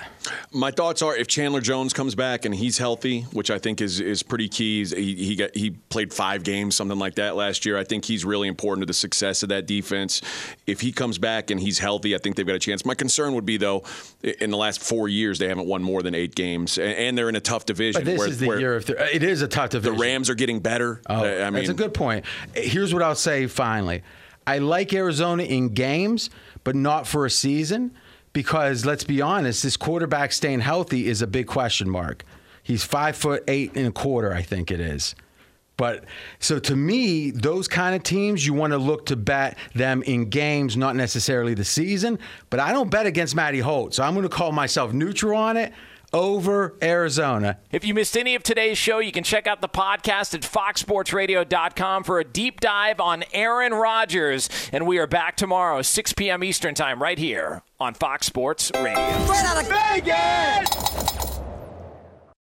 My 0.50 0.72
thoughts 0.72 1.02
are 1.02 1.16
if 1.16 1.28
Chandler 1.28 1.60
Jones 1.60 1.92
comes 1.92 2.16
back 2.16 2.44
and 2.44 2.54
he's 2.54 2.78
healthy, 2.78 3.22
which 3.32 3.50
I 3.50 3.58
think 3.58 3.80
is 3.80 4.00
is 4.00 4.24
pretty 4.24 4.48
key. 4.48 4.84
He 4.84 5.14
he, 5.14 5.36
got, 5.36 5.54
he 5.54 5.70
played 5.70 6.12
five 6.12 6.42
games, 6.42 6.74
something 6.74 6.98
like 6.98 7.14
that 7.14 7.36
last 7.36 7.64
year. 7.64 7.78
I 7.78 7.84
think 7.84 8.04
he's 8.04 8.24
really 8.24 8.48
important 8.48 8.82
to 8.82 8.86
the 8.86 8.94
success 8.94 9.44
of 9.44 9.50
that 9.50 9.66
defense. 9.66 10.20
If 10.66 10.80
he 10.80 10.90
comes 10.90 11.18
back 11.18 11.50
and 11.50 11.60
he's 11.60 11.78
healthy, 11.78 12.14
I 12.14 12.18
think 12.18 12.34
they've 12.34 12.46
got 12.46 12.56
a 12.56 12.60
chance. 12.60 12.84
My 12.84 12.94
concern 12.94 13.34
would 13.34 13.46
be 13.46 13.58
though, 13.58 13.84
in 14.40 14.50
the 14.50 14.56
last 14.56 14.82
four 14.82 15.08
years 15.08 15.38
they 15.38 15.48
haven't 15.48 15.66
won 15.66 15.82
more 15.82 16.02
than 16.02 16.14
eight 16.14 16.34
games, 16.34 16.76
and 16.78 17.16
they're 17.16 17.28
in 17.28 17.36
a 17.36 17.40
tough 17.40 17.66
division. 17.66 18.00
But 18.00 18.06
this 18.06 18.18
where, 18.18 18.28
is 18.28 18.38
the 18.38 18.48
where 18.48 18.58
year 18.58 18.74
of 18.74 18.86
the, 18.86 19.14
it 19.14 19.22
is 19.22 19.42
a 19.42 19.48
tough 19.48 19.70
division. 19.70 19.94
The 19.94 20.02
Rams 20.02 20.28
are 20.28 20.34
getting 20.34 20.58
better. 20.58 21.02
Oh, 21.08 21.24
I 21.24 21.50
mean, 21.50 21.54
that's 21.54 21.68
a 21.68 21.74
good 21.74 21.94
point. 21.94 22.24
Here's 22.54 22.92
what 22.92 23.04
I'll 23.04 23.14
say 23.14 23.46
finally. 23.46 24.02
I 24.46 24.58
like 24.58 24.92
Arizona 24.92 25.42
in 25.42 25.70
games, 25.70 26.30
but 26.64 26.76
not 26.76 27.06
for 27.06 27.26
a 27.26 27.30
season 27.30 27.92
because 28.32 28.84
let's 28.84 29.04
be 29.04 29.20
honest, 29.22 29.62
this 29.62 29.76
quarterback 29.76 30.32
staying 30.32 30.60
healthy 30.60 31.08
is 31.08 31.22
a 31.22 31.26
big 31.26 31.46
question 31.46 31.88
mark. 31.88 32.22
He's 32.62 32.84
five 32.84 33.16
foot 33.16 33.42
eight 33.48 33.76
and 33.76 33.86
a 33.86 33.92
quarter, 33.92 34.32
I 34.32 34.42
think 34.42 34.70
it 34.70 34.80
is. 34.80 35.14
But 35.76 36.04
so 36.38 36.58
to 36.58 36.76
me, 36.76 37.30
those 37.30 37.68
kind 37.68 37.94
of 37.94 38.02
teams, 38.02 38.46
you 38.46 38.54
want 38.54 38.72
to 38.72 38.78
look 38.78 39.06
to 39.06 39.16
bet 39.16 39.58
them 39.74 40.02
in 40.02 40.30
games, 40.30 40.76
not 40.76 40.96
necessarily 40.96 41.54
the 41.54 41.64
season. 41.64 42.18
But 42.48 42.60
I 42.60 42.72
don't 42.72 42.90
bet 42.90 43.06
against 43.06 43.34
Matty 43.34 43.60
Holt, 43.60 43.94
so 43.94 44.02
I'm 44.02 44.14
going 44.14 44.28
to 44.28 44.34
call 44.34 44.52
myself 44.52 44.92
neutral 44.92 45.36
on 45.36 45.56
it 45.56 45.72
over 46.16 46.74
Arizona. 46.82 47.58
If 47.70 47.84
you 47.84 47.92
missed 47.92 48.16
any 48.16 48.34
of 48.34 48.42
today's 48.42 48.78
show, 48.78 49.00
you 49.00 49.12
can 49.12 49.22
check 49.22 49.46
out 49.46 49.60
the 49.60 49.68
podcast 49.68 50.34
at 50.34 50.40
foxsportsradio.com 50.40 52.04
for 52.04 52.18
a 52.18 52.24
deep 52.24 52.60
dive 52.60 53.00
on 53.00 53.22
Aaron 53.34 53.74
Rodgers. 53.74 54.48
And 54.72 54.86
we 54.86 54.96
are 54.96 55.06
back 55.06 55.36
tomorrow, 55.36 55.82
6 55.82 56.12
p.m. 56.14 56.42
Eastern 56.42 56.74
Time, 56.74 57.02
right 57.02 57.18
here 57.18 57.62
on 57.78 57.92
Fox 57.92 58.26
Sports 58.26 58.72
Radio. 58.74 58.94
Straight 59.24 59.44
out 59.44 59.62
of 59.62 59.68
Vegas! 59.68 61.15